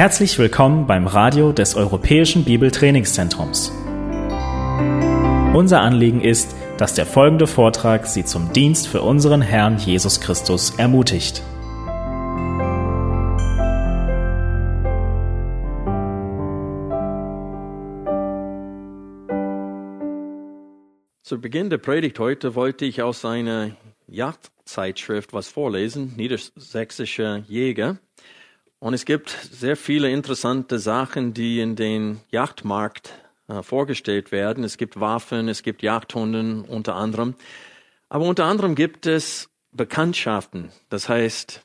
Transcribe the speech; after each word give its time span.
Herzlich 0.00 0.38
willkommen 0.38 0.86
beim 0.86 1.06
Radio 1.06 1.52
des 1.52 1.74
Europäischen 1.74 2.46
Bibeltrainingszentrums. 2.46 3.70
Unser 5.52 5.82
Anliegen 5.82 6.22
ist, 6.22 6.56
dass 6.78 6.94
der 6.94 7.04
folgende 7.04 7.46
Vortrag 7.46 8.06
Sie 8.06 8.24
zum 8.24 8.50
Dienst 8.54 8.88
für 8.88 9.02
unseren 9.02 9.42
Herrn 9.42 9.76
Jesus 9.76 10.22
Christus 10.22 10.70
ermutigt. 10.78 11.42
Zu 21.22 21.42
Beginn 21.42 21.68
der 21.68 21.76
Predigt 21.76 22.18
heute 22.18 22.54
wollte 22.54 22.86
ich 22.86 23.02
aus 23.02 23.26
einer 23.26 23.76
Jagdzeitschrift 24.06 25.34
was 25.34 25.48
vorlesen, 25.48 26.14
Niedersächsischer 26.16 27.44
Jäger. 27.46 27.98
Und 28.80 28.94
es 28.94 29.04
gibt 29.04 29.28
sehr 29.30 29.76
viele 29.76 30.10
interessante 30.10 30.78
Sachen, 30.78 31.34
die 31.34 31.60
in 31.60 31.76
den 31.76 32.20
Yachtmarkt 32.30 33.12
äh, 33.46 33.62
vorgestellt 33.62 34.32
werden. 34.32 34.64
Es 34.64 34.78
gibt 34.78 34.98
Waffen, 34.98 35.48
es 35.48 35.62
gibt 35.62 35.82
Jagdhunden 35.82 36.62
unter 36.62 36.96
anderem. 36.96 37.34
Aber 38.08 38.24
unter 38.24 38.46
anderem 38.46 38.74
gibt 38.74 39.06
es 39.06 39.50
Bekanntschaften. 39.72 40.72
Das 40.88 41.10
heißt, 41.10 41.62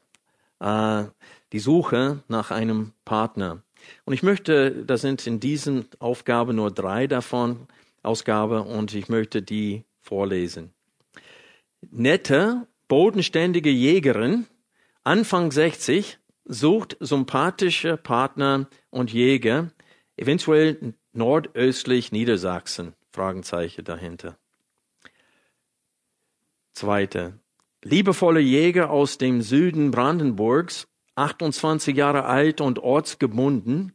äh, 0.60 1.06
die 1.54 1.60
Suche 1.60 2.22
nach 2.28 2.52
einem 2.52 2.92
Partner. 3.06 3.64
Und 4.04 4.14
ich 4.14 4.22
möchte, 4.22 4.84
da 4.86 4.98
sind 4.98 5.26
in 5.26 5.40
diesen 5.40 5.88
Aufgaben 6.00 6.58
nur 6.58 6.70
drei 6.70 7.08
davon 7.08 7.68
Ausgabe 8.04 8.62
und 8.62 8.94
ich 8.94 9.08
möchte 9.08 9.42
die 9.42 9.86
vorlesen. 10.02 10.74
Nette, 11.92 12.68
bodenständige 12.90 13.70
Jägerin, 13.70 14.48
Anfang 15.04 15.52
60, 15.52 16.20
sucht 16.46 16.98
sympathische 17.00 17.98
Partner 17.98 18.68
und 18.90 19.12
Jäger, 19.12 19.72
eventuell 20.16 20.94
nordöstlich 21.14 22.12
Niedersachsen. 22.12 22.94
Fragenzeichen 23.12 23.84
dahinter. 23.86 24.38
Zweite. 26.74 27.40
Liebevolle 27.84 28.42
Jäger 28.42 28.90
aus 28.90 29.18
dem 29.18 29.42
Süden 29.42 29.92
Brandenburgs, 29.92 30.88
28 31.16 31.96
Jahre 31.96 32.26
alt 32.26 32.60
und 32.60 32.80
ortsgebunden, 32.80 33.94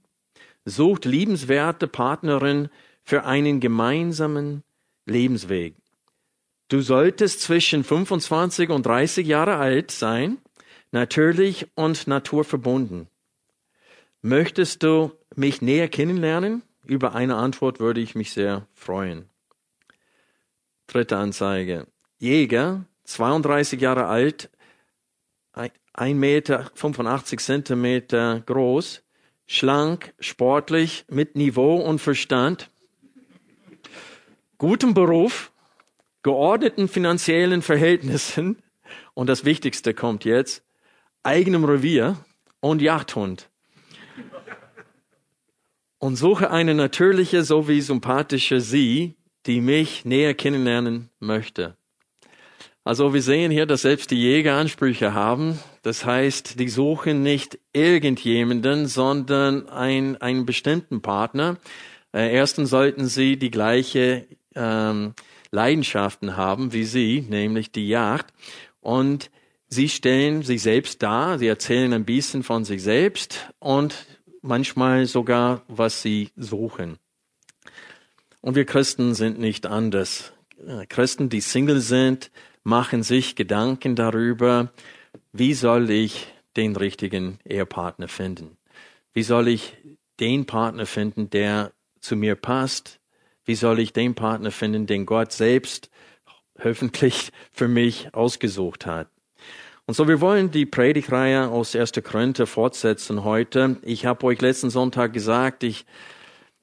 sucht 0.64 1.04
liebenswerte 1.04 1.86
Partnerin 1.86 2.70
für 3.02 3.24
einen 3.24 3.60
gemeinsamen 3.60 4.62
Lebensweg. 5.04 5.74
Du 6.68 6.80
solltest 6.80 7.42
zwischen 7.42 7.84
25 7.84 8.70
und 8.70 8.86
30 8.86 9.26
Jahre 9.26 9.56
alt 9.56 9.90
sein 9.90 10.38
natürlich 10.92 11.68
und 11.74 12.06
naturverbunden. 12.06 13.08
Möchtest 14.22 14.82
du 14.82 15.12
mich 15.34 15.62
näher 15.62 15.88
kennenlernen? 15.88 16.62
Über 16.84 17.14
eine 17.14 17.36
Antwort 17.36 17.80
würde 17.80 18.00
ich 18.00 18.14
mich 18.14 18.32
sehr 18.32 18.66
freuen. 18.74 19.28
Dritte 20.86 21.16
Anzeige. 21.16 21.86
Jäger, 22.18 22.84
32 23.04 23.80
Jahre 23.80 24.06
alt, 24.06 24.50
1 26.00 26.18
Meter 26.18 26.70
85 26.74 27.40
Zentimeter 27.40 28.40
groß, 28.46 29.02
schlank, 29.46 30.14
sportlich, 30.20 31.04
mit 31.08 31.34
Niveau 31.34 31.76
und 31.76 31.98
Verstand, 31.98 32.70
gutem 34.58 34.94
Beruf, 34.94 35.50
geordneten 36.22 36.88
finanziellen 36.88 37.62
Verhältnissen 37.62 38.62
und 39.14 39.28
das 39.28 39.44
Wichtigste 39.44 39.94
kommt 39.94 40.24
jetzt, 40.24 40.62
eigenem 41.22 41.64
Revier 41.64 42.16
und 42.60 42.82
Jagdhund. 42.82 43.48
Und 45.98 46.16
suche 46.16 46.50
eine 46.50 46.74
natürliche 46.74 47.44
sowie 47.44 47.82
sympathische 47.82 48.60
Sie, 48.60 49.16
die 49.46 49.60
mich 49.60 50.04
näher 50.04 50.34
kennenlernen 50.34 51.10
möchte. 51.18 51.76
Also 52.82 53.12
wir 53.12 53.20
sehen 53.20 53.50
hier, 53.52 53.66
dass 53.66 53.82
selbst 53.82 54.10
die 54.10 54.20
Jäger 54.20 54.54
Ansprüche 54.54 55.12
haben. 55.12 55.58
Das 55.82 56.06
heißt, 56.06 56.58
die 56.58 56.68
suchen 56.68 57.22
nicht 57.22 57.58
irgendjemanden, 57.74 58.86
sondern 58.86 59.68
ein, 59.68 60.16
einen 60.20 60.46
bestimmten 60.46 61.02
Partner. 61.02 61.58
Äh, 62.14 62.34
erstens 62.34 62.70
sollten 62.70 63.06
sie 63.06 63.36
die 63.36 63.50
gleiche 63.50 64.26
ähm, 64.54 65.14
Leidenschaften 65.50 66.36
haben 66.36 66.72
wie 66.72 66.84
sie, 66.84 67.26
nämlich 67.28 67.70
die 67.70 67.88
Jagd. 67.88 68.32
Und 68.80 69.30
Sie 69.72 69.88
stellen 69.88 70.42
sich 70.42 70.62
selbst 70.62 71.00
dar, 71.00 71.38
sie 71.38 71.46
erzählen 71.46 71.92
ein 71.92 72.04
bisschen 72.04 72.42
von 72.42 72.64
sich 72.64 72.82
selbst 72.82 73.52
und 73.60 73.94
manchmal 74.42 75.06
sogar, 75.06 75.62
was 75.68 76.02
sie 76.02 76.30
suchen. 76.34 76.98
Und 78.40 78.56
wir 78.56 78.64
Christen 78.64 79.14
sind 79.14 79.38
nicht 79.38 79.66
anders. 79.66 80.32
Äh, 80.66 80.86
Christen, 80.86 81.28
die 81.28 81.40
Single 81.40 81.80
sind, 81.80 82.32
machen 82.64 83.04
sich 83.04 83.36
Gedanken 83.36 83.94
darüber, 83.94 84.72
wie 85.32 85.54
soll 85.54 85.90
ich 85.90 86.26
den 86.56 86.74
richtigen 86.74 87.38
Ehepartner 87.44 88.08
finden? 88.08 88.56
Wie 89.12 89.22
soll 89.22 89.46
ich 89.46 89.76
den 90.18 90.46
Partner 90.46 90.86
finden, 90.86 91.30
der 91.30 91.72
zu 92.00 92.16
mir 92.16 92.34
passt? 92.34 92.98
Wie 93.44 93.54
soll 93.54 93.78
ich 93.78 93.92
den 93.92 94.16
Partner 94.16 94.50
finden, 94.50 94.86
den 94.86 95.06
Gott 95.06 95.30
selbst 95.30 95.90
hoffentlich 96.62 97.30
für 97.52 97.68
mich 97.68 98.12
ausgesucht 98.14 98.84
hat? 98.84 99.08
Und 99.90 99.94
so, 99.94 100.06
wir 100.06 100.20
wollen 100.20 100.52
die 100.52 100.66
Predigreihe 100.66 101.48
aus 101.48 101.74
1. 101.74 101.94
Korinther 102.04 102.46
fortsetzen 102.46 103.24
heute. 103.24 103.76
Ich 103.82 104.06
habe 104.06 104.24
euch 104.26 104.40
letzten 104.40 104.70
Sonntag 104.70 105.12
gesagt, 105.12 105.64
ich, 105.64 105.84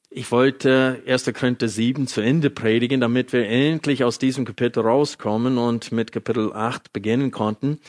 ich 0.10 0.32
wollte 0.32 1.04
1. 1.06 1.34
Korinther 1.34 1.68
7 1.68 2.08
zu 2.08 2.22
Ende 2.22 2.50
predigen, 2.50 3.02
damit 3.02 3.34
wir 3.34 3.46
endlich 3.46 4.06
aus 4.06 4.18
diesem 4.18 4.46
Kapitel 4.46 4.80
rauskommen 4.80 5.58
und 5.58 5.92
mit 5.92 6.14
Kapitel 6.14 6.54
8 6.54 6.94
beginnen 6.94 7.32
konnten. 7.32 7.82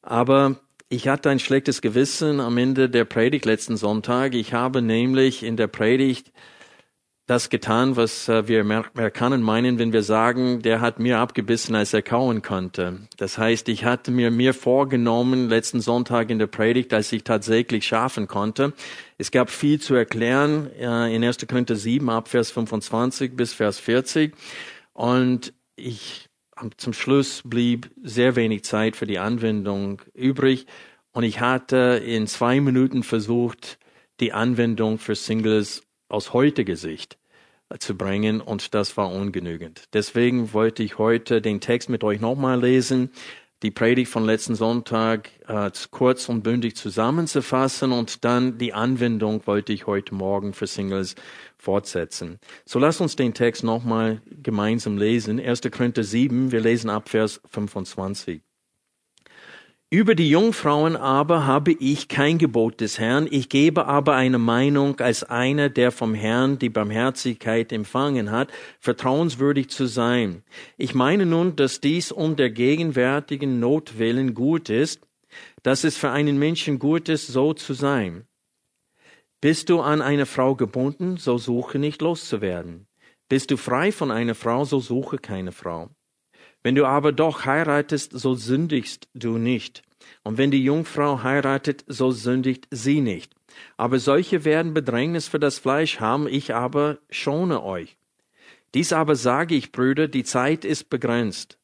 Aber 0.00 0.56
ich 0.88 1.08
hatte 1.08 1.28
ein 1.28 1.40
schlechtes 1.40 1.82
Gewissen 1.82 2.40
am 2.40 2.56
Ende 2.56 2.88
der 2.88 3.04
Predigt 3.04 3.44
letzten 3.44 3.76
Sonntag. 3.76 4.32
Ich 4.32 4.54
habe 4.54 4.80
nämlich 4.80 5.42
in 5.42 5.58
der 5.58 5.66
Predigt 5.66 6.32
das 7.30 7.48
getan, 7.48 7.94
was 7.94 8.28
äh, 8.28 8.48
wir 8.48 8.60
Amerikaner 8.60 9.38
meinen, 9.38 9.78
wenn 9.78 9.92
wir 9.92 10.02
sagen, 10.02 10.62
der 10.62 10.80
hat 10.80 10.98
mir 10.98 11.18
abgebissen, 11.18 11.76
als 11.76 11.94
er 11.94 12.02
kauen 12.02 12.42
konnte. 12.42 13.06
Das 13.18 13.38
heißt, 13.38 13.68
ich 13.68 13.84
hatte 13.84 14.10
mir 14.10 14.32
mir 14.32 14.52
vorgenommen, 14.52 15.48
letzten 15.48 15.80
Sonntag 15.80 16.30
in 16.30 16.40
der 16.40 16.48
Predigt, 16.48 16.92
als 16.92 17.12
ich 17.12 17.22
tatsächlich 17.22 17.86
schaffen 17.86 18.26
konnte. 18.26 18.72
Es 19.16 19.30
gab 19.30 19.48
viel 19.48 19.80
zu 19.80 19.94
erklären 19.94 20.72
äh, 20.72 21.14
in 21.14 21.22
1. 21.22 21.46
Korinther 21.46 21.76
7 21.76 22.10
ab 22.10 22.26
Vers 22.26 22.50
25 22.50 23.36
bis 23.36 23.52
Vers 23.52 23.78
40. 23.78 24.34
Und 24.92 25.54
ich 25.76 26.28
zum 26.78 26.92
Schluss 26.92 27.42
blieb 27.44 27.92
sehr 28.02 28.34
wenig 28.34 28.64
Zeit 28.64 28.96
für 28.96 29.06
die 29.06 29.20
Anwendung 29.20 30.02
übrig. 30.14 30.66
Und 31.12 31.22
ich 31.22 31.40
hatte 31.40 32.02
in 32.04 32.26
zwei 32.26 32.60
Minuten 32.60 33.04
versucht, 33.04 33.78
die 34.18 34.32
Anwendung 34.32 34.98
für 34.98 35.14
Singles 35.14 35.84
aus 36.08 36.32
heutiger 36.32 36.74
Sicht 36.74 37.19
zu 37.78 37.96
bringen 37.96 38.40
und 38.40 38.74
das 38.74 38.96
war 38.96 39.10
ungenügend. 39.10 39.84
Deswegen 39.92 40.52
wollte 40.52 40.82
ich 40.82 40.98
heute 40.98 41.40
den 41.40 41.60
Text 41.60 41.88
mit 41.88 42.02
euch 42.04 42.20
nochmal 42.20 42.60
lesen, 42.60 43.10
die 43.62 43.70
Predigt 43.70 44.10
von 44.10 44.24
letzten 44.24 44.54
Sonntag 44.54 45.30
äh, 45.46 45.70
kurz 45.90 46.28
und 46.30 46.42
bündig 46.42 46.76
zusammenzufassen 46.76 47.92
und 47.92 48.24
dann 48.24 48.56
die 48.56 48.72
Anwendung 48.72 49.46
wollte 49.46 49.72
ich 49.72 49.86
heute 49.86 50.14
Morgen 50.14 50.54
für 50.54 50.66
Singles 50.66 51.14
fortsetzen. 51.58 52.38
So 52.64 52.78
lasst 52.78 53.02
uns 53.02 53.16
den 53.16 53.34
Text 53.34 53.62
nochmal 53.62 54.22
gemeinsam 54.26 54.96
lesen. 54.96 55.38
1. 55.38 55.60
Korinther 55.70 56.04
7, 56.04 56.52
wir 56.52 56.60
lesen 56.60 56.88
ab 56.88 57.10
Vers 57.10 57.42
25. 57.50 58.40
Über 59.92 60.14
die 60.14 60.30
Jungfrauen 60.30 60.94
aber 60.94 61.46
habe 61.46 61.72
ich 61.72 62.06
kein 62.06 62.38
Gebot 62.38 62.80
des 62.80 63.00
Herrn, 63.00 63.26
ich 63.28 63.48
gebe 63.48 63.86
aber 63.86 64.14
eine 64.14 64.38
Meinung 64.38 65.00
als 65.00 65.24
einer, 65.24 65.68
der 65.68 65.90
vom 65.90 66.14
Herrn 66.14 66.60
die 66.60 66.68
Barmherzigkeit 66.68 67.72
empfangen 67.72 68.30
hat, 68.30 68.52
vertrauenswürdig 68.78 69.68
zu 69.68 69.86
sein. 69.86 70.44
Ich 70.76 70.94
meine 70.94 71.26
nun, 71.26 71.56
dass 71.56 71.80
dies 71.80 72.12
um 72.12 72.36
der 72.36 72.50
gegenwärtigen 72.50 73.58
Not 73.58 73.98
willen 73.98 74.34
gut 74.34 74.70
ist, 74.70 75.08
dass 75.64 75.82
es 75.82 75.96
für 75.96 76.10
einen 76.10 76.38
Menschen 76.38 76.78
gut 76.78 77.08
ist, 77.08 77.26
so 77.26 77.52
zu 77.52 77.74
sein. 77.74 78.28
Bist 79.40 79.70
du 79.70 79.80
an 79.80 80.02
eine 80.02 80.26
Frau 80.26 80.54
gebunden, 80.54 81.16
so 81.16 81.36
suche 81.36 81.80
nicht 81.80 82.00
loszuwerden. 82.00 82.86
Bist 83.28 83.50
du 83.50 83.56
frei 83.56 83.90
von 83.90 84.12
einer 84.12 84.36
Frau, 84.36 84.64
so 84.64 84.78
suche 84.78 85.18
keine 85.18 85.50
Frau. 85.50 85.90
Wenn 86.62 86.74
du 86.74 86.86
aber 86.86 87.12
doch 87.12 87.46
heiratest, 87.46 88.12
so 88.12 88.34
sündigst 88.34 89.08
du 89.14 89.38
nicht. 89.38 89.82
Und 90.22 90.38
wenn 90.38 90.50
die 90.50 90.62
Jungfrau 90.62 91.22
heiratet, 91.22 91.84
so 91.86 92.10
sündigt 92.10 92.66
sie 92.70 93.00
nicht. 93.00 93.34
Aber 93.76 93.98
solche 93.98 94.44
werden 94.44 94.74
Bedrängnis 94.74 95.28
für 95.28 95.40
das 95.40 95.58
Fleisch 95.58 96.00
haben, 96.00 96.28
ich 96.28 96.54
aber 96.54 96.98
schone 97.10 97.62
euch. 97.62 97.96
Dies 98.74 98.92
aber 98.92 99.16
sage 99.16 99.54
ich, 99.54 99.72
Brüder, 99.72 100.06
die 100.06 100.24
Zeit 100.24 100.64
ist 100.64 100.90
begrenzt. 100.90 101.58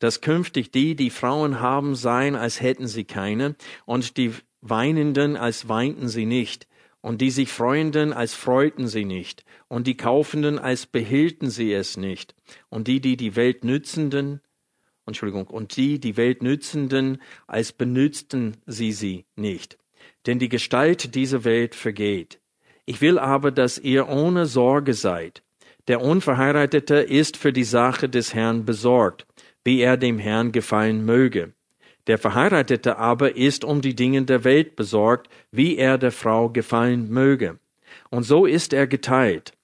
Dass 0.00 0.20
künftig 0.20 0.72
die, 0.72 0.96
die 0.96 1.10
Frauen 1.10 1.60
haben, 1.60 1.94
seien, 1.94 2.34
als 2.34 2.60
hätten 2.60 2.88
sie 2.88 3.04
keine, 3.04 3.54
und 3.84 4.16
die 4.16 4.32
Weinenden, 4.60 5.36
als 5.36 5.68
weinten 5.68 6.08
sie 6.08 6.26
nicht, 6.26 6.66
und 7.04 7.20
die 7.20 7.30
sich 7.30 7.52
Freunden, 7.52 8.14
als 8.14 8.32
freuten 8.32 8.88
sie 8.88 9.04
nicht, 9.04 9.44
und 9.68 9.86
die 9.86 9.94
Kaufenden, 9.94 10.58
als 10.58 10.86
behielten 10.86 11.50
sie 11.50 11.70
es 11.74 11.98
nicht, 11.98 12.34
und 12.70 12.88
die, 12.88 12.98
die 12.98 13.18
die 13.18 13.36
Welt 13.36 13.62
nützenden, 13.62 14.40
Entschuldigung, 15.04 15.46
und 15.48 15.76
die, 15.76 16.00
die 16.00 16.16
Welt 16.16 16.42
nützenden, 16.42 17.20
als 17.46 17.72
benützten 17.72 18.56
sie 18.64 18.92
sie 18.92 19.26
nicht. 19.36 19.76
Denn 20.24 20.38
die 20.38 20.48
Gestalt 20.48 21.14
dieser 21.14 21.44
Welt 21.44 21.74
vergeht. 21.74 22.40
Ich 22.86 23.02
will 23.02 23.18
aber, 23.18 23.50
dass 23.50 23.76
ihr 23.76 24.08
ohne 24.08 24.46
Sorge 24.46 24.94
seid. 24.94 25.42
Der 25.88 26.00
Unverheiratete 26.00 26.94
ist 26.94 27.36
für 27.36 27.52
die 27.52 27.64
Sache 27.64 28.08
des 28.08 28.32
Herrn 28.32 28.64
besorgt, 28.64 29.26
wie 29.62 29.80
er 29.80 29.98
dem 29.98 30.18
Herrn 30.18 30.52
gefallen 30.52 31.04
möge. 31.04 31.52
Der 32.06 32.18
Verheiratete 32.18 32.98
aber 32.98 33.36
ist 33.36 33.64
um 33.64 33.80
die 33.80 33.94
Dinge 33.94 34.22
der 34.24 34.44
Welt 34.44 34.76
besorgt, 34.76 35.28
wie 35.50 35.76
er 35.76 35.96
der 35.96 36.12
Frau 36.12 36.50
gefallen 36.50 37.08
möge. 37.08 37.58
Und 38.10 38.24
so 38.24 38.44
ist 38.44 38.72
er 38.72 38.86
geteilt. 38.86 39.54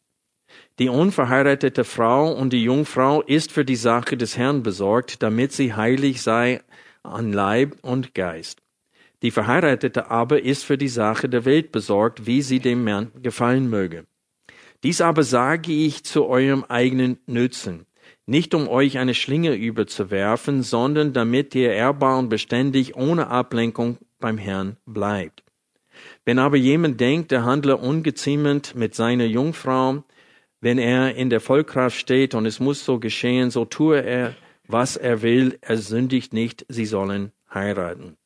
Die 0.79 0.89
unverheiratete 0.89 1.85
Frau 1.85 2.33
und 2.33 2.53
die 2.53 2.65
Jungfrau 2.65 3.21
ist 3.21 3.53
für 3.53 3.67
die 3.67 3.77
Sache 3.77 4.17
des 4.17 4.39
Herrn 4.39 4.63
besorgt, 4.63 5.23
damit 5.23 5.53
sie 5.53 5.75
heilig 5.75 6.23
sei 6.23 6.63
an 7.03 7.33
Leib 7.33 7.77
und 7.83 8.15
Geist. 8.15 8.63
Die 9.23 9.31
Verheiratete 9.31 10.11
aber 10.11 10.43
ist 10.43 10.65
für 10.65 10.79
die 10.79 10.89
Sache 10.89 11.29
der 11.29 11.45
Welt 11.45 11.73
besorgt, 11.73 12.25
wie 12.25 12.41
sie 12.41 12.61
dem 12.61 12.87
Herrn 12.87 13.13
gefallen 13.23 13.69
möge. 13.69 14.07
Dies 14.83 15.03
aber 15.03 15.25
sage 15.25 15.73
ich 15.73 16.05
zu 16.05 16.27
eurem 16.27 16.65
eigenen 16.65 17.19
Nützen 17.27 17.85
nicht 18.31 18.55
um 18.55 18.69
euch 18.69 18.99
eine 18.99 19.15
Schlinge 19.15 19.55
überzuwerfen, 19.55 20.63
sondern 20.63 21.13
damit 21.13 21.53
ihr 21.57 21.73
ehrbar 21.73 22.17
und 22.17 22.29
beständig 22.29 22.95
ohne 22.95 23.27
Ablenkung 23.27 23.99
beim 24.21 24.39
Herrn 24.39 24.77
bleibt. 24.87 25.43
Wenn 26.25 26.39
aber 26.39 26.57
jemand 26.57 27.01
denkt, 27.01 27.33
er 27.33 27.45
handle 27.45 27.77
ungeziemend 27.77 28.77
mit 28.77 28.95
seiner 28.95 29.25
Jungfrau, 29.25 30.05
wenn 30.61 30.79
er 30.79 31.17
in 31.17 31.29
der 31.29 31.41
Vollkraft 31.41 31.99
steht 31.99 32.35
und 32.37 32.47
es 32.47 32.61
muss 32.61 32.85
so 32.85 33.01
geschehen, 33.01 33.51
so 33.51 33.65
tue 33.65 34.01
er, 34.01 34.37
was 34.69 34.97
er 34.97 35.23
will, 35.23 35.59
er 35.61 35.79
sündigt 35.79 36.33
nicht, 36.33 36.65
sie 36.69 36.87
sollen 36.87 37.33
heiraten. 37.53 38.17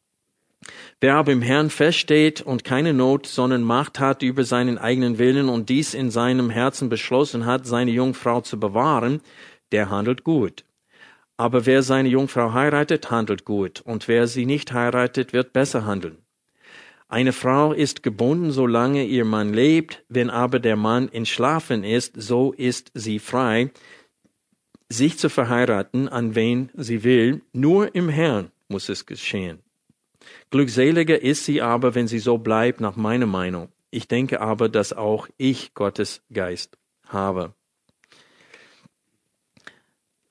Wer 1.00 1.16
aber 1.16 1.32
im 1.32 1.42
Herrn 1.42 1.70
feststeht 1.70 2.40
und 2.40 2.64
keine 2.64 2.92
Not, 2.92 3.26
sondern 3.26 3.62
Macht 3.62 4.00
hat 4.00 4.22
über 4.22 4.44
seinen 4.44 4.78
eigenen 4.78 5.18
Willen 5.18 5.48
und 5.48 5.68
dies 5.68 5.94
in 5.94 6.10
seinem 6.10 6.50
Herzen 6.50 6.88
beschlossen 6.88 7.46
hat, 7.46 7.66
seine 7.66 7.90
Jungfrau 7.90 8.40
zu 8.40 8.58
bewahren, 8.58 9.20
der 9.74 9.90
handelt 9.90 10.22
gut. 10.22 10.64
Aber 11.36 11.66
wer 11.66 11.82
seine 11.82 12.08
Jungfrau 12.08 12.52
heiratet, 12.52 13.10
handelt 13.10 13.44
gut, 13.44 13.80
und 13.80 14.06
wer 14.06 14.28
sie 14.28 14.46
nicht 14.46 14.72
heiratet, 14.72 15.32
wird 15.32 15.52
besser 15.52 15.84
handeln. 15.84 16.18
Eine 17.08 17.32
Frau 17.32 17.72
ist 17.72 18.04
gebunden, 18.04 18.52
solange 18.52 19.04
ihr 19.04 19.24
Mann 19.24 19.52
lebt, 19.52 20.04
wenn 20.08 20.30
aber 20.30 20.60
der 20.60 20.76
Mann 20.76 21.08
entschlafen 21.08 21.82
ist, 21.82 22.12
so 22.14 22.52
ist 22.52 22.92
sie 22.94 23.18
frei, 23.18 23.72
sich 24.88 25.18
zu 25.18 25.28
verheiraten, 25.28 26.08
an 26.08 26.36
wen 26.36 26.70
sie 26.74 27.02
will, 27.02 27.42
nur 27.52 27.96
im 27.96 28.08
Herrn 28.08 28.52
muss 28.68 28.88
es 28.88 29.06
geschehen. 29.06 29.58
Glückseliger 30.50 31.20
ist 31.20 31.44
sie 31.46 31.60
aber, 31.60 31.96
wenn 31.96 32.06
sie 32.06 32.20
so 32.20 32.38
bleibt, 32.38 32.80
nach 32.80 32.94
meiner 32.94 33.26
Meinung. 33.26 33.70
Ich 33.90 34.06
denke 34.06 34.40
aber, 34.40 34.68
dass 34.68 34.92
auch 34.92 35.26
ich 35.36 35.74
Gottes 35.74 36.22
Geist 36.32 36.78
habe. 37.08 37.54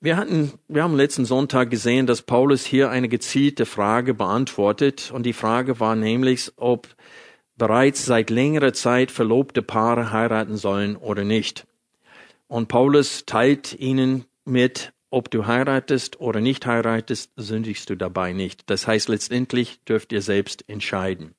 Wir 0.04 0.18
hatten, 0.18 0.52
wir 0.68 0.84
haben 0.84 0.98
letzten 0.98 1.24
Sonntag 1.24 1.70
gesehen, 1.70 2.08
dass 2.08 2.24
Paulus 2.24 2.66
hier 2.66 2.90
eine 2.90 3.08
gezielte 3.08 3.66
Frage 3.66 4.14
beantwortet 4.14 5.12
und 5.16 5.26
die 5.26 5.32
Frage 5.32 5.80
war 5.80 5.96
nämlich, 5.96 6.52
ob 6.58 6.90
bereits 7.56 8.06
seit 8.06 8.30
längerer 8.30 8.74
Zeit 8.74 9.12
verlobte 9.12 9.62
Paare 9.62 10.12
heiraten 10.12 10.58
sollen 10.58 10.98
oder 10.98 11.24
nicht. 11.24 11.66
Und 12.50 12.68
Paulus 12.68 13.26
teilt 13.26 13.80
ihnen 13.80 14.26
mit, 14.44 14.92
ob 15.10 15.32
du 15.32 15.48
heiratest 15.48 16.20
oder 16.20 16.42
nicht 16.42 16.66
heiratest, 16.66 17.32
sündigst 17.38 17.90
du 17.90 17.96
dabei 17.96 18.34
nicht. 18.34 18.70
Das 18.70 18.86
heißt, 18.86 19.08
letztendlich 19.08 19.86
dürft 19.86 20.12
ihr 20.12 20.22
selbst 20.22 20.68
entscheiden. 20.68 21.34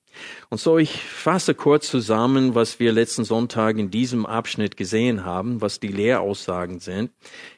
Und 0.51 0.59
so, 0.59 0.79
ich 0.79 1.03
fasse 1.03 1.55
kurz 1.55 1.89
zusammen, 1.89 2.55
was 2.55 2.81
wir 2.81 2.93
letzten 2.93 3.25
Sonntag 3.25 3.79
in 3.79 3.91
diesem 3.91 4.27
Abschnitt 4.27 4.77
gesehen 4.77 5.25
haben, 5.25 5.61
was 5.61 5.81
die 5.81 5.89
Lehraussagen 5.89 6.81
sind. 6.81 7.11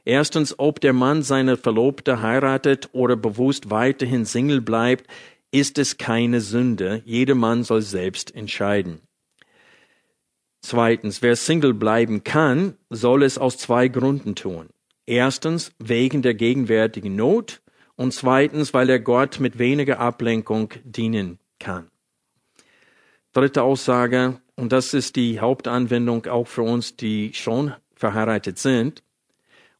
Erstens, 0.04 0.58
ob 0.58 0.80
der 0.80 0.92
Mann 0.92 1.22
seine 1.22 1.56
Verlobte 1.56 2.22
heiratet 2.22 2.90
oder 2.92 3.16
bewusst 3.16 3.70
weiterhin 3.70 4.24
Single 4.24 4.60
bleibt, 4.60 5.06
ist 5.50 5.78
es 5.78 5.96
keine 5.96 6.40
Sünde. 6.40 7.02
Jeder 7.04 7.34
Mann 7.34 7.64
soll 7.64 7.82
selbst 7.82 8.34
entscheiden. 8.34 9.00
Zweitens, 10.60 11.22
wer 11.22 11.36
Single 11.36 11.74
bleiben 11.74 12.24
kann, 12.24 12.76
soll 12.90 13.22
es 13.22 13.38
aus 13.38 13.56
zwei 13.56 13.88
Gründen 13.88 14.34
tun. 14.34 14.68
Erstens, 15.06 15.70
wegen 15.78 16.22
der 16.22 16.34
gegenwärtigen 16.34 17.14
Not 17.14 17.62
und 17.94 18.12
zweitens, 18.12 18.74
weil 18.74 18.90
er 18.90 18.98
Gott 18.98 19.38
mit 19.38 19.58
weniger 19.58 20.00
Ablenkung 20.00 20.70
dienen 20.84 21.38
kann. 21.60 21.88
Dritte 23.36 23.64
Aussage, 23.64 24.40
und 24.54 24.72
das 24.72 24.94
ist 24.94 25.14
die 25.14 25.40
Hauptanwendung 25.40 26.24
auch 26.24 26.46
für 26.46 26.62
uns, 26.62 26.96
die 26.96 27.34
schon 27.34 27.74
verheiratet 27.94 28.58
sind. 28.58 29.02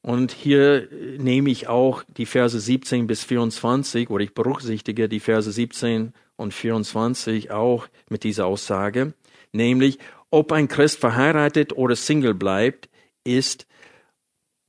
Und 0.02 0.30
hier 0.30 0.90
nehme 1.16 1.48
ich 1.48 1.66
auch 1.66 2.02
die 2.02 2.26
Verse 2.26 2.60
17 2.60 3.06
bis 3.06 3.24
24, 3.24 4.10
oder 4.10 4.22
ich 4.24 4.34
berücksichtige 4.34 5.08
die 5.08 5.20
Verse 5.20 5.50
17 5.50 6.12
und 6.36 6.52
24 6.52 7.50
auch 7.50 7.88
mit 8.10 8.24
dieser 8.24 8.44
Aussage, 8.44 9.14
nämlich, 9.52 10.00
ob 10.28 10.52
ein 10.52 10.68
Christ 10.68 11.00
verheiratet 11.00 11.72
oder 11.72 11.96
Single 11.96 12.34
bleibt, 12.34 12.90
ist, 13.24 13.66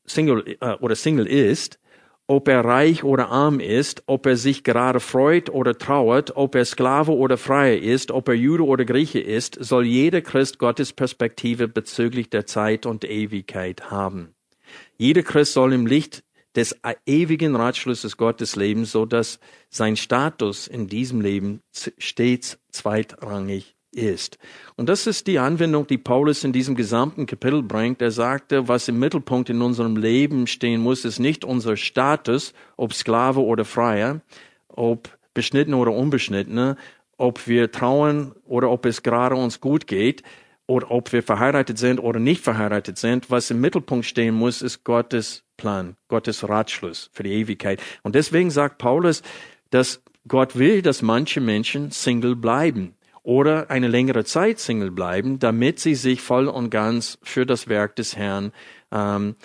Single, 0.05 0.55
äh, 0.61 0.75
oder 0.75 0.95
Single 0.95 1.27
ist, 1.27 1.77
ob 2.27 2.49
er 2.49 2.65
reich 2.65 3.05
oder 3.05 3.29
arm 3.29 3.61
ist, 3.61 4.03
ob 4.05 4.25
er 4.25 4.35
sich 4.35 4.63
gerade 4.63 4.99
freut 4.99 5.49
oder 5.49 5.77
trauert, 5.77 6.35
ob 6.35 6.55
er 6.55 6.65
Sklave 6.65 7.13
oder 7.13 7.37
Freier 7.37 7.77
ist, 7.77 8.11
ob 8.11 8.27
er 8.27 8.35
Jude 8.35 8.65
oder 8.65 8.83
Grieche 8.83 9.19
ist, 9.19 9.57
soll 9.59 9.85
jeder 9.85 10.21
Christ 10.21 10.59
Gottes 10.59 10.91
Perspektive 10.91 11.69
bezüglich 11.69 12.29
der 12.29 12.45
Zeit 12.45 12.85
und 12.85 13.05
Ewigkeit 13.05 13.89
haben. 13.89 14.35
Jeder 14.97 15.23
Christ 15.23 15.53
soll 15.53 15.71
im 15.71 15.87
Licht 15.87 16.23
des 16.55 16.75
ewigen 17.05 17.55
Ratschlusses 17.55 18.17
Gottes 18.17 18.55
leben, 18.57 18.83
so 18.83 19.05
dass 19.05 19.39
sein 19.69 19.95
Status 19.95 20.67
in 20.67 20.87
diesem 20.87 21.21
Leben 21.21 21.61
stets 21.71 22.59
zweitrangig 22.71 23.76
ist. 23.97 24.37
Und 24.75 24.87
das 24.87 25.07
ist 25.07 25.27
die 25.27 25.39
Anwendung, 25.39 25.87
die 25.87 25.97
Paulus 25.97 26.43
in 26.43 26.53
diesem 26.53 26.75
gesamten 26.75 27.25
Kapitel 27.25 27.63
bringt. 27.63 28.01
Er 28.01 28.11
sagte, 28.11 28.67
was 28.67 28.87
im 28.87 28.99
Mittelpunkt 28.99 29.49
in 29.49 29.61
unserem 29.61 29.97
Leben 29.97 30.47
stehen 30.47 30.81
muss, 30.81 31.03
ist 31.03 31.19
nicht 31.19 31.43
unser 31.43 31.75
Status, 31.75 32.53
ob 32.77 32.93
Sklave 32.93 33.43
oder 33.43 33.65
Freier, 33.65 34.21
ob 34.69 35.09
beschnitten 35.33 35.73
oder 35.73 35.91
unbeschnittene, 35.91 36.77
ob 37.17 37.47
wir 37.47 37.71
trauen 37.71 38.33
oder 38.45 38.69
ob 38.69 38.85
es 38.85 39.03
gerade 39.03 39.35
uns 39.35 39.59
gut 39.59 39.87
geht 39.87 40.23
oder 40.67 40.91
ob 40.91 41.11
wir 41.11 41.23
verheiratet 41.23 41.77
sind 41.77 41.99
oder 41.99 42.19
nicht 42.19 42.43
verheiratet 42.43 42.97
sind. 42.97 43.31
Was 43.31 43.49
im 43.49 43.59
Mittelpunkt 43.61 44.05
stehen 44.05 44.35
muss, 44.35 44.61
ist 44.61 44.83
Gottes 44.83 45.43
Plan, 45.57 45.95
Gottes 46.07 46.47
Ratschluss 46.47 47.09
für 47.13 47.23
die 47.23 47.33
Ewigkeit. 47.33 47.81
Und 48.03 48.15
deswegen 48.15 48.51
sagt 48.51 48.77
Paulus, 48.77 49.23
dass 49.71 50.01
Gott 50.27 50.57
will, 50.57 50.81
dass 50.81 51.01
manche 51.01 51.41
Menschen 51.41 51.89
Single 51.91 52.35
bleiben 52.35 52.96
oder 53.27 53.69
eine 53.69 53.89
längere 53.89 54.23
Zeit 54.23 54.57
Single 54.57 54.89
bleiben, 54.89 55.37
damit 55.37 55.79
sie 55.79 55.95
sich 55.95 56.21
voll 56.21 56.47
und 56.47 56.69
ganz 56.69 57.17
für 57.23 57.45
das 57.45 57.67
Werk 57.67 57.97
des 57.97 58.15
Herrn 58.15 58.53
ähm, 58.89 59.35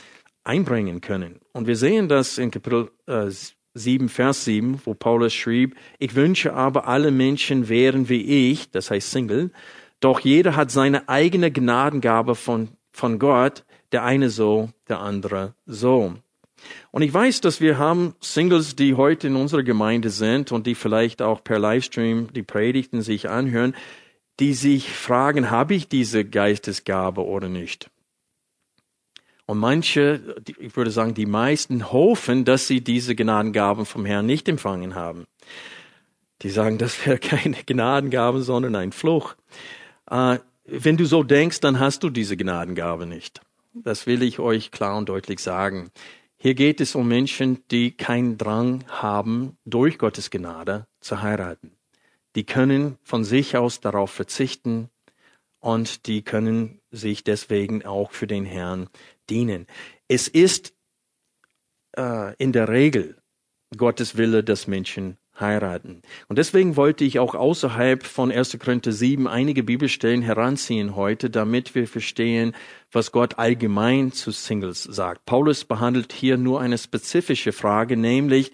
einbringen 0.45 1.01
können. 1.01 1.41
Und 1.53 1.67
wir 1.67 1.75
sehen 1.75 2.09
das 2.09 2.39
in 2.39 2.53
Kapitel 2.53 2.93
äh, 3.09 3.29
7, 3.75 4.09
Vers 4.09 4.45
7, 4.45 4.83
wo 4.85 4.95
Paulus 4.95 5.35
schrieb, 5.35 5.75
ich 5.99 6.15
wünsche 6.15 6.55
aber, 6.55 6.87
alle 6.87 7.11
Menschen 7.11 7.69
wären 7.69 8.09
wie 8.09 8.53
ich, 8.53 8.71
das 8.71 8.93
heißt 8.93 9.11
Single, 9.11 9.51
doch 9.99 10.21
jeder 10.21 10.55
hat 10.55 10.71
seine 10.71 11.09
eigene 11.09 11.51
Gnadengabe 11.51 12.37
von, 12.37 12.69
von 12.93 13.19
Gott, 13.19 13.65
der 13.91 14.05
eine 14.05 14.31
so, 14.31 14.71
der 14.89 15.01
andere 15.01 15.57
so. 15.67 16.15
Und 16.91 17.03
ich 17.03 17.13
weiß, 17.13 17.41
dass 17.41 17.61
wir 17.61 17.79
haben 17.79 18.15
Singles, 18.21 18.77
die 18.77 18.95
heute 18.95 19.27
in 19.27 19.37
unserer 19.37 19.63
Gemeinde 19.63 20.11
sind 20.11 20.53
und 20.53 20.67
die 20.67 20.75
vielleicht 20.75 21.23
auch 21.23 21.43
per 21.43 21.59
Livestream 21.59 22.33
die 22.33 22.43
Predigten 22.43 23.03
sich 23.03 23.29
anhören, 23.29 23.75
die 24.41 24.55
sich 24.55 24.91
fragen, 24.91 25.51
habe 25.51 25.75
ich 25.75 25.89
diese 25.89 26.25
Geistesgabe 26.25 27.25
oder 27.25 27.49
nicht? 27.49 27.91
Und 29.47 29.59
manche, 29.59 30.37
ich 30.59 30.77
würde 30.77 30.91
sagen, 30.91 31.15
die 31.15 31.27
meisten 31.27 31.93
hoffen, 31.93 32.45
dass 32.45 32.67
sie 32.67 32.81
diese 32.81 33.15
Gnadengaben 33.15 33.87
vom 33.87 34.05
Herrn 34.05 34.27
nicht 34.27 34.49
empfangen 34.49 34.95
haben. 34.95 35.27
Die 36.43 36.51
sagen, 36.51 36.79
das 36.79 37.07
wäre 37.07 37.19
keine 37.19 37.57
Gnadengabe, 37.67 38.43
sondern 38.43 38.75
ein 38.77 38.93
Fluch. 38.93 39.35
Äh, 40.11 40.39
wenn 40.65 40.97
du 40.97 41.05
so 41.05 41.23
denkst, 41.23 41.61
dann 41.61 41.81
hast 41.81 42.03
du 42.03 42.11
diese 42.11 42.37
Gnadengabe 42.37 43.07
nicht. 43.07 43.41
Das 43.75 44.07
will 44.07 44.23
ich 44.23 44.39
euch 44.39 44.71
klar 44.71 44.97
und 44.97 45.09
deutlich 45.09 45.41
sagen. 45.41 45.91
Hier 46.45 46.55
geht 46.55 46.81
es 46.81 46.97
um 46.97 47.07
Menschen, 47.07 47.63
die 47.71 47.93
keinen 47.93 48.37
Drang 48.37 48.85
haben, 48.89 49.59
durch 49.65 49.97
Gottes 49.97 50.29
Gnade 50.29 50.89
zu 51.01 51.23
heiraten. 51.23 51.77
die 52.35 52.43
können 52.43 52.99
von 53.05 53.23
sich 53.23 53.57
aus 53.57 53.79
darauf 53.79 54.11
verzichten 54.11 54.89
und 55.61 56.09
die 56.09 56.23
können 56.23 56.81
sich 56.91 57.23
deswegen 57.23 57.85
auch 57.85 58.11
für 58.11 58.27
den 58.27 58.45
Herrn 58.45 58.89
dienen. 59.31 59.69
Es 60.09 60.27
ist 60.27 60.75
äh, 61.97 62.35
in 62.39 62.51
der 62.51 62.69
Regel 62.69 63.23
Gottes 63.77 64.17
Wille, 64.17 64.43
dass 64.43 64.67
Menschen 64.67 65.19
heiraten. 65.43 66.01
Und 66.29 66.39
deswegen 66.39 66.77
wollte 66.77 67.05
ich 67.05 67.19
auch 67.19 67.35
außerhalb 67.35 68.05
von 68.05 68.33
1. 68.33 68.59
Korinther 68.59 68.93
7 68.93 69.29
einige 69.29 69.63
Bibelstellen 69.63 70.23
heranziehen 70.23 70.97
heute, 70.97 71.29
damit 71.29 71.75
wir 71.75 71.87
verstehen, 71.87 72.55
was 72.91 73.13
Gott 73.13 73.39
allgemein 73.39 74.13
zu 74.13 74.31
Singles 74.31 74.85
sagt. 74.85 75.27
Paulus 75.27 75.67
behandelt 75.67 76.15
hier 76.15 76.39
nur 76.39 76.63
eine 76.63 76.79
spezifische 76.79 77.53
Frage, 77.53 77.99
nämlich, 77.99 78.53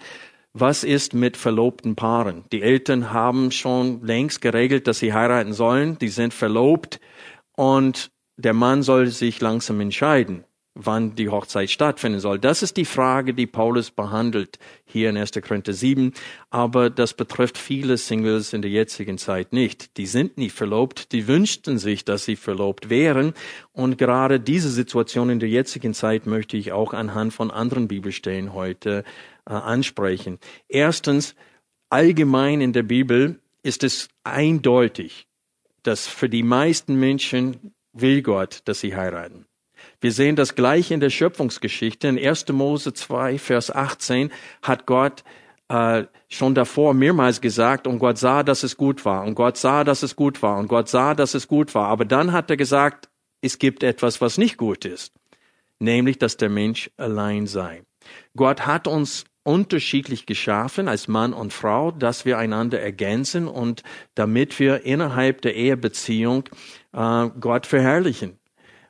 was 0.52 0.82
ist 0.82 1.14
mit 1.14 1.36
verlobten 1.36 1.94
Paaren? 1.94 2.44
Die 2.50 2.62
Eltern 2.62 3.12
haben 3.12 3.52
schon 3.52 4.02
längst 4.02 4.40
geregelt, 4.40 4.88
dass 4.88 4.98
sie 4.98 5.12
heiraten 5.12 5.52
sollen. 5.52 5.98
Die 5.98 6.08
sind 6.08 6.34
verlobt 6.34 6.98
und 7.54 8.10
der 8.36 8.54
Mann 8.54 8.82
soll 8.82 9.08
sich 9.08 9.40
langsam 9.40 9.80
entscheiden 9.80 10.44
wann 10.80 11.16
die 11.16 11.28
Hochzeit 11.28 11.70
stattfinden 11.70 12.20
soll. 12.20 12.38
Das 12.38 12.62
ist 12.62 12.76
die 12.76 12.84
Frage, 12.84 13.34
die 13.34 13.48
Paulus 13.48 13.90
behandelt 13.90 14.60
hier 14.84 15.10
in 15.10 15.16
1. 15.16 15.32
Korinther 15.42 15.72
7. 15.72 16.12
Aber 16.50 16.88
das 16.88 17.14
betrifft 17.14 17.58
viele 17.58 17.96
Singles 17.96 18.52
in 18.52 18.62
der 18.62 18.70
jetzigen 18.70 19.18
Zeit 19.18 19.52
nicht. 19.52 19.96
Die 19.96 20.06
sind 20.06 20.38
nicht 20.38 20.54
verlobt, 20.54 21.10
die 21.10 21.26
wünschten 21.26 21.78
sich, 21.78 22.04
dass 22.04 22.24
sie 22.24 22.36
verlobt 22.36 22.90
wären. 22.90 23.34
Und 23.72 23.98
gerade 23.98 24.38
diese 24.38 24.70
Situation 24.70 25.30
in 25.30 25.40
der 25.40 25.48
jetzigen 25.48 25.94
Zeit 25.94 26.26
möchte 26.26 26.56
ich 26.56 26.70
auch 26.70 26.94
anhand 26.94 27.34
von 27.34 27.50
anderen 27.50 27.88
Bibelstellen 27.88 28.54
heute 28.54 29.02
äh, 29.46 29.52
ansprechen. 29.52 30.38
Erstens, 30.68 31.34
allgemein 31.90 32.60
in 32.60 32.72
der 32.72 32.84
Bibel 32.84 33.40
ist 33.64 33.82
es 33.82 34.08
eindeutig, 34.22 35.26
dass 35.82 36.06
für 36.06 36.28
die 36.28 36.44
meisten 36.44 36.94
Menschen 37.00 37.74
will 37.92 38.22
Gott, 38.22 38.60
dass 38.66 38.78
sie 38.78 38.94
heiraten. 38.94 39.46
Wir 40.00 40.12
sehen 40.12 40.36
das 40.36 40.54
gleich 40.54 40.90
in 40.90 41.00
der 41.00 41.10
Schöpfungsgeschichte. 41.10 42.08
In 42.08 42.18
1. 42.18 42.48
Mose 42.48 42.92
2, 42.92 43.38
Vers 43.38 43.74
18 43.74 44.30
hat 44.62 44.86
Gott 44.86 45.24
äh, 45.68 46.04
schon 46.28 46.54
davor 46.54 46.94
mehrmals 46.94 47.40
gesagt, 47.40 47.86
und 47.86 47.98
Gott 47.98 48.18
sah, 48.18 48.42
dass 48.42 48.62
es 48.62 48.76
gut 48.76 49.04
war, 49.04 49.24
und 49.24 49.34
Gott 49.34 49.56
sah, 49.56 49.84
dass 49.84 50.02
es 50.02 50.16
gut 50.16 50.42
war, 50.42 50.58
und 50.58 50.68
Gott 50.68 50.88
sah, 50.88 51.14
dass 51.14 51.34
es 51.34 51.48
gut 51.48 51.74
war. 51.74 51.88
Aber 51.88 52.04
dann 52.04 52.32
hat 52.32 52.50
er 52.50 52.56
gesagt, 52.56 53.08
es 53.40 53.58
gibt 53.58 53.82
etwas, 53.82 54.20
was 54.20 54.38
nicht 54.38 54.56
gut 54.56 54.84
ist, 54.84 55.12
nämlich, 55.78 56.18
dass 56.18 56.36
der 56.36 56.48
Mensch 56.48 56.90
allein 56.96 57.46
sei. 57.46 57.82
Gott 58.34 58.66
hat 58.66 58.86
uns 58.86 59.24
unterschiedlich 59.44 60.26
geschaffen 60.26 60.88
als 60.88 61.08
Mann 61.08 61.32
und 61.32 61.52
Frau, 61.52 61.90
dass 61.90 62.24
wir 62.26 62.36
einander 62.36 62.80
ergänzen 62.80 63.48
und 63.48 63.82
damit 64.14 64.58
wir 64.58 64.84
innerhalb 64.84 65.40
der 65.40 65.54
Ehebeziehung 65.54 66.44
äh, 66.92 67.28
Gott 67.40 67.66
verherrlichen. 67.66 68.38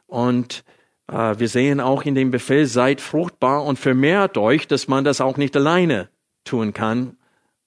Und 0.07 0.65
wir 1.09 1.49
sehen 1.49 1.81
auch 1.81 2.05
in 2.05 2.15
dem 2.15 2.31
Befehl, 2.31 2.67
seid 2.67 3.01
fruchtbar 3.01 3.65
und 3.65 3.79
vermehrt 3.79 4.37
euch, 4.37 4.69
dass 4.69 4.89
man 4.89 5.05
das 5.05 5.21
auch 5.21 5.39
nicht 5.39 5.57
alleine 5.57 6.11
tun 6.45 6.75
kann. 6.75 7.17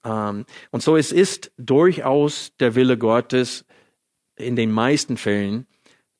Ähm, 0.04 0.46
und 0.72 0.82
so 0.84 0.98
es 0.98 1.12
ist 1.12 1.52
durchaus 1.58 2.52
der 2.60 2.76
Wille 2.76 2.98
Gottes 2.98 3.66
in 4.36 4.56
den 4.56 4.72
meisten 4.72 5.18
Fällen, 5.18 5.68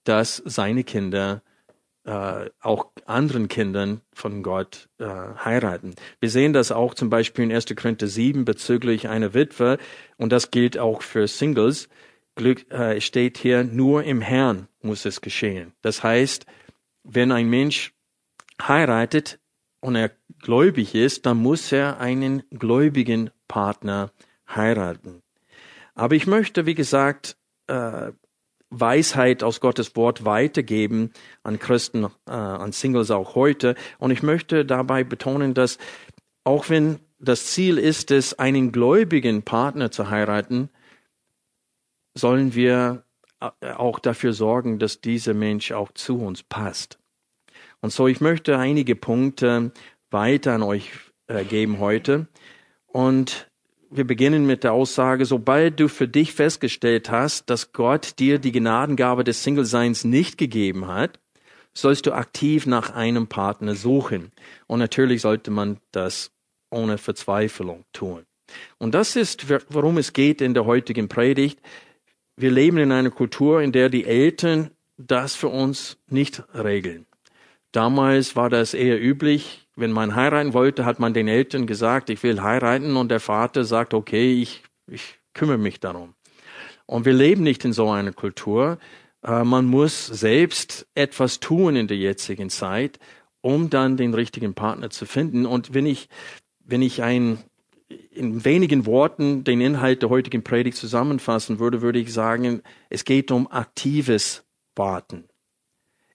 dass 0.04 0.42
seine 0.46 0.84
Kinder 0.84 1.42
äh, 2.04 2.50
auch 2.60 2.88
anderen 3.06 3.48
Kindern 3.48 4.02
von 4.14 4.42
Gott 4.44 4.90
äh, 5.00 5.06
heiraten. 5.06 5.94
Wir 6.20 6.30
sehen 6.30 6.54
das 6.54 6.72
auch 6.72 6.94
zum 6.94 7.10
Beispiel 7.10 7.46
in 7.46 7.52
1. 7.52 7.66
Korinther 7.76 8.08
7 8.08 8.46
bezüglich 8.46 9.08
einer 9.08 9.34
Witwe 9.34 9.78
und 10.18 10.32
das 10.32 10.52
gilt 10.52 10.78
auch 10.78 11.04
für 11.04 11.28
Singles. 11.28 11.90
Glück 12.36 12.70
äh, 12.72 13.00
steht 13.02 13.38
hier, 13.38 13.64
nur 13.64 14.04
im 14.04 14.22
Herrn 14.22 14.68
muss 14.82 15.06
es 15.06 15.22
geschehen. 15.22 15.74
Das 15.82 16.04
heißt, 16.04 16.46
wenn 17.04 17.32
ein 17.32 17.50
Mensch 17.50 17.94
heiratet 18.62 19.40
und 19.80 19.96
er 19.96 20.12
gläubig 20.40 20.96
ist, 20.96 21.26
dann 21.26 21.38
muss 21.38 21.72
er 21.72 22.00
einen 22.00 22.44
gläubigen 22.52 23.32
Partner 23.48 24.12
heiraten. 24.48 25.22
Aber 25.96 26.16
ich 26.16 26.28
möchte, 26.28 26.66
wie 26.66 26.76
gesagt, 26.76 27.38
äh, 27.68 28.12
Weisheit 28.70 29.44
aus 29.44 29.60
Gottes 29.60 29.96
Wort 29.96 30.24
weitergeben 30.24 31.12
an 31.44 31.60
Christen, 31.60 32.06
äh, 32.26 32.32
an 32.32 32.72
Singles 32.72 33.12
auch 33.12 33.36
heute. 33.36 33.76
Und 34.00 34.12
ich 34.12 34.24
möchte 34.24 34.66
dabei 34.66 35.04
betonen, 35.04 35.54
dass 35.54 35.78
auch 36.44 36.70
wenn 36.70 37.00
das 37.20 37.48
Ziel 37.48 37.78
ist 37.78 38.12
es, 38.12 38.40
einen 38.40 38.72
gläubigen 38.72 39.44
Partner 39.44 39.92
zu 39.92 40.10
heiraten, 40.10 40.70
sollen 42.16 42.56
wir 42.56 43.04
auch 43.78 44.00
dafür 44.00 44.34
sorgen, 44.34 44.80
dass 44.80 45.02
dieser 45.02 45.34
Mensch 45.34 45.72
auch 45.72 45.92
zu 45.94 46.20
uns 46.20 46.44
passt. 46.44 47.00
Und 47.82 47.92
so, 47.92 48.08
ich 48.08 48.22
möchte 48.22 48.58
einige 48.58 48.96
Punkte 48.96 49.72
weiter 50.12 50.54
an 50.54 50.64
euch 50.64 50.92
äh, 51.28 51.44
geben 51.44 51.80
heute. 51.80 52.28
Und 52.88 53.50
wir 53.90 54.06
beginnen 54.06 54.46
mit 54.46 54.64
der 54.64 54.74
Aussage, 54.74 55.26
sobald 55.26 55.80
du 55.80 55.88
für 55.88 56.08
dich 56.08 56.34
festgestellt 56.34 57.10
hast, 57.10 57.50
dass 57.50 57.74
Gott 57.74 58.20
dir 58.20 58.40
die 58.40 58.52
Gnadengabe 58.52 59.24
des 59.24 59.44
Single-Seins 59.44 60.04
nicht 60.06 60.38
gegeben 60.38 60.88
hat, 60.88 61.20
sollst 61.74 62.06
du 62.06 62.14
aktiv 62.14 62.66
nach 62.66 62.92
einem 62.92 63.28
Partner 63.28 63.76
suchen. 63.76 64.32
Und 64.68 64.80
natürlich 64.80 65.22
sollte 65.22 65.52
man 65.52 65.78
das 65.92 66.32
ohne 66.70 66.98
Verzweiflung 66.98 67.86
tun. 67.92 68.26
Und 68.78 68.94
das 68.94 69.16
ist, 69.16 69.46
worum 69.70 69.98
es 69.98 70.14
geht 70.14 70.42
in 70.42 70.54
der 70.54 70.66
heutigen 70.66 71.08
Predigt. 71.08 71.60
Wir 72.36 72.52
leben 72.52 72.78
in 72.78 72.92
einer 72.92 73.12
Kultur, 73.12 73.62
in 73.62 73.72
der 73.72 73.90
die 73.90 74.06
Eltern 74.06 74.72
das 74.98 75.36
für 75.36 75.50
uns 75.50 75.98
nicht 76.08 76.44
regeln. 76.54 77.06
Damals 77.72 78.36
war 78.36 78.50
das 78.50 78.74
eher 78.74 79.02
üblich. 79.02 79.68
Wenn 79.76 79.92
man 79.92 80.16
heiraten 80.16 80.54
wollte, 80.54 80.86
hat 80.86 81.00
man 81.00 81.14
den 81.14 81.28
Eltern 81.28 81.66
gesagt, 81.66 82.10
ich 82.10 82.22
will 82.24 82.42
heiraten 82.42 82.98
und 82.98 83.10
der 83.10 83.22
Vater 83.22 83.64
sagt, 83.64 83.94
okay, 83.94 84.42
ich, 84.42 84.64
ich 84.88 85.16
kümmere 85.34 85.58
mich 85.58 85.80
darum. 85.80 86.14
Und 86.86 87.06
wir 87.06 87.14
leben 87.14 87.44
nicht 87.44 87.64
in 87.64 87.72
so 87.72 87.90
einer 87.90 88.12
Kultur. 88.12 88.78
Äh, 89.24 89.46
man 89.46 89.66
muss 89.66 90.08
selbst 90.08 90.88
etwas 90.94 91.40
tun 91.40 91.78
in 91.78 91.88
der 91.88 91.98
jetzigen 91.98 92.50
Zeit, 92.50 93.00
um 93.40 93.70
dann 93.70 93.96
den 93.96 94.14
richtigen 94.14 94.54
Partner 94.54 94.90
zu 94.90 95.06
finden. 95.06 95.46
Und 95.46 95.74
wenn 95.74 95.86
ich, 95.86 96.10
wenn 96.60 96.82
ich 96.82 97.02
ein, 97.02 97.40
in 98.12 98.44
wenigen 98.46 98.86
Worten 98.86 99.44
den 99.44 99.62
Inhalt 99.62 100.02
der 100.02 100.10
heutigen 100.10 100.44
Predigt 100.44 100.78
zusammenfassen 100.78 101.60
würde, 101.60 101.82
würde 101.82 102.00
ich 102.00 102.14
sagen, 102.14 102.62
es 102.90 103.06
geht 103.06 103.32
um 103.32 103.50
aktives 103.52 104.44
Warten. 104.76 105.26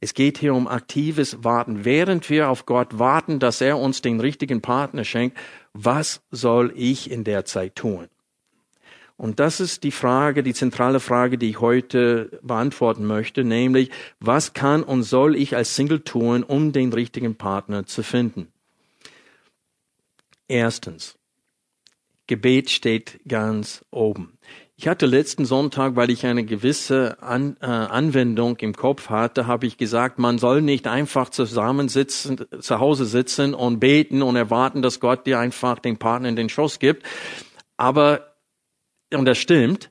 Es 0.00 0.14
geht 0.14 0.38
hier 0.38 0.54
um 0.54 0.68
aktives 0.68 1.42
Warten. 1.42 1.84
Während 1.84 2.28
wir 2.28 2.50
auf 2.50 2.66
Gott 2.66 2.98
warten, 2.98 3.38
dass 3.38 3.60
er 3.60 3.78
uns 3.78 4.02
den 4.02 4.20
richtigen 4.20 4.60
Partner 4.60 5.04
schenkt, 5.04 5.36
was 5.72 6.22
soll 6.30 6.72
ich 6.76 7.10
in 7.10 7.24
der 7.24 7.44
Zeit 7.44 7.76
tun? 7.76 8.08
Und 9.16 9.40
das 9.40 9.60
ist 9.60 9.82
die 9.82 9.92
Frage, 9.92 10.42
die 10.42 10.52
zentrale 10.52 11.00
Frage, 11.00 11.38
die 11.38 11.48
ich 11.48 11.60
heute 11.60 12.38
beantworten 12.42 13.06
möchte, 13.06 13.44
nämlich, 13.44 13.90
was 14.20 14.52
kann 14.52 14.82
und 14.82 15.04
soll 15.04 15.34
ich 15.34 15.56
als 15.56 15.74
Single 15.74 16.00
tun, 16.00 16.42
um 16.42 16.72
den 16.72 16.92
richtigen 16.92 17.34
Partner 17.34 17.86
zu 17.86 18.02
finden? 18.02 18.52
Erstens, 20.48 21.15
Gebet 22.26 22.70
steht 22.70 23.20
ganz 23.28 23.84
oben. 23.90 24.38
Ich 24.78 24.88
hatte 24.88 25.06
letzten 25.06 25.46
Sonntag, 25.46 25.96
weil 25.96 26.10
ich 26.10 26.26
eine 26.26 26.44
gewisse 26.44 27.22
An, 27.22 27.56
äh, 27.62 27.66
Anwendung 27.66 28.56
im 28.58 28.74
Kopf 28.74 29.08
hatte, 29.08 29.46
habe 29.46 29.66
ich 29.66 29.78
gesagt, 29.78 30.18
man 30.18 30.36
soll 30.36 30.60
nicht 30.60 30.86
einfach 30.86 31.30
zusammensitzen, 31.30 32.44
zu 32.60 32.78
Hause 32.78 33.06
sitzen 33.06 33.54
und 33.54 33.80
beten 33.80 34.20
und 34.22 34.36
erwarten, 34.36 34.82
dass 34.82 35.00
Gott 35.00 35.26
dir 35.26 35.38
einfach 35.38 35.78
den 35.78 35.96
Partner 35.96 36.28
in 36.28 36.36
den 36.36 36.50
Schoß 36.50 36.78
gibt. 36.78 37.04
Aber, 37.78 38.34
und 39.14 39.24
das 39.24 39.38
stimmt, 39.38 39.90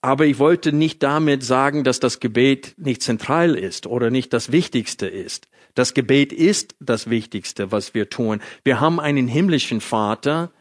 aber 0.00 0.24
ich 0.24 0.38
wollte 0.38 0.72
nicht 0.72 1.02
damit 1.02 1.42
sagen, 1.42 1.84
dass 1.84 2.00
das 2.00 2.18
Gebet 2.18 2.74
nicht 2.78 3.02
zentral 3.02 3.54
ist 3.54 3.86
oder 3.86 4.10
nicht 4.10 4.32
das 4.32 4.52
Wichtigste 4.52 5.06
ist. 5.06 5.48
Das 5.74 5.92
Gebet 5.92 6.32
ist 6.32 6.76
das 6.80 7.10
Wichtigste, 7.10 7.72
was 7.72 7.94
wir 7.94 8.08
tun. 8.08 8.40
Wir 8.62 8.80
haben 8.80 9.00
einen 9.00 9.28
himmlischen 9.28 9.80
Vater, 9.80 10.52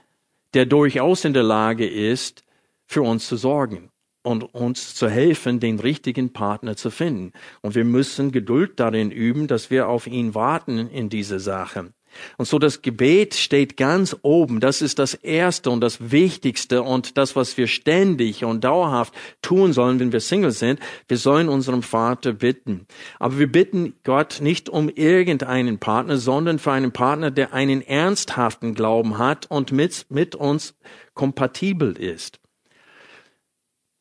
der 0.54 0.66
durchaus 0.66 1.26
in 1.26 1.34
der 1.34 1.44
Lage 1.44 1.88
ist, 1.88 2.44
für 2.86 3.02
uns 3.02 3.28
zu 3.28 3.38
sorgen 3.38 3.90
und 4.24 4.44
uns 4.54 4.96
zu 4.96 5.10
helfen, 5.10 5.60
den 5.60 5.80
richtigen 5.80 6.32
Partner 6.32 6.76
zu 6.76 6.92
finden. 6.92 7.34
Und 7.62 7.76
wir 7.76 7.86
müssen 7.86 8.32
Geduld 8.32 8.80
darin 8.80 9.12
üben, 9.12 9.48
dass 9.48 9.70
wir 9.70 9.88
auf 9.88 10.08
ihn 10.08 10.36
warten 10.36 10.90
in 10.90 11.10
dieser 11.10 11.40
Sache. 11.40 11.94
Und 12.38 12.46
so 12.46 12.60
das 12.60 12.82
Gebet 12.82 13.36
steht 13.36 13.78
ganz 13.78 14.16
oben. 14.22 14.60
Das 14.60 14.82
ist 14.82 15.00
das 15.00 15.14
Erste 15.14 15.70
und 15.70 15.82
das 15.82 16.12
Wichtigste 16.12 16.84
und 16.84 17.18
das, 17.18 17.36
was 17.36 17.58
wir 17.58 17.68
ständig 17.68 18.44
und 18.46 18.64
dauerhaft 18.64 19.14
tun 19.42 19.74
sollen, 19.74 20.00
wenn 20.00 20.12
wir 20.12 20.20
Single 20.20 20.52
sind. 20.52 20.80
Wir 21.08 21.18
sollen 21.18 21.50
unserem 21.50 21.84
Vater 21.84 22.34
bitten. 22.34 22.88
Aber 23.20 23.40
wir 23.40 23.52
bitten 23.52 23.96
Gott 24.04 24.40
nicht 24.42 24.70
um 24.70 24.90
irgendeinen 24.90 25.80
Partner, 25.80 26.18
sondern 26.18 26.60
für 26.60 26.72
einen 26.72 26.92
Partner, 26.92 27.32
der 27.32 27.54
einen 27.54 27.82
ernsthaften 27.82 28.76
Glauben 28.76 29.18
hat 29.18 29.50
und 29.50 29.72
mit, 29.72 30.06
mit 30.10 30.36
uns 30.36 30.76
kompatibel 31.14 31.98
ist. 31.98 32.40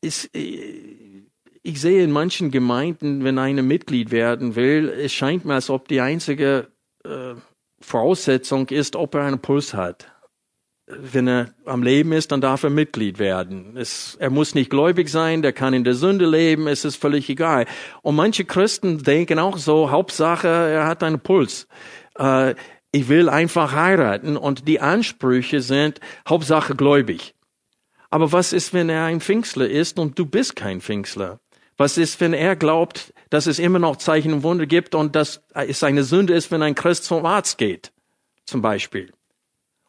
ist, 0.00 0.31
ich 1.62 1.81
sehe 1.81 2.02
in 2.02 2.11
manchen 2.11 2.50
Gemeinden, 2.50 3.25
wenn 3.25 3.38
eine 3.38 3.62
Mitglied 3.62 4.11
werden 4.11 4.57
will, 4.57 4.88
es 4.88 5.12
scheint 5.12 5.45
mir, 5.45 5.54
als 5.54 5.71
ob 5.71 5.88
die 5.88 6.00
einzige 6.00 6.69
äh, 7.04 7.35
Voraussetzung 7.83 8.69
ist, 8.69 8.97
ob 8.97 9.15
er 9.15 9.23
einen 9.23 9.41
Puls 9.41 9.75
hat. 9.75 10.09
Wenn 10.87 11.29
er 11.29 11.55
am 11.65 11.83
Leben 11.83 12.12
ist, 12.12 12.33
dann 12.33 12.41
darf 12.41 12.65
er 12.65 12.71
Mitglied 12.71 13.19
werden. 13.19 13.77
Es, 13.77 14.17
er 14.19 14.31
muss 14.31 14.55
nicht 14.55 14.71
gläubig 14.71 15.09
sein, 15.09 15.43
der 15.43 15.53
kann 15.53 15.75
in 15.75 15.85
der 15.85 15.95
Sünde 15.95 16.27
leben, 16.27 16.67
es 16.67 16.85
ist 16.85 16.97
völlig 16.97 17.29
egal. 17.31 17.67
Und 18.03 18.17
manche 18.17 18.45
Christen 18.45 19.03
denken 19.03 19.39
auch 19.39 19.59
so, 19.59 19.91
Hauptsache, 19.91 20.49
er 20.49 20.87
hat 20.87 21.03
einen 21.03 21.21
Puls. 21.21 21.69
Äh, 22.19 22.55
ich 22.91 23.09
will 23.09 23.29
einfach 23.29 23.73
heiraten 23.73 24.37
und 24.37 24.69
die 24.69 24.81
Ansprüche 24.81 25.61
sind 25.61 26.01
Hauptsache 26.29 26.75
gläubig. 26.75 27.35
Aber 28.11 28.33
was 28.33 28.53
ist, 28.53 28.75
wenn 28.75 28.91
er 28.91 29.05
ein 29.05 29.23
Pfingstler 29.23 29.69
ist 29.69 29.99
und 29.99 30.19
du 30.19 30.27
bist 30.27 30.57
kein 30.57 30.83
Pfingstler? 30.83 31.41
Was 31.79 31.97
ist, 31.97 32.21
wenn 32.21 32.35
er 32.35 32.55
glaubt, 32.55 33.15
dass 33.33 33.47
es 33.47 33.59
immer 33.59 33.79
noch 33.79 33.97
Zeichen 33.97 34.35
und 34.35 34.43
Wunder 34.43 34.67
gibt 34.67 34.95
und 34.95 35.17
dass 35.17 35.43
es 35.55 35.83
eine 35.83 36.05
Sünde 36.05 36.35
ist, 36.35 36.51
wenn 36.51 36.61
ein 36.61 36.75
Christ 36.75 37.05
zum 37.05 37.25
Arzt 37.25 37.57
geht, 37.57 37.91
zum 38.45 38.61
Beispiel? 38.61 39.11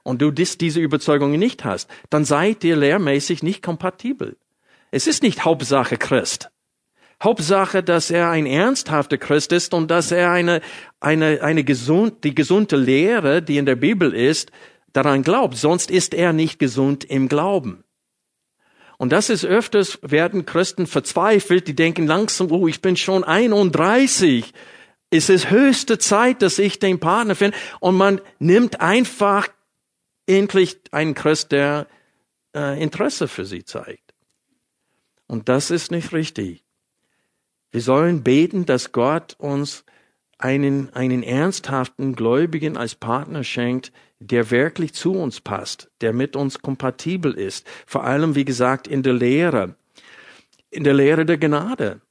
Und 0.01 0.21
du 0.21 0.31
diese 0.31 0.79
Überzeugung 0.79 1.31
nicht 1.31 1.65
hast, 1.65 1.89
dann 2.09 2.23
seid 2.23 2.63
ihr 2.63 2.77
lehrmäßig 2.77 3.43
nicht 3.43 3.61
kompatibel. 3.61 4.37
Es 4.91 5.07
ist 5.07 5.23
nicht 5.23 5.43
Hauptsache 5.43 5.97
Christ. 5.97 6.51
Hauptsache, 7.21 7.83
dass 7.83 8.11
er 8.11 8.29
ein 8.29 8.45
ernsthafter 8.45 9.17
Christ 9.17 9.51
ist 9.51 9.73
und 9.73 9.91
dass 9.91 10.11
er 10.11 10.31
eine, 10.31 10.61
eine, 11.01 11.41
eine 11.41 11.65
gesund, 11.65 12.23
die 12.23 12.35
gesunde 12.35 12.77
Lehre, 12.77 13.41
die 13.41 13.57
in 13.57 13.65
der 13.65 13.75
Bibel 13.75 14.13
ist, 14.13 14.51
daran 14.93 15.21
glaubt. 15.21 15.57
Sonst 15.57 15.91
ist 15.91 16.13
er 16.13 16.31
nicht 16.31 16.59
gesund 16.59 17.03
im 17.03 17.27
Glauben. 17.27 17.82
Und 19.03 19.09
das 19.09 19.29
ist 19.29 19.43
öfters, 19.43 19.99
werden 20.01 20.45
Christen 20.45 20.87
verzweifelt, 20.87 21.67
die 21.67 21.75
denken 21.75 22.07
langsam, 22.07 22.49
oh, 22.53 22.69
ich 22.69 22.81
bin 22.81 22.95
schon 22.95 23.25
31. 23.25 24.53
Es 25.09 25.27
ist 25.27 25.49
höchste 25.49 25.97
Zeit, 25.97 26.41
dass 26.41 26.57
ich 26.57 26.79
den 26.79 27.01
Partner 27.01 27.35
finde. 27.35 27.57
Und 27.81 27.97
man 27.97 28.21
nimmt 28.39 28.79
einfach 28.79 29.49
endlich 30.25 30.79
einen 30.93 31.15
Christ, 31.15 31.51
der 31.51 31.87
äh, 32.55 32.81
Interesse 32.81 33.27
für 33.27 33.43
sie 33.43 33.65
zeigt. 33.65 34.13
Und 35.27 35.49
das 35.49 35.69
ist 35.69 35.91
nicht 35.91 36.13
richtig. 36.13 36.63
Wir 37.71 37.81
sollen 37.81 38.23
beten, 38.23 38.65
dass 38.65 38.93
Gott 38.93 39.35
uns 39.37 39.83
einen, 40.37 40.93
einen 40.93 41.23
ernsthaften 41.23 42.15
Gläubigen 42.15 42.77
als 42.77 42.95
Partner 42.95 43.43
schenkt, 43.43 43.91
der 44.27 44.51
wirklich 44.51 44.93
zu 44.93 45.13
uns 45.13 45.41
passt, 45.41 45.91
der 46.01 46.13
mit 46.13 46.35
uns 46.35 46.59
kompatibel 46.59 47.33
ist. 47.33 47.67
Vor 47.85 48.03
allem, 48.03 48.35
wie 48.35 48.45
gesagt, 48.45 48.87
in 48.87 49.03
der 49.03 49.13
Lehre, 49.13 49.75
in 50.69 50.83
der 50.83 50.93
Lehre 50.93 51.25
der 51.25 51.37
Gnade. 51.37 52.01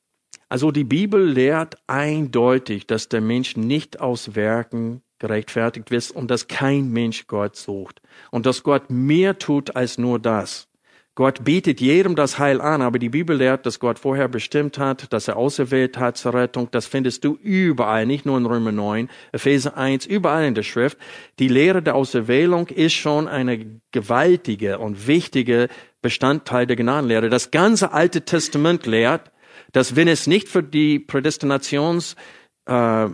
Also 0.48 0.70
die 0.70 0.84
Bibel 0.84 1.24
lehrt 1.24 1.76
eindeutig, 1.86 2.86
dass 2.86 3.08
der 3.08 3.22
Mensch 3.22 3.56
nicht 3.56 4.00
aus 4.00 4.34
Werken 4.34 5.02
gerechtfertigt 5.18 5.90
wird 5.90 6.10
und 6.10 6.30
dass 6.30 6.48
kein 6.48 6.90
Mensch 6.90 7.26
Gott 7.26 7.56
sucht 7.56 8.02
und 8.30 8.44
dass 8.44 8.62
Gott 8.62 8.90
mehr 8.90 9.38
tut 9.38 9.76
als 9.76 9.96
nur 9.96 10.18
das. 10.18 10.68
Gott 11.14 11.44
bietet 11.44 11.82
jedem 11.82 12.16
das 12.16 12.38
Heil 12.38 12.62
an, 12.62 12.80
aber 12.80 12.98
die 12.98 13.10
Bibel 13.10 13.36
lehrt, 13.36 13.66
dass 13.66 13.78
Gott 13.78 13.98
vorher 13.98 14.28
bestimmt 14.28 14.78
hat, 14.78 15.12
dass 15.12 15.28
er 15.28 15.36
auserwählt 15.36 15.98
hat 15.98 16.16
zur 16.16 16.32
Rettung. 16.32 16.68
Das 16.70 16.86
findest 16.86 17.22
du 17.24 17.36
überall, 17.42 18.06
nicht 18.06 18.24
nur 18.24 18.38
in 18.38 18.46
Römer 18.46 18.72
9, 18.72 19.10
Epheser 19.30 19.76
1, 19.76 20.06
überall 20.06 20.46
in 20.46 20.54
der 20.54 20.62
Schrift. 20.62 20.96
Die 21.38 21.48
Lehre 21.48 21.82
der 21.82 21.96
Auserwählung 21.96 22.68
ist 22.68 22.94
schon 22.94 23.28
eine 23.28 23.78
gewaltige 23.90 24.78
und 24.78 25.06
wichtige 25.06 25.68
Bestandteil 26.00 26.66
der 26.66 26.76
Gnadenlehre. 26.76 27.28
Das 27.28 27.50
ganze 27.50 27.92
Alte 27.92 28.22
Testament 28.22 28.86
lehrt, 28.86 29.30
dass 29.72 29.94
wenn 29.96 30.08
es 30.08 30.26
nicht 30.26 30.48
für 30.48 30.62
die 30.62 30.98
Prädestinations 30.98 32.16
äh, 32.64 33.08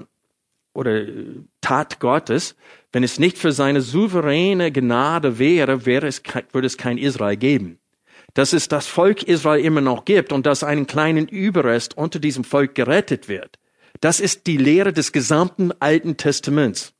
oder 0.72 1.04
Tat 1.60 1.98
Gottes, 1.98 2.54
wenn 2.92 3.02
es 3.02 3.18
nicht 3.18 3.38
für 3.38 3.50
seine 3.50 3.80
souveräne 3.80 4.70
Gnade 4.70 5.40
wäre, 5.40 5.84
wäre 5.84 6.06
es, 6.06 6.22
würde 6.52 6.66
es 6.68 6.76
kein 6.76 6.96
Israel 6.96 7.36
geben 7.36 7.77
dass 8.38 8.52
es 8.52 8.68
das 8.68 8.86
Volk 8.86 9.24
Israel 9.24 9.64
immer 9.64 9.80
noch 9.80 10.04
gibt 10.04 10.32
und 10.32 10.46
dass 10.46 10.62
einen 10.62 10.86
kleinen 10.86 11.26
Überrest 11.26 11.96
unter 11.98 12.20
diesem 12.20 12.44
Volk 12.44 12.76
gerettet 12.76 13.28
wird. 13.28 13.58
Das 14.00 14.20
ist 14.20 14.46
die 14.46 14.58
Lehre 14.58 14.92
des 14.92 15.10
gesamten 15.10 15.72
Alten 15.80 16.16
Testaments. 16.16 16.94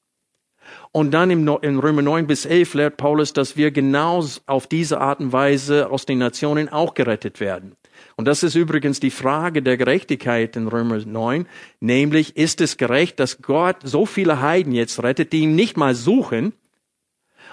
Und 0.91 1.13
dann 1.13 1.31
in 1.31 1.79
Römer 1.79 2.03
9 2.03 2.27
bis 2.27 2.45
11 2.45 2.75
lehrt 2.75 2.97
Paulus, 2.97 3.35
dass 3.35 3.57
wir 3.57 3.71
genau 3.71 4.25
auf 4.47 4.67
diese 4.67 5.01
Art 5.01 5.21
und 5.21 5.33
Weise 5.33 5.91
aus 5.91 6.07
den 6.07 6.19
Nationen 6.19 6.71
auch 6.71 6.95
gerettet 6.95 7.39
werden. 7.39 7.77
Und 8.17 8.25
das 8.25 8.43
ist 8.43 8.57
übrigens 8.57 8.99
die 8.99 9.13
Frage 9.13 9.63
der 9.63 9.77
Gerechtigkeit 9.77 10.57
in 10.57 10.67
Römer 10.67 10.99
9, 10.99 11.47
nämlich 11.79 12.37
ist 12.37 12.61
es 12.61 12.79
gerecht, 12.79 13.21
dass 13.21 13.43
Gott 13.43 13.77
so 13.85 14.07
viele 14.07 14.43
Heiden 14.43 14.73
jetzt 14.73 15.01
rettet, 15.05 15.33
die 15.33 15.43
ihn 15.43 15.55
nicht 15.55 15.77
mal 15.77 15.95
suchen, 15.95 16.53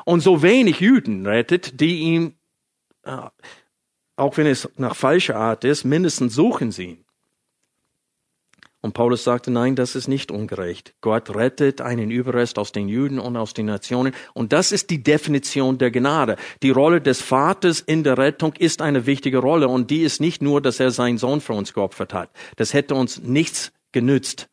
und 0.06 0.22
so 0.22 0.42
wenig 0.42 0.80
Juden 0.80 1.28
rettet, 1.28 1.80
die 1.80 2.00
ihn 2.00 2.34
äh, 3.04 3.30
auch 4.16 4.38
wenn 4.38 4.48
es 4.48 4.70
nach 4.78 4.96
falscher 4.96 5.36
Art 5.36 5.64
ist, 5.64 5.84
mindestens 5.84 6.36
suchen 6.36 6.72
sie 6.72 6.84
ihn. 6.84 7.06
Und 8.86 8.94
Paulus 8.94 9.24
sagte, 9.24 9.50
nein, 9.50 9.76
das 9.76 9.96
ist 9.96 10.08
nicht 10.08 10.30
ungerecht. 10.30 10.94
Gott 11.02 11.36
rettet 11.36 11.82
einen 11.82 12.12
Überrest 12.12 12.60
aus 12.60 12.72
den 12.72 12.88
Juden 12.88 13.18
und 13.18 13.36
aus 13.36 13.56
den 13.56 13.66
Nationen. 13.66 14.14
Und 14.36 14.54
das 14.54 14.72
ist 14.72 14.92
die 14.92 15.02
Definition 15.02 15.80
der 15.80 15.90
Gnade. 15.90 16.36
Die 16.62 16.70
Rolle 16.70 17.02
des 17.02 17.20
Vaters 17.20 17.80
in 17.80 18.04
der 18.04 18.20
Rettung 18.20 18.54
ist 18.60 18.84
eine 18.84 19.08
wichtige 19.08 19.40
Rolle. 19.40 19.70
Und 19.70 19.90
die 19.90 20.04
ist 20.04 20.22
nicht 20.22 20.44
nur, 20.44 20.62
dass 20.62 20.80
er 20.80 20.92
seinen 20.92 21.18
Sohn 21.18 21.42
für 21.42 21.54
uns 21.54 21.74
geopfert 21.74 22.14
hat. 22.14 22.30
Das 22.58 22.76
hätte 22.76 22.94
uns 22.94 23.24
nichts 23.24 23.72
genützt, 23.92 24.50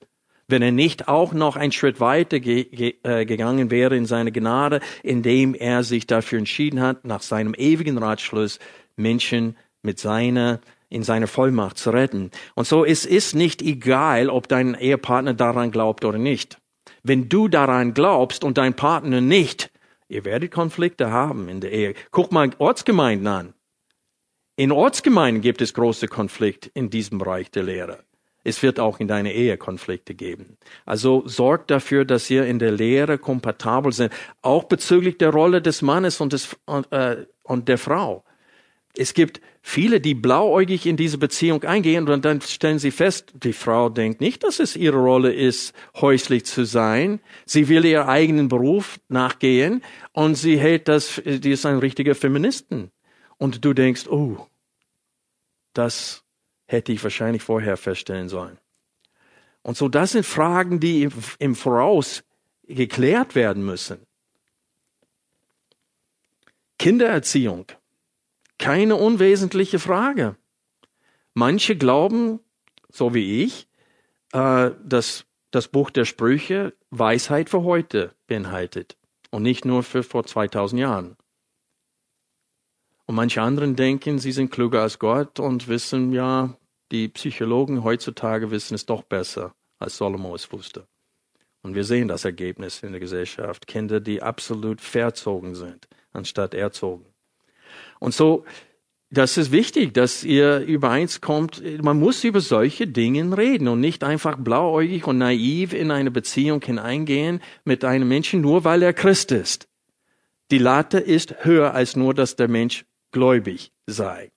wenn 0.48 0.62
er 0.62 0.72
nicht 0.72 1.08
auch 1.08 1.34
noch 1.34 1.56
einen 1.56 1.72
Schritt 1.72 2.00
weiter 2.00 2.40
ge 2.40 2.64
ge 2.64 2.94
äh, 3.02 3.26
gegangen 3.26 3.70
wäre 3.70 3.98
in 3.98 4.06
seine 4.06 4.32
Gnade, 4.32 4.80
indem 5.02 5.54
er 5.54 5.84
sich 5.84 6.06
dafür 6.06 6.38
entschieden 6.38 6.80
hat, 6.80 7.04
nach 7.04 7.20
seinem 7.20 7.52
ewigen 7.52 7.98
Ratschluss 7.98 8.58
Menschen 8.96 9.56
mit 9.82 9.98
seiner 9.98 10.60
in 10.92 11.02
seiner 11.02 11.26
Vollmacht 11.26 11.78
zu 11.78 11.90
retten. 11.90 12.30
Und 12.54 12.66
so 12.66 12.84
es 12.84 13.06
ist 13.06 13.34
nicht 13.34 13.62
egal, 13.62 14.28
ob 14.28 14.46
dein 14.46 14.74
Ehepartner 14.74 15.32
daran 15.32 15.70
glaubt 15.70 16.04
oder 16.04 16.18
nicht. 16.18 16.58
Wenn 17.02 17.28
du 17.28 17.48
daran 17.48 17.94
glaubst 17.94 18.44
und 18.44 18.58
dein 18.58 18.74
Partner 18.74 19.20
nicht, 19.20 19.70
ihr 20.08 20.24
werdet 20.24 20.52
Konflikte 20.52 21.10
haben 21.10 21.48
in 21.48 21.60
der 21.60 21.72
Ehe. 21.72 21.94
Guck 22.10 22.30
mal 22.30 22.50
Ortsgemeinden 22.58 23.26
an. 23.26 23.54
In 24.56 24.70
Ortsgemeinden 24.70 25.40
gibt 25.40 25.62
es 25.62 25.72
große 25.72 26.08
Konflikte 26.08 26.70
in 26.74 26.90
diesem 26.90 27.18
Bereich 27.18 27.50
der 27.50 27.62
Lehre. 27.62 28.04
Es 28.44 28.62
wird 28.62 28.78
auch 28.78 29.00
in 29.00 29.08
deiner 29.08 29.30
Ehe 29.30 29.56
Konflikte 29.56 30.14
geben. 30.14 30.58
Also 30.84 31.22
sorgt 31.26 31.70
dafür, 31.70 32.04
dass 32.04 32.28
ihr 32.28 32.44
in 32.44 32.58
der 32.58 32.72
Lehre 32.72 33.16
kompatibel 33.16 33.92
seid, 33.92 34.12
auch 34.42 34.64
bezüglich 34.64 35.16
der 35.16 35.30
Rolle 35.30 35.62
des 35.62 35.80
Mannes 35.80 36.20
und, 36.20 36.32
des, 36.32 36.56
äh, 36.90 37.16
und 37.44 37.68
der 37.68 37.78
Frau 37.78 38.24
es 38.96 39.14
gibt 39.14 39.40
viele, 39.62 40.00
die 40.00 40.14
blauäugig 40.14 40.86
in 40.86 40.96
diese 40.96 41.16
Beziehung 41.16 41.64
eingehen 41.64 42.08
und 42.08 42.24
dann 42.24 42.40
stellen 42.40 42.78
sie 42.78 42.90
fest, 42.90 43.32
die 43.34 43.52
Frau 43.52 43.88
denkt 43.88 44.20
nicht, 44.20 44.44
dass 44.44 44.60
es 44.60 44.76
ihre 44.76 44.98
Rolle 44.98 45.32
ist, 45.32 45.74
häuslich 45.94 46.44
zu 46.44 46.64
sein. 46.64 47.20
Sie 47.46 47.68
will 47.68 47.84
ihren 47.84 48.08
eigenen 48.08 48.48
Beruf 48.48 49.00
nachgehen 49.08 49.82
und 50.12 50.34
sie 50.34 50.58
hält 50.58 50.88
das, 50.88 51.22
die 51.24 51.52
ist 51.52 51.64
ein 51.64 51.78
richtiger 51.78 52.14
Feministen. 52.14 52.90
Und 53.38 53.64
du 53.64 53.72
denkst, 53.72 54.08
oh, 54.08 54.46
das 55.72 56.22
hätte 56.66 56.92
ich 56.92 57.02
wahrscheinlich 57.02 57.42
vorher 57.42 57.76
feststellen 57.76 58.28
sollen. 58.28 58.58
Und 59.62 59.76
so, 59.76 59.88
das 59.88 60.12
sind 60.12 60.26
Fragen, 60.26 60.80
die 60.80 61.08
im 61.38 61.54
Voraus 61.54 62.24
geklärt 62.64 63.34
werden 63.34 63.64
müssen. 63.64 64.06
Kindererziehung 66.78 67.66
keine 68.62 68.94
unwesentliche 68.94 69.80
Frage. 69.80 70.36
Manche 71.34 71.76
glauben, 71.76 72.38
so 72.88 73.12
wie 73.12 73.42
ich, 73.42 73.66
äh, 74.32 74.70
dass 74.84 75.24
das 75.50 75.66
Buch 75.66 75.90
der 75.90 76.04
Sprüche 76.04 76.72
Weisheit 76.90 77.50
für 77.50 77.64
heute 77.64 78.14
beinhaltet 78.28 78.96
und 79.32 79.42
nicht 79.42 79.64
nur 79.64 79.82
für 79.82 80.04
vor 80.04 80.24
2000 80.24 80.80
Jahren. 80.80 81.16
Und 83.06 83.16
manche 83.16 83.42
anderen 83.42 83.74
denken, 83.74 84.20
sie 84.20 84.30
sind 84.30 84.52
klüger 84.52 84.82
als 84.82 85.00
Gott 85.00 85.40
und 85.40 85.66
wissen, 85.66 86.12
ja, 86.12 86.56
die 86.92 87.08
Psychologen 87.08 87.82
heutzutage 87.82 88.52
wissen 88.52 88.74
es 88.74 88.86
doch 88.86 89.02
besser, 89.02 89.56
als 89.80 89.96
Salomo 89.96 90.36
es 90.36 90.52
wusste. 90.52 90.86
Und 91.62 91.74
wir 91.74 91.82
sehen 91.82 92.06
das 92.06 92.24
Ergebnis 92.24 92.84
in 92.84 92.92
der 92.92 93.00
Gesellschaft. 93.00 93.66
Kinder, 93.66 93.98
die 93.98 94.22
absolut 94.22 94.80
verzogen 94.80 95.56
sind, 95.56 95.88
anstatt 96.12 96.54
erzogen. 96.54 97.11
Und 98.02 98.14
so, 98.14 98.44
das 99.10 99.36
ist 99.36 99.52
wichtig, 99.52 99.94
dass 99.94 100.24
ihr 100.24 100.58
übereinskommt. 100.58 101.62
Man 101.84 102.00
muss 102.00 102.24
über 102.24 102.40
solche 102.40 102.88
Dinge 102.88 103.36
reden 103.38 103.68
und 103.68 103.78
nicht 103.78 104.02
einfach 104.02 104.36
blauäugig 104.36 105.06
und 105.06 105.18
naiv 105.18 105.72
in 105.72 105.92
eine 105.92 106.10
Beziehung 106.10 106.60
hineingehen 106.62 107.40
mit 107.64 107.84
einem 107.84 108.08
Menschen, 108.08 108.40
nur 108.40 108.64
weil 108.64 108.82
er 108.82 108.92
Christ 108.92 109.30
ist. 109.30 109.68
Die 110.50 110.58
Latte 110.58 110.98
ist 110.98 111.44
höher 111.44 111.74
als 111.74 111.94
nur, 111.94 112.12
dass 112.12 112.34
der 112.34 112.48
Mensch 112.48 112.86
gläubig 113.12 113.70
sei. 113.86 114.31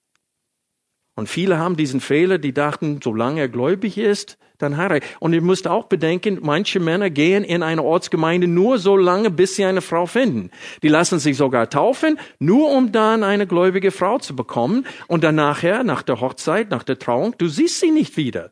Und 1.16 1.28
viele 1.28 1.58
haben 1.58 1.76
diesen 1.76 2.00
Fehler, 2.00 2.38
die 2.38 2.52
dachten, 2.52 3.00
solange 3.02 3.40
er 3.40 3.48
gläubig 3.48 3.96
ist, 3.96 4.38
dann 4.58 4.76
heiraten. 4.76 5.06
Und 5.18 5.32
ihr 5.32 5.40
müsst 5.40 5.66
auch 5.66 5.86
bedenken, 5.86 6.38
manche 6.42 6.78
Männer 6.78 7.10
gehen 7.10 7.42
in 7.42 7.62
eine 7.62 7.82
Ortsgemeinde 7.82 8.46
nur 8.46 8.78
so 8.78 8.96
lange, 8.96 9.30
bis 9.30 9.56
sie 9.56 9.64
eine 9.64 9.80
Frau 9.80 10.06
finden. 10.06 10.50
Die 10.82 10.88
lassen 10.88 11.18
sich 11.18 11.36
sogar 11.36 11.70
taufen, 11.70 12.18
nur 12.38 12.70
um 12.70 12.92
dann 12.92 13.24
eine 13.24 13.46
gläubige 13.46 13.90
Frau 13.90 14.18
zu 14.18 14.36
bekommen. 14.36 14.86
Und 15.08 15.24
dann 15.24 15.34
nachher, 15.36 15.84
nach 15.84 16.02
der 16.02 16.20
Hochzeit, 16.20 16.70
nach 16.70 16.84
der 16.84 16.98
Trauung, 16.98 17.34
du 17.38 17.48
siehst 17.48 17.80
sie 17.80 17.90
nicht 17.90 18.16
wieder. 18.16 18.50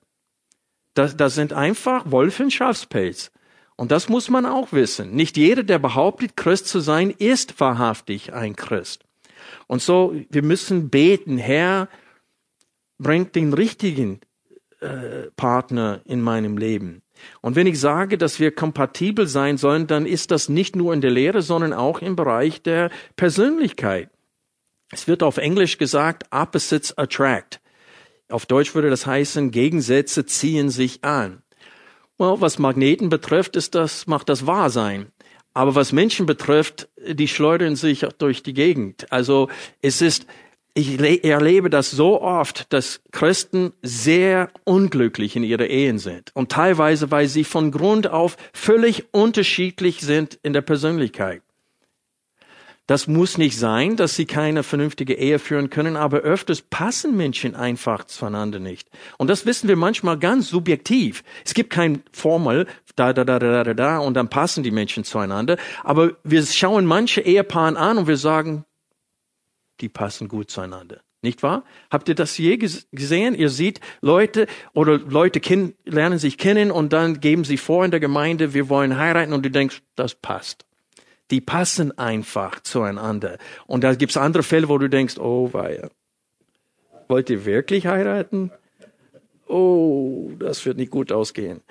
Das, 0.94 1.16
das 1.16 1.34
sind 1.34 1.52
einfach 1.52 2.10
Wolf 2.10 2.42
Schafspelz. 2.48 3.30
Und 3.76 3.90
das 3.90 4.08
muss 4.08 4.30
man 4.30 4.46
auch 4.46 4.72
wissen. 4.72 5.14
Nicht 5.14 5.36
jeder, 5.36 5.64
der 5.64 5.78
behauptet, 5.78 6.36
Christ 6.36 6.68
zu 6.68 6.80
sein, 6.80 7.10
ist 7.10 7.60
wahrhaftig 7.60 8.32
ein 8.32 8.56
Christ. 8.56 9.04
Und 9.66 9.82
so, 9.82 10.14
wir 10.30 10.42
müssen 10.42 10.90
beten, 10.90 11.36
Herr, 11.36 11.88
bringt 12.98 13.34
den 13.34 13.52
richtigen 13.52 14.20
äh, 14.80 15.30
Partner 15.36 16.00
in 16.04 16.20
meinem 16.20 16.56
Leben. 16.56 17.02
Und 17.40 17.56
wenn 17.56 17.66
ich 17.66 17.78
sage, 17.80 18.18
dass 18.18 18.40
wir 18.40 18.54
kompatibel 18.54 19.26
sein 19.26 19.56
sollen, 19.56 19.86
dann 19.86 20.06
ist 20.06 20.30
das 20.30 20.48
nicht 20.48 20.76
nur 20.76 20.92
in 20.92 21.00
der 21.00 21.10
Lehre, 21.10 21.42
sondern 21.42 21.72
auch 21.72 22.00
im 22.00 22.16
Bereich 22.16 22.62
der 22.62 22.90
Persönlichkeit. 23.16 24.10
Es 24.90 25.08
wird 25.08 25.22
auf 25.22 25.38
Englisch 25.38 25.78
gesagt, 25.78 26.26
opposites 26.30 26.96
attract. 26.98 27.60
Auf 28.28 28.46
Deutsch 28.46 28.74
würde 28.74 28.90
das 28.90 29.06
heißen, 29.06 29.50
Gegensätze 29.50 30.26
ziehen 30.26 30.70
sich 30.70 31.04
an. 31.04 31.42
Well, 32.18 32.36
was 32.40 32.58
Magneten 32.58 33.08
betrifft, 33.08 33.56
ist 33.56 33.74
das, 33.74 34.06
macht 34.06 34.28
das 34.28 34.46
wahr 34.46 34.70
sein. 34.70 35.06
Aber 35.52 35.74
was 35.74 35.92
Menschen 35.92 36.26
betrifft, 36.26 36.88
die 37.06 37.28
schleudern 37.28 37.76
sich 37.76 38.06
durch 38.18 38.42
die 38.42 38.54
Gegend. 38.54 39.10
Also 39.12 39.48
es 39.82 40.02
ist, 40.02 40.26
ich 40.74 41.00
erlebe 41.24 41.70
das 41.70 41.92
so 41.92 42.20
oft, 42.20 42.72
dass 42.72 43.00
Christen 43.12 43.72
sehr 43.82 44.50
unglücklich 44.64 45.36
in 45.36 45.44
ihre 45.44 45.66
Ehen 45.66 45.98
sind. 45.98 46.32
Und 46.34 46.50
teilweise, 46.50 47.12
weil 47.12 47.28
sie 47.28 47.44
von 47.44 47.70
Grund 47.70 48.08
auf 48.08 48.36
völlig 48.52 49.06
unterschiedlich 49.12 50.00
sind 50.00 50.38
in 50.42 50.52
der 50.52 50.62
Persönlichkeit. 50.62 51.42
Das 52.86 53.06
muss 53.06 53.38
nicht 53.38 53.58
sein, 53.58 53.96
dass 53.96 54.14
sie 54.14 54.26
keine 54.26 54.62
vernünftige 54.62 55.14
Ehe 55.14 55.38
führen 55.38 55.70
können, 55.70 55.96
aber 55.96 56.18
öfters 56.18 56.60
passen 56.60 57.16
Menschen 57.16 57.54
einfach 57.54 58.04
zueinander 58.04 58.58
nicht. 58.58 58.90
Und 59.16 59.28
das 59.28 59.46
wissen 59.46 59.68
wir 59.68 59.76
manchmal 59.76 60.18
ganz 60.18 60.48
subjektiv. 60.48 61.24
Es 61.46 61.54
gibt 61.54 61.70
kein 61.70 62.02
Formel, 62.12 62.66
da, 62.94 63.14
da, 63.14 63.24
da, 63.24 63.38
da, 63.38 63.64
da, 63.64 63.72
da, 63.72 63.98
und 63.98 64.14
dann 64.14 64.28
passen 64.28 64.62
die 64.62 64.70
Menschen 64.70 65.04
zueinander. 65.04 65.56
Aber 65.82 66.12
wir 66.24 66.44
schauen 66.44 66.84
manche 66.84 67.22
Ehepaare 67.22 67.78
an 67.78 67.96
und 67.96 68.06
wir 68.06 68.18
sagen, 68.18 68.66
die 69.80 69.88
passen 69.88 70.28
gut 70.28 70.50
zueinander. 70.50 71.00
Nicht 71.22 71.42
wahr? 71.42 71.64
Habt 71.90 72.08
ihr 72.08 72.14
das 72.14 72.36
je 72.36 72.56
gesehen? 72.56 73.34
Ihr 73.34 73.48
seht 73.48 73.80
Leute 74.02 74.46
oder 74.74 74.98
Leute 74.98 75.40
lernen 75.84 76.18
sich 76.18 76.36
kennen 76.36 76.70
und 76.70 76.92
dann 76.92 77.20
geben 77.20 77.44
sie 77.44 77.56
vor 77.56 77.84
in 77.84 77.90
der 77.90 78.00
Gemeinde, 78.00 78.52
wir 78.52 78.68
wollen 78.68 78.98
heiraten 78.98 79.32
und 79.32 79.44
du 79.44 79.50
denkst, 79.50 79.82
das 79.96 80.14
passt 80.14 80.66
die 81.30 81.40
passen 81.40 81.96
einfach 81.98 82.60
zueinander. 82.60 83.38
Und 83.66 83.84
da 83.84 83.94
gibt's 83.94 84.16
andere 84.16 84.42
Fälle, 84.42 84.68
wo 84.68 84.78
du 84.78 84.88
denkst, 84.88 85.18
oh 85.18 85.52
weia, 85.52 85.88
wollt 87.08 87.30
ihr 87.30 87.44
wirklich 87.44 87.86
heiraten? 87.86 88.50
Oh, 89.46 90.30
das 90.38 90.64
wird 90.64 90.76
nicht 90.76 90.90
gut 90.90 91.12
ausgehen. 91.12 91.62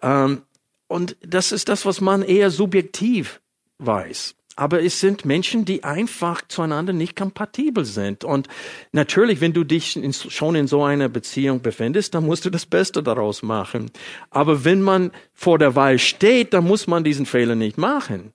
Ähm, 0.00 0.42
und 0.88 1.16
das 1.20 1.52
ist 1.52 1.68
das, 1.68 1.86
was 1.86 2.00
man 2.00 2.22
eher 2.22 2.50
subjektiv 2.50 3.40
weiß. 3.78 4.34
Aber 4.54 4.82
es 4.82 5.00
sind 5.00 5.24
Menschen, 5.24 5.64
die 5.64 5.82
einfach 5.82 6.42
zueinander 6.46 6.92
nicht 6.92 7.16
kompatibel 7.16 7.86
sind. 7.86 8.22
Und 8.22 8.48
natürlich, 8.92 9.40
wenn 9.40 9.54
du 9.54 9.64
dich 9.64 9.96
in, 9.96 10.12
schon 10.12 10.54
in 10.56 10.66
so 10.66 10.84
einer 10.84 11.08
Beziehung 11.08 11.62
befindest, 11.62 12.14
dann 12.14 12.26
musst 12.26 12.44
du 12.44 12.50
das 12.50 12.66
Beste 12.66 13.02
daraus 13.02 13.42
machen. 13.42 13.90
Aber 14.28 14.64
wenn 14.64 14.82
man 14.82 15.10
vor 15.32 15.58
der 15.58 15.74
Wahl 15.74 15.98
steht, 15.98 16.52
dann 16.52 16.64
muss 16.64 16.86
man 16.86 17.02
diesen 17.02 17.24
Fehler 17.24 17.54
nicht 17.54 17.78
machen. 17.78 18.32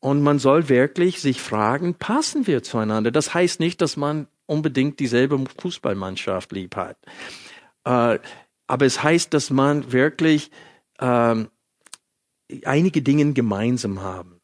Und 0.00 0.22
man 0.22 0.38
soll 0.38 0.68
wirklich 0.68 1.22
sich 1.22 1.40
fragen, 1.40 1.94
passen 1.94 2.46
wir 2.46 2.62
zueinander? 2.62 3.10
Das 3.10 3.32
heißt 3.32 3.58
nicht, 3.58 3.80
dass 3.80 3.96
man 3.96 4.28
unbedingt 4.44 5.00
dieselbe 5.00 5.42
Fußballmannschaft 5.58 6.52
lieb 6.52 6.76
hat. 6.76 6.98
Äh, 7.84 8.18
aber 8.66 8.84
es 8.84 9.02
heißt, 9.02 9.32
dass 9.32 9.48
man 9.48 9.92
wirklich 9.92 10.50
äh, 10.98 11.36
einige 12.64 13.00
Dinge 13.00 13.32
gemeinsam 13.32 14.02
haben 14.02 14.35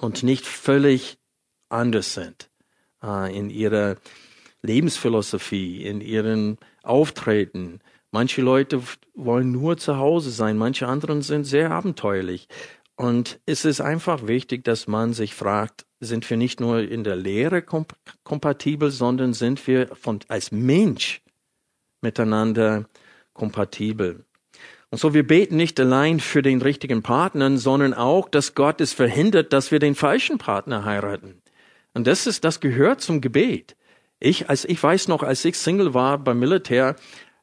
und 0.00 0.22
nicht 0.22 0.46
völlig 0.46 1.18
anders 1.68 2.14
sind 2.14 2.50
äh, 3.02 3.36
in 3.36 3.50
ihrer 3.50 3.96
Lebensphilosophie, 4.62 5.84
in 5.84 6.00
ihren 6.00 6.58
Auftreten. 6.82 7.80
Manche 8.10 8.42
Leute 8.42 8.82
wollen 9.14 9.52
nur 9.52 9.76
zu 9.76 9.96
Hause 9.96 10.30
sein, 10.30 10.58
manche 10.58 10.88
anderen 10.88 11.22
sind 11.22 11.44
sehr 11.44 11.70
abenteuerlich. 11.70 12.48
Und 12.96 13.40
es 13.46 13.64
ist 13.64 13.80
einfach 13.80 14.26
wichtig, 14.26 14.64
dass 14.64 14.86
man 14.86 15.14
sich 15.14 15.34
fragt, 15.34 15.86
sind 16.00 16.28
wir 16.28 16.36
nicht 16.36 16.60
nur 16.60 16.80
in 16.80 17.04
der 17.04 17.16
Lehre 17.16 17.62
komp 17.62 17.94
kompatibel, 18.24 18.90
sondern 18.90 19.32
sind 19.32 19.66
wir 19.66 19.94
von, 19.94 20.20
als 20.28 20.52
Mensch 20.52 21.22
miteinander 22.02 22.88
kompatibel. 23.32 24.26
Und 24.90 24.98
so, 24.98 25.14
wir 25.14 25.26
beten 25.26 25.56
nicht 25.56 25.78
allein 25.78 26.18
für 26.18 26.42
den 26.42 26.62
richtigen 26.62 27.02
Partner, 27.02 27.56
sondern 27.56 27.94
auch, 27.94 28.28
dass 28.28 28.54
Gott 28.54 28.80
es 28.80 28.92
verhindert, 28.92 29.52
dass 29.52 29.70
wir 29.70 29.78
den 29.78 29.94
falschen 29.94 30.38
Partner 30.38 30.84
heiraten. 30.84 31.40
Und 31.94 32.06
das 32.06 32.26
ist, 32.26 32.44
das 32.44 32.60
gehört 32.60 33.00
zum 33.00 33.20
Gebet. 33.20 33.76
Ich, 34.18 34.50
als 34.50 34.64
ich 34.64 34.82
weiß 34.82 35.08
noch, 35.08 35.22
als 35.22 35.44
ich 35.44 35.56
Single 35.56 35.94
war 35.94 36.18
beim 36.18 36.38
Militär, 36.38 36.96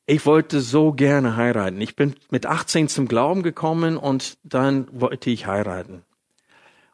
ich 0.05 0.25
wollte 0.25 0.61
so 0.61 0.93
gerne 0.93 1.35
heiraten. 1.35 1.81
Ich 1.81 1.95
bin 1.95 2.15
mit 2.29 2.45
18 2.45 2.87
zum 2.87 3.07
Glauben 3.07 3.43
gekommen 3.43 3.97
und 3.97 4.37
dann 4.43 4.87
wollte 4.91 5.29
ich 5.29 5.47
heiraten. 5.47 6.03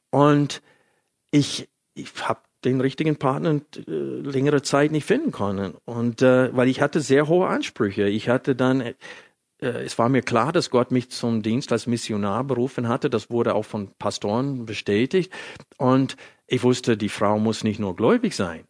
Und 0.09 0.61
ich, 1.31 1.67
ich 1.95 2.11
habe 2.23 2.39
den 2.63 2.81
richtigen 2.81 3.17
Partner 3.17 3.61
äh, 3.75 3.91
längere 3.91 4.61
Zeit 4.61 4.91
nicht 4.91 5.05
finden 5.05 5.31
können. 5.31 5.73
Und 5.85 6.21
äh, 6.21 6.55
weil 6.55 6.69
ich 6.69 6.81
hatte 6.81 7.01
sehr 7.01 7.27
hohe 7.27 7.47
Ansprüche. 7.47 8.07
Ich 8.07 8.29
hatte 8.29 8.55
dann, 8.55 8.81
äh, 8.81 8.93
es 9.63 9.97
war 9.97 10.09
mir 10.09 10.21
klar, 10.21 10.51
dass 10.51 10.69
Gott 10.69 10.91
mich 10.91 11.09
zum 11.09 11.41
Dienst 11.41 11.71
als 11.71 11.87
Missionar 11.87 12.43
berufen 12.43 12.87
hatte. 12.87 13.09
Das 13.09 13.29
wurde 13.29 13.55
auch 13.55 13.65
von 13.65 13.91
Pastoren 13.97 14.65
bestätigt. 14.65 15.31
Und 15.77 16.17
ich 16.47 16.63
wusste, 16.63 16.97
die 16.97 17.09
Frau 17.09 17.39
muss 17.39 17.63
nicht 17.63 17.79
nur 17.79 17.95
gläubig 17.95 18.35
sein. 18.35 18.65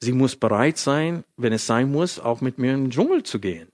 Sie 0.00 0.12
muss 0.12 0.36
bereit 0.36 0.78
sein, 0.78 1.24
wenn 1.36 1.52
es 1.52 1.66
sein 1.66 1.90
muss, 1.90 2.18
auch 2.18 2.40
mit 2.40 2.58
mir 2.58 2.74
in 2.74 2.84
den 2.84 2.90
Dschungel 2.90 3.22
zu 3.22 3.38
gehen. 3.38 3.68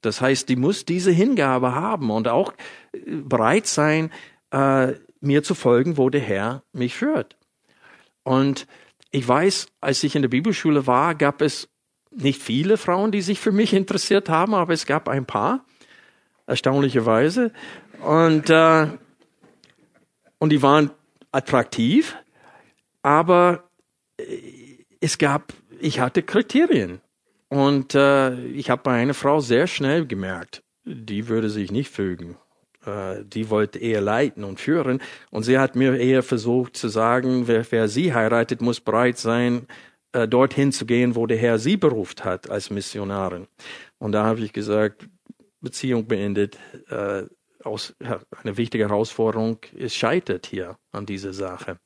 Das 0.00 0.20
heißt, 0.20 0.48
die 0.48 0.56
muss 0.56 0.84
diese 0.84 1.10
Hingabe 1.10 1.74
haben 1.74 2.10
und 2.10 2.26
auch 2.26 2.54
äh, 2.92 2.98
bereit 3.06 3.66
sein, 3.66 4.10
äh, 4.50 4.94
mir 5.20 5.42
zu 5.42 5.54
folgen, 5.54 5.96
wo 5.96 6.08
der 6.10 6.22
Herr 6.22 6.64
mich 6.72 6.96
führt. 6.96 7.36
Und 8.22 8.66
ich 9.10 9.26
weiß, 9.26 9.68
als 9.80 10.02
ich 10.02 10.16
in 10.16 10.22
der 10.22 10.28
Bibelschule 10.28 10.86
war, 10.86 11.14
gab 11.14 11.42
es 11.42 11.68
nicht 12.10 12.42
viele 12.42 12.76
Frauen, 12.76 13.12
die 13.12 13.22
sich 13.22 13.40
für 13.40 13.52
mich 13.52 13.74
interessiert 13.74 14.28
haben, 14.28 14.54
aber 14.54 14.72
es 14.72 14.86
gab 14.86 15.08
ein 15.08 15.26
paar, 15.26 15.64
erstaunlicherweise. 16.50 17.52
Und, 18.02 18.50
äh, 18.50 18.86
und 20.38 20.50
die 20.50 20.62
waren 20.62 20.90
attraktiv, 21.32 22.16
aber 23.02 23.64
äh, 24.18 24.24
es 25.00 25.16
gab, 25.18 25.52
ich 25.80 26.00
hatte 26.00 26.22
Kriterien. 26.22 27.00
Und 27.48 27.94
äh, 27.94 28.38
ich 28.44 28.70
habe 28.70 28.82
bei 28.82 28.92
einer 28.92 29.14
Frau 29.14 29.40
sehr 29.40 29.66
schnell 29.66 30.06
gemerkt, 30.06 30.62
die 30.84 31.28
würde 31.28 31.50
sich 31.50 31.72
nicht 31.72 31.90
fügen. 31.90 32.36
Äh, 32.86 33.24
die 33.24 33.50
wollte 33.50 33.78
eher 33.78 34.00
leiten 34.00 34.44
und 34.44 34.60
führen. 34.60 35.00
Und 35.30 35.42
sie 35.42 35.58
hat 35.58 35.74
mir 35.74 35.96
eher 35.96 36.22
versucht 36.22 36.76
zu 36.76 36.88
sagen, 36.88 37.48
wer, 37.48 37.64
wer 37.70 37.88
sie 37.88 38.14
heiratet, 38.14 38.60
muss 38.60 38.80
bereit 38.80 39.18
sein, 39.18 39.66
äh, 40.12 40.28
dorthin 40.28 40.72
zu 40.72 40.86
gehen, 40.86 41.16
wo 41.16 41.26
der 41.26 41.38
Herr 41.38 41.58
sie 41.58 41.76
beruft 41.76 42.24
hat 42.24 42.48
als 42.50 42.70
Missionarin. 42.70 43.48
Und 43.98 44.12
da 44.12 44.24
habe 44.24 44.40
ich 44.40 44.52
gesagt, 44.52 45.08
Beziehung 45.60 46.06
beendet. 46.06 46.58
Äh, 46.88 47.24
aus, 47.64 47.94
eine 48.42 48.56
wichtige 48.56 48.88
Herausforderung, 48.88 49.58
es 49.76 49.94
scheitert 49.94 50.46
hier 50.46 50.78
an 50.92 51.06
dieser 51.06 51.32
Sache. 51.32 51.78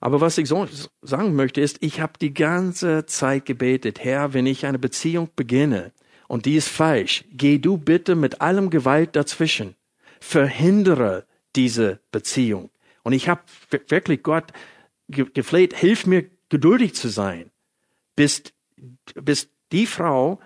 Aber 0.00 0.20
was 0.20 0.38
ich 0.38 0.48
so 0.48 0.66
sagen 1.02 1.34
möchte, 1.34 1.60
ist, 1.60 1.78
ich 1.80 2.00
habe 2.00 2.14
die 2.20 2.34
ganze 2.34 3.06
Zeit 3.06 3.46
gebetet, 3.46 4.02
Herr, 4.02 4.34
wenn 4.34 4.46
ich 4.46 4.66
eine 4.66 4.78
Beziehung 4.78 5.30
beginne 5.36 5.92
und 6.28 6.46
die 6.46 6.56
ist 6.56 6.68
falsch, 6.68 7.24
geh 7.30 7.58
du 7.58 7.78
bitte 7.78 8.14
mit 8.14 8.40
allem 8.40 8.70
Gewalt 8.70 9.16
dazwischen. 9.16 9.76
Verhindere 10.20 11.26
diese 11.56 12.00
Beziehung. 12.10 12.70
Und 13.02 13.12
ich 13.12 13.28
habe 13.28 13.42
wirklich 13.88 14.22
Gott 14.22 14.52
gefleht, 15.08 15.74
hilf 15.74 16.06
mir 16.06 16.30
geduldig 16.48 16.94
zu 16.94 17.08
sein, 17.08 17.50
bis, 18.16 18.42
bis 19.14 19.48
die 19.72 19.86
Frau, 19.86 20.40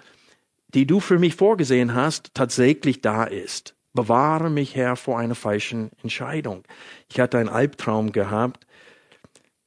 die 0.69 0.87
du 0.87 1.01
für 1.01 1.19
mich 1.19 1.35
vorgesehen 1.35 1.95
hast, 1.95 2.35
tatsächlich 2.35 3.01
da 3.01 3.25
ist. 3.25 3.75
Bewahre 3.95 4.51
mich, 4.51 4.77
Herr, 4.77 4.97
vor 4.97 5.19
einer 5.19 5.35
falschen 5.35 5.91
Entscheidung. 6.03 6.65
Ich 7.09 7.19
hatte 7.21 7.39
einen 7.39 7.49
Albtraum 7.49 8.13
gehabt 8.13 8.67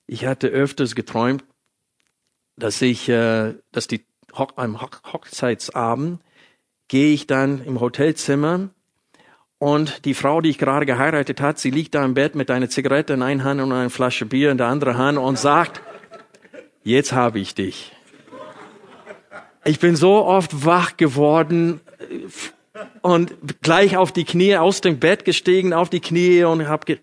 ich 0.10 0.26
hatte 0.26 0.48
öfters 0.48 0.96
geträumt, 0.96 1.44
dass 2.56 2.82
ich, 2.82 3.08
äh, 3.10 3.54
dass 3.72 3.88
die 3.88 4.04
einem 4.56 4.82
Hochzeitsabend 4.82 6.22
gehe 6.88 7.14
ich 7.14 7.28
dann 7.28 7.64
im 7.64 7.80
Hotelzimmer 7.80 8.70
und 9.60 10.06
die 10.06 10.16
Frau, 10.16 10.42
die 10.42 10.50
ich 10.50 10.58
gerade 10.58 10.88
geheiratet 10.88 11.42
hat, 11.42 11.60
sie 11.60 11.70
liegt 11.70 11.94
da 11.94 12.04
im 12.04 12.16
Bett 12.16 12.34
mit 12.34 12.50
einer 12.50 12.70
Zigarette 12.70 13.14
in 13.14 13.22
einer 13.22 13.44
Hand 13.44 13.62
und 13.62 13.72
einer 13.72 13.90
Flasche 13.92 14.26
Bier 14.26 14.50
in 14.52 14.58
der 14.58 14.68
anderen 14.68 14.98
Hand 14.98 15.18
und 15.20 15.38
sagt, 15.38 15.82
jetzt 16.84 17.12
habe 17.12 17.40
ich 17.40 17.54
dich. 17.54 17.92
Ich 19.70 19.78
bin 19.78 19.96
so 19.96 20.26
oft 20.26 20.66
wach 20.66 20.98
geworden 20.98 21.80
und 23.04 23.36
gleich 23.62 23.98
auf 23.98 24.12
die 24.12 24.24
Knie, 24.24 24.58
aus 24.58 24.82
dem 24.82 24.98
Bett 24.98 25.26
gestiegen, 25.26 25.74
auf 25.74 25.92
die 25.92 26.00
Knie 26.00 26.44
und 26.44 26.68
habe 26.68 26.98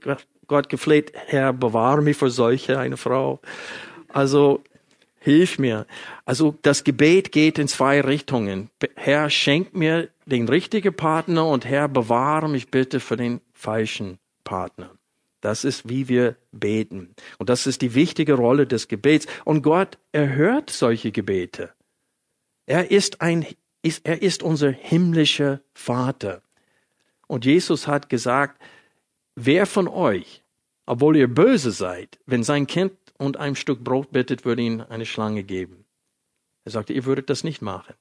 Gott 0.49 0.69
gefleht, 0.69 1.13
Herr, 1.15 1.53
bewahre 1.53 2.03
mich 2.03 2.17
vor 2.17 2.29
solche 2.29 2.77
eine 2.77 2.97
Frau. 2.97 3.39
Also 4.09 4.65
hilf 5.21 5.61
mir. 5.61 5.87
Also 6.25 6.57
das 6.63 6.83
Gebet 6.83 7.31
geht 7.31 7.61
in 7.61 7.69
zwei 7.69 8.01
Richtungen. 8.01 8.69
Herr, 8.97 9.31
schenk 9.31 9.77
mir 9.77 10.09
den 10.25 10.49
richtigen 10.49 10.93
Partner 10.93 11.47
und 11.47 11.67
Herr, 11.67 11.87
bewahre 11.87 12.49
mich 12.49 12.73
bitte 12.73 12.99
für 12.99 13.17
den 13.17 13.41
falschen 13.53 14.19
Partner. 14.43 14.91
Das 15.41 15.65
ist, 15.65 15.89
wie 15.89 16.09
wir 16.09 16.35
beten. 16.51 17.15
Und 17.39 17.49
das 17.49 17.69
ist 17.69 17.81
die 17.81 17.95
wichtige 17.95 18.35
Rolle 18.35 18.67
des 18.67 18.89
Gebets. 18.89 19.29
Und 19.45 19.63
Gott 19.63 19.99
erhört 20.11 20.71
solche 20.71 21.13
Gebete. 21.13 21.76
Er 22.67 22.91
ist 22.91 23.21
ein, 23.21 23.47
ist, 23.83 24.05
er 24.05 24.23
ist 24.23 24.43
unser 24.43 24.71
himmlischer 24.71 25.61
Vater. 25.73 26.43
Und 27.29 27.45
Jesus 27.45 27.87
hat 27.87 28.09
gesagt, 28.09 28.61
wer 29.37 29.67
von 29.67 29.89
euch, 29.89 30.43
obwohl 30.85 31.17
ihr 31.17 31.33
böse 31.33 31.71
seid, 31.71 32.19
wenn 32.27 32.43
sein 32.43 32.67
Kind 32.67 32.93
und 33.19 33.37
ein 33.37 33.57
Stück 33.57 33.83
Brot 33.83 34.11
bittet, 34.11 34.45
würde 34.45 34.63
ihn 34.63 34.81
eine 34.81 35.07
Schlange 35.07 35.43
geben. 35.43 35.85
Er 36.65 36.73
sagte, 36.73 36.93
ihr 36.93 37.05
würdet 37.05 37.31
das 37.31 37.45
nicht 37.45 37.63
machen. 37.63 37.95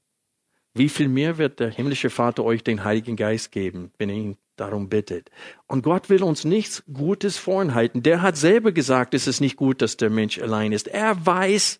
Wie 0.73 0.89
viel 0.89 1.07
mehr 1.07 1.37
wird 1.37 1.59
der 1.59 1.69
himmlische 1.69 2.09
Vater 2.09 2.43
euch 2.43 2.63
den 2.63 2.83
Heiligen 2.83 3.15
Geist 3.15 3.51
geben, 3.51 3.91
wenn 3.97 4.09
ihr 4.09 4.15
ihn 4.15 4.37
darum 4.57 4.89
bittet? 4.89 5.31
Und 5.67 5.83
Gott 5.83 6.09
will 6.09 6.21
uns 6.21 6.43
nichts 6.43 6.83
Gutes 6.91 7.37
vorenthalten. 7.37 8.03
Der 8.03 8.21
hat 8.21 8.35
selber 8.35 8.71
gesagt, 8.71 9.13
es 9.13 9.27
ist 9.27 9.39
nicht 9.39 9.55
gut, 9.55 9.81
dass 9.81 9.97
der 9.97 10.09
Mensch 10.09 10.39
allein 10.39 10.73
ist. 10.73 10.87
Er 10.87 11.25
weiß, 11.25 11.79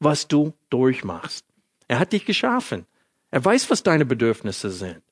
was 0.00 0.26
du 0.26 0.54
durchmachst. 0.70 1.44
Er 1.92 1.98
hat 1.98 2.14
dich 2.14 2.24
geschaffen. 2.24 2.86
Er 3.30 3.44
weiß, 3.44 3.68
was 3.68 3.82
deine 3.82 4.06
Bedürfnisse 4.06 4.70
sind. 4.70 5.02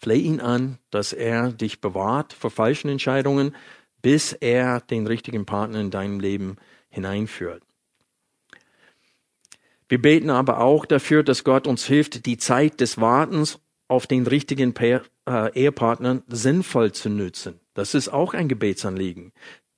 Fleh 0.00 0.18
ihn 0.18 0.40
an, 0.40 0.78
dass 0.90 1.12
er 1.12 1.52
dich 1.52 1.80
bewahrt 1.80 2.32
vor 2.32 2.50
falschen 2.50 2.88
Entscheidungen, 2.88 3.54
bis 4.02 4.32
er 4.32 4.80
den 4.80 5.06
richtigen 5.06 5.46
Partner 5.46 5.78
in 5.78 5.92
deinem 5.92 6.18
Leben 6.18 6.56
hineinführt. 6.88 7.62
Wir 9.88 10.02
beten 10.02 10.28
aber 10.28 10.58
auch 10.58 10.86
dafür, 10.86 11.22
dass 11.22 11.44
Gott 11.44 11.68
uns 11.68 11.84
hilft, 11.84 12.26
die 12.26 12.36
Zeit 12.36 12.80
des 12.80 13.00
Wartens 13.00 13.60
auf 13.86 14.08
den 14.08 14.26
richtigen 14.26 14.74
äh, 14.74 14.98
Ehepartner 15.54 16.24
sinnvoll 16.26 16.90
zu 16.90 17.10
nutzen. 17.10 17.60
Das 17.74 17.94
ist 17.94 18.08
auch 18.08 18.34
ein 18.34 18.48
Gebetsanliegen. 18.48 19.32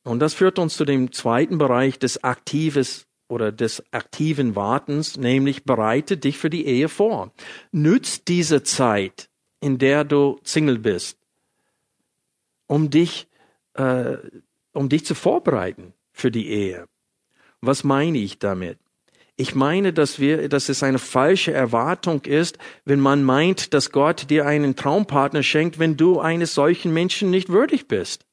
Und 0.04 0.20
das 0.20 0.32
führt 0.32 0.58
uns 0.58 0.74
zu 0.74 0.86
dem 0.86 1.12
zweiten 1.12 1.58
Bereich 1.58 1.98
des 1.98 2.24
aktives 2.24 3.06
oder 3.28 3.52
des 3.52 3.82
aktiven 3.90 4.54
Wartens, 4.54 5.16
nämlich 5.16 5.64
bereite 5.64 6.16
dich 6.16 6.38
für 6.38 6.50
die 6.50 6.66
Ehe 6.66 6.88
vor. 6.88 7.32
Nütz 7.72 8.24
diese 8.24 8.62
Zeit, 8.62 9.28
in 9.60 9.78
der 9.78 10.04
du 10.04 10.38
Single 10.42 10.78
bist, 10.78 11.18
um 12.66 12.90
dich, 12.90 13.28
äh, 13.74 14.16
um 14.72 14.88
dich 14.88 15.04
zu 15.04 15.14
vorbereiten 15.14 15.94
für 16.12 16.30
die 16.30 16.48
Ehe. 16.48 16.86
Was 17.60 17.82
meine 17.82 18.18
ich 18.18 18.38
damit? 18.38 18.78
Ich 19.36 19.54
meine, 19.54 19.92
dass 19.92 20.20
wir, 20.20 20.48
dass 20.48 20.68
es 20.68 20.82
eine 20.84 21.00
falsche 21.00 21.52
Erwartung 21.52 22.22
ist, 22.22 22.58
wenn 22.84 23.00
man 23.00 23.24
meint, 23.24 23.74
dass 23.74 23.90
Gott 23.90 24.30
dir 24.30 24.46
einen 24.46 24.76
Traumpartner 24.76 25.42
schenkt, 25.42 25.80
wenn 25.80 25.96
du 25.96 26.20
eines 26.20 26.54
solchen 26.54 26.92
Menschen 26.92 27.30
nicht 27.30 27.48
würdig 27.48 27.88
bist. 27.88 28.26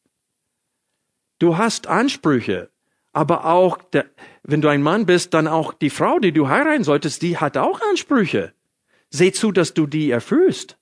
Du 1.39 1.57
hast 1.57 1.87
Ansprüche, 1.87 2.69
aber 3.13 3.45
auch, 3.45 3.77
der, 3.77 4.05
wenn 4.43 4.61
du 4.61 4.67
ein 4.67 4.81
Mann 4.81 5.05
bist, 5.05 5.33
dann 5.33 5.47
auch 5.47 5.73
die 5.73 5.89
Frau, 5.89 6.19
die 6.19 6.31
du 6.31 6.47
heiraten 6.47 6.83
solltest, 6.83 7.21
die 7.21 7.37
hat 7.37 7.57
auch 7.57 7.81
Ansprüche. 7.89 8.53
Seh 9.09 9.31
zu, 9.31 9.51
dass 9.51 9.73
du 9.73 9.87
die 9.87 10.09
erfüllst. 10.09 10.77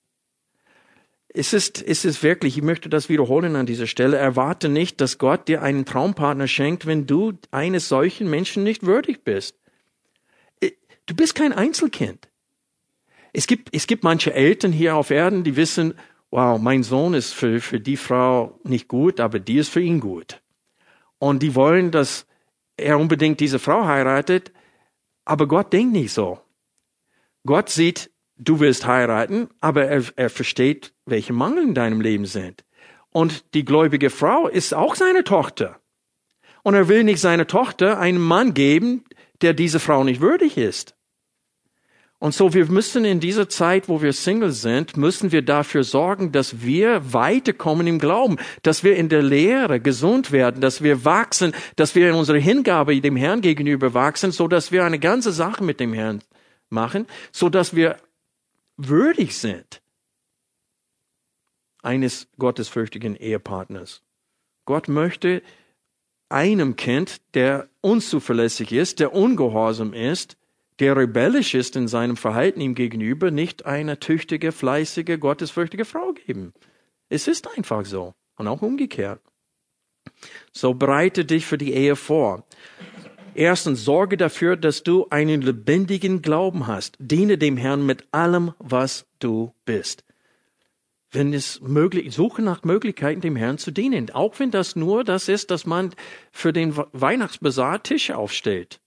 Es 1.28 1.52
ist, 1.52 1.82
es 1.82 2.04
ist 2.04 2.22
wirklich, 2.22 2.56
ich 2.56 2.62
möchte 2.62 2.88
das 2.88 3.08
wiederholen 3.08 3.54
an 3.54 3.66
dieser 3.66 3.86
Stelle, 3.86 4.16
erwarte 4.16 4.68
nicht, 4.68 5.00
dass 5.00 5.18
Gott 5.18 5.46
dir 5.46 5.62
einen 5.62 5.84
Traumpartner 5.84 6.48
schenkt, 6.48 6.86
wenn 6.86 7.06
du 7.06 7.34
eines 7.52 7.88
solchen 7.88 8.28
Menschen 8.28 8.64
nicht 8.64 8.84
würdig 8.84 9.22
bist. 9.22 9.56
Du 11.06 11.16
bist 11.16 11.34
kein 11.34 11.52
Einzelkind. 11.52 12.28
Es 13.32 13.48
gibt, 13.48 13.74
es 13.74 13.86
gibt 13.88 14.04
manche 14.04 14.32
Eltern 14.32 14.72
hier 14.72 14.94
auf 14.94 15.10
Erden, 15.10 15.44
die 15.44 15.56
wissen, 15.56 15.94
wow, 16.30 16.60
mein 16.60 16.82
Sohn 16.84 17.14
ist 17.14 17.32
für, 17.32 17.60
für 17.60 17.80
die 17.80 17.96
Frau 17.96 18.60
nicht 18.64 18.86
gut, 18.88 19.18
aber 19.18 19.40
die 19.40 19.58
ist 19.58 19.70
für 19.70 19.80
ihn 19.80 19.98
gut. 19.98 20.40
Und 21.20 21.42
die 21.42 21.54
wollen, 21.54 21.92
dass 21.92 22.26
er 22.76 22.98
unbedingt 22.98 23.38
diese 23.38 23.58
Frau 23.58 23.84
heiratet, 23.84 24.52
aber 25.24 25.46
Gott 25.46 25.72
denkt 25.72 25.92
nicht 25.92 26.12
so. 26.12 26.40
Gott 27.46 27.68
sieht, 27.68 28.10
du 28.36 28.58
willst 28.58 28.86
heiraten, 28.86 29.48
aber 29.60 29.84
er, 29.84 30.02
er 30.16 30.30
versteht, 30.30 30.94
welche 31.04 31.32
Mangel 31.32 31.62
in 31.62 31.74
deinem 31.74 32.00
Leben 32.00 32.24
sind. 32.24 32.64
Und 33.12 33.54
die 33.54 33.64
gläubige 33.64 34.08
Frau 34.08 34.48
ist 34.48 34.72
auch 34.72 34.94
seine 34.94 35.22
Tochter. 35.22 35.78
Und 36.62 36.74
er 36.74 36.88
will 36.88 37.04
nicht 37.04 37.20
seine 37.20 37.46
Tochter 37.46 37.98
einem 37.98 38.22
Mann 38.22 38.54
geben, 38.54 39.04
der 39.42 39.52
diese 39.52 39.78
Frau 39.78 40.04
nicht 40.04 40.20
würdig 40.20 40.56
ist. 40.56 40.96
Und 42.20 42.34
so, 42.34 42.52
wir 42.52 42.66
müssen 42.66 43.06
in 43.06 43.18
dieser 43.18 43.48
Zeit, 43.48 43.88
wo 43.88 44.02
wir 44.02 44.12
Single 44.12 44.52
sind, 44.52 44.98
müssen 44.98 45.32
wir 45.32 45.40
dafür 45.40 45.84
sorgen, 45.84 46.32
dass 46.32 46.60
wir 46.60 47.14
weiterkommen 47.14 47.86
im 47.86 47.98
Glauben, 47.98 48.36
dass 48.62 48.84
wir 48.84 48.94
in 48.96 49.08
der 49.08 49.22
Lehre 49.22 49.80
gesund 49.80 50.30
werden, 50.30 50.60
dass 50.60 50.82
wir 50.82 51.06
wachsen, 51.06 51.54
dass 51.76 51.94
wir 51.94 52.10
in 52.10 52.14
unserer 52.14 52.36
Hingabe 52.36 53.00
dem 53.00 53.16
Herrn 53.16 53.40
gegenüber 53.40 53.94
wachsen, 53.94 54.32
so 54.32 54.48
dass 54.48 54.70
wir 54.70 54.84
eine 54.84 54.98
ganze 54.98 55.32
Sache 55.32 55.64
mit 55.64 55.80
dem 55.80 55.94
Herrn 55.94 56.22
machen, 56.68 57.06
so 57.32 57.48
dass 57.48 57.74
wir 57.74 57.96
würdig 58.76 59.38
sind 59.38 59.80
eines 61.82 62.28
gottesfürchtigen 62.38 63.16
Ehepartners. 63.16 64.02
Gott 64.66 64.88
möchte 64.88 65.40
einem 66.28 66.76
Kind, 66.76 67.22
der 67.32 67.70
unzuverlässig 67.80 68.72
ist, 68.72 69.00
der 69.00 69.14
ungehorsam 69.14 69.94
ist, 69.94 70.36
der 70.80 70.96
rebellisch 70.96 71.54
ist 71.54 71.76
in 71.76 71.88
seinem 71.88 72.16
Verhalten 72.16 72.60
ihm 72.60 72.74
gegenüber, 72.74 73.30
nicht 73.30 73.66
eine 73.66 74.00
tüchtige, 74.00 74.50
fleißige, 74.50 75.18
gottesfürchtige 75.20 75.84
Frau 75.84 76.12
geben. 76.12 76.54
Es 77.10 77.28
ist 77.28 77.54
einfach 77.56 77.84
so. 77.84 78.14
Und 78.36 78.48
auch 78.48 78.62
umgekehrt. 78.62 79.20
So 80.52 80.72
bereite 80.72 81.26
dich 81.26 81.44
für 81.44 81.58
die 81.58 81.74
Ehe 81.74 81.94
vor. 81.94 82.46
Erstens, 83.34 83.84
sorge 83.84 84.16
dafür, 84.16 84.56
dass 84.56 84.82
du 84.82 85.06
einen 85.10 85.42
lebendigen 85.42 86.22
Glauben 86.22 86.66
hast. 86.66 86.96
Diene 86.98 87.36
dem 87.36 87.58
Herrn 87.58 87.84
mit 87.84 88.06
allem, 88.12 88.54
was 88.58 89.06
du 89.18 89.52
bist. 89.66 90.04
Wenn 91.10 91.34
es 91.34 91.60
möglich, 91.60 92.14
suche 92.14 92.40
nach 92.40 92.64
Möglichkeiten, 92.64 93.20
dem 93.20 93.36
Herrn 93.36 93.58
zu 93.58 93.70
dienen. 93.70 94.10
Auch 94.10 94.38
wenn 94.38 94.50
das 94.50 94.76
nur 94.76 95.04
das 95.04 95.28
ist, 95.28 95.50
dass 95.50 95.66
man 95.66 95.94
für 96.32 96.52
den 96.52 96.74
Weihnachtsbasar 96.92 97.82
Tische 97.82 98.16
aufstellt 98.16 98.80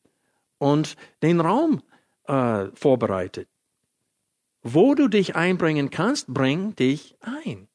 und 0.64 0.96
den 1.22 1.42
Raum 1.42 1.84
äh, 2.26 2.68
vorbereitet. 2.74 3.50
Wo 4.62 4.96
du 4.96 5.10
dich 5.10 5.36
einbringen 5.36 5.90
kannst, 5.90 6.28
bring 6.28 6.74
dich 6.78 7.18
ein. 7.20 7.68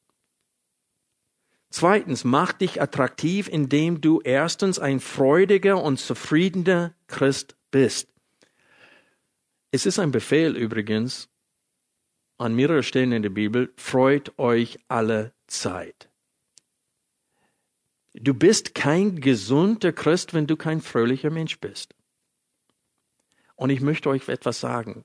Zweitens, 1.69 2.23
mach 2.23 2.51
dich 2.51 2.81
attraktiv, 2.81 3.47
indem 3.47 4.01
du 4.01 4.21
erstens 4.21 4.79
ein 4.79 4.99
freudiger 4.99 5.83
und 5.83 5.99
zufriedener 5.99 6.95
Christ 7.05 7.55
bist. 7.69 8.09
Es 9.69 9.85
ist 9.85 9.99
ein 9.99 10.09
Befehl 10.09 10.57
übrigens 10.57 11.29
an 12.39 12.55
mehreren 12.55 12.81
Stellen 12.81 13.11
in 13.11 13.21
der 13.21 13.29
Bibel, 13.29 13.71
freut 13.75 14.39
euch 14.39 14.79
alle 14.87 15.33
Zeit. 15.45 16.09
Du 18.13 18.33
bist 18.33 18.73
kein 18.73 19.21
gesunder 19.21 19.91
Christ, 19.91 20.33
wenn 20.33 20.47
du 20.47 20.57
kein 20.57 20.81
fröhlicher 20.81 21.29
Mensch 21.29 21.59
bist. 21.59 21.93
Und 23.59 23.71
ich 23.71 23.81
möchte 23.81 24.07
euch 24.07 24.29
etwas 24.29 24.61
sagen. 24.61 25.03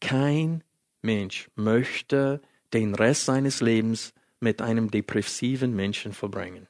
Kein 0.00 0.64
Mensch 1.00 1.48
möchte 1.54 2.42
den 2.72 2.92
Rest 2.92 3.24
seines 3.24 3.60
Lebens 3.60 4.12
mit 4.40 4.60
einem 4.60 4.90
depressiven 4.90 5.76
Menschen 5.76 6.12
verbringen. 6.12 6.66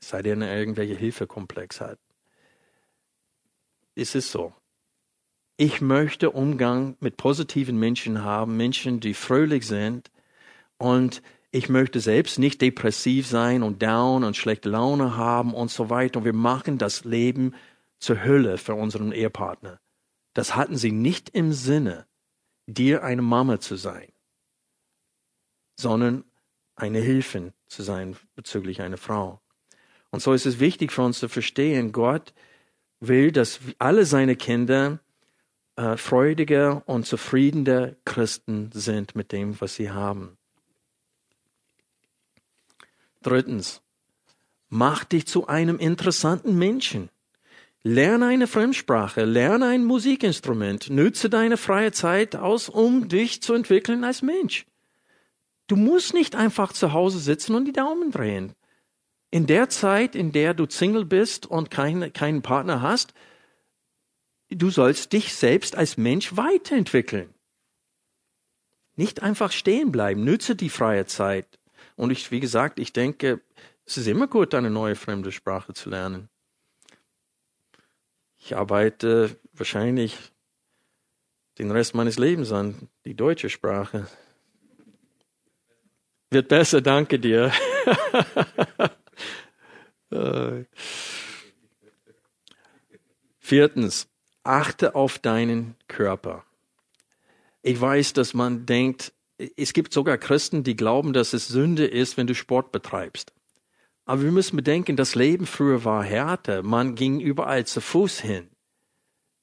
Sei 0.00 0.20
denn 0.20 0.42
er 0.42 0.54
irgendwelche 0.54 0.94
Hilfekomplex 0.94 1.80
hat. 1.80 1.98
Es 3.94 4.14
ist 4.14 4.30
so. 4.32 4.52
Ich 5.56 5.80
möchte 5.80 6.30
Umgang 6.30 6.98
mit 7.00 7.16
positiven 7.16 7.78
Menschen 7.78 8.22
haben, 8.22 8.58
Menschen, 8.58 9.00
die 9.00 9.14
fröhlich 9.14 9.66
sind. 9.66 10.10
Und 10.76 11.22
ich 11.52 11.70
möchte 11.70 12.00
selbst 12.00 12.38
nicht 12.38 12.60
depressiv 12.60 13.26
sein 13.26 13.62
und 13.62 13.82
down 13.82 14.24
und 14.24 14.36
schlechte 14.36 14.68
Laune 14.68 15.16
haben 15.16 15.54
und 15.54 15.70
so 15.70 15.88
weiter. 15.88 16.18
Und 16.18 16.26
wir 16.26 16.34
machen 16.34 16.76
das 16.76 17.06
Leben 17.06 17.54
zur 18.02 18.24
Hölle 18.24 18.58
für 18.58 18.74
unseren 18.74 19.12
Ehepartner. 19.12 19.80
Das 20.34 20.56
hatten 20.56 20.76
sie 20.76 20.90
nicht 20.90 21.30
im 21.30 21.52
Sinne, 21.52 22.06
dir 22.66 23.04
eine 23.04 23.22
Mama 23.22 23.60
zu 23.60 23.76
sein, 23.76 24.12
sondern 25.78 26.24
eine 26.74 26.98
Hilfe 26.98 27.52
zu 27.68 27.82
sein 27.84 28.16
bezüglich 28.34 28.82
einer 28.82 28.96
Frau. 28.96 29.40
Und 30.10 30.20
so 30.20 30.32
ist 30.32 30.46
es 30.46 30.58
wichtig 30.58 30.90
für 30.90 31.02
uns 31.02 31.20
zu 31.20 31.28
verstehen, 31.28 31.92
Gott 31.92 32.34
will, 32.98 33.30
dass 33.30 33.60
alle 33.78 34.04
seine 34.04 34.34
Kinder 34.34 34.98
äh, 35.76 35.96
freudige 35.96 36.82
und 36.86 37.06
zufriedene 37.06 37.96
Christen 38.04 38.70
sind 38.72 39.14
mit 39.14 39.30
dem, 39.30 39.60
was 39.60 39.76
sie 39.76 39.90
haben. 39.92 40.36
Drittens, 43.22 43.80
mach 44.68 45.04
dich 45.04 45.28
zu 45.28 45.46
einem 45.46 45.78
interessanten 45.78 46.58
Menschen. 46.58 47.11
Lerne 47.84 48.26
eine 48.26 48.46
Fremdsprache, 48.46 49.24
lerne 49.24 49.66
ein 49.66 49.84
Musikinstrument, 49.84 50.88
nütze 50.88 51.28
deine 51.28 51.56
freie 51.56 51.90
Zeit 51.90 52.36
aus, 52.36 52.68
um 52.68 53.08
dich 53.08 53.42
zu 53.42 53.54
entwickeln 53.54 54.04
als 54.04 54.22
Mensch. 54.22 54.66
Du 55.66 55.74
musst 55.74 56.14
nicht 56.14 56.36
einfach 56.36 56.72
zu 56.72 56.92
Hause 56.92 57.18
sitzen 57.18 57.56
und 57.56 57.64
die 57.64 57.72
Daumen 57.72 58.12
drehen. 58.12 58.54
In 59.32 59.46
der 59.46 59.68
Zeit, 59.68 60.14
in 60.14 60.30
der 60.30 60.54
du 60.54 60.66
Single 60.68 61.04
bist 61.04 61.46
und 61.46 61.70
kein, 61.70 62.12
keinen 62.12 62.42
Partner 62.42 62.82
hast, 62.82 63.14
du 64.48 64.70
sollst 64.70 65.12
dich 65.12 65.34
selbst 65.34 65.74
als 65.74 65.96
Mensch 65.96 66.36
weiterentwickeln. 66.36 67.34
Nicht 68.94 69.22
einfach 69.22 69.50
stehen 69.50 69.90
bleiben, 69.90 70.22
nütze 70.22 70.54
die 70.54 70.68
freie 70.68 71.06
Zeit. 71.06 71.58
Und 71.96 72.10
ich, 72.10 72.30
wie 72.30 72.40
gesagt, 72.40 72.78
ich 72.78 72.92
denke, 72.92 73.40
es 73.86 73.96
ist 73.96 74.06
immer 74.06 74.28
gut, 74.28 74.54
eine 74.54 74.70
neue 74.70 74.94
fremde 74.94 75.32
Sprache 75.32 75.72
zu 75.72 75.90
lernen. 75.90 76.28
Ich 78.44 78.56
arbeite 78.56 79.36
wahrscheinlich 79.52 80.18
den 81.58 81.70
Rest 81.70 81.94
meines 81.94 82.18
Lebens 82.18 82.50
an 82.50 82.88
die 83.04 83.14
deutsche 83.14 83.48
Sprache. 83.48 84.08
Wird 86.28 86.48
besser, 86.48 86.80
danke 86.80 87.20
dir. 87.20 87.52
Viertens, 93.38 94.08
achte 94.42 94.96
auf 94.96 95.20
deinen 95.20 95.76
Körper. 95.86 96.44
Ich 97.62 97.80
weiß, 97.80 98.12
dass 98.12 98.34
man 98.34 98.66
denkt, 98.66 99.12
es 99.56 99.72
gibt 99.72 99.92
sogar 99.92 100.18
Christen, 100.18 100.64
die 100.64 100.74
glauben, 100.74 101.12
dass 101.12 101.32
es 101.32 101.46
Sünde 101.46 101.86
ist, 101.86 102.16
wenn 102.16 102.26
du 102.26 102.34
Sport 102.34 102.72
betreibst. 102.72 103.31
Aber 104.04 104.22
wir 104.22 104.32
müssen 104.32 104.56
bedenken, 104.56 104.96
das 104.96 105.14
Leben 105.14 105.46
früher 105.46 105.84
war 105.84 106.02
härter. 106.02 106.62
Man 106.62 106.94
ging 106.94 107.20
überall 107.20 107.66
zu 107.66 107.80
Fuß 107.80 108.20
hin. 108.20 108.48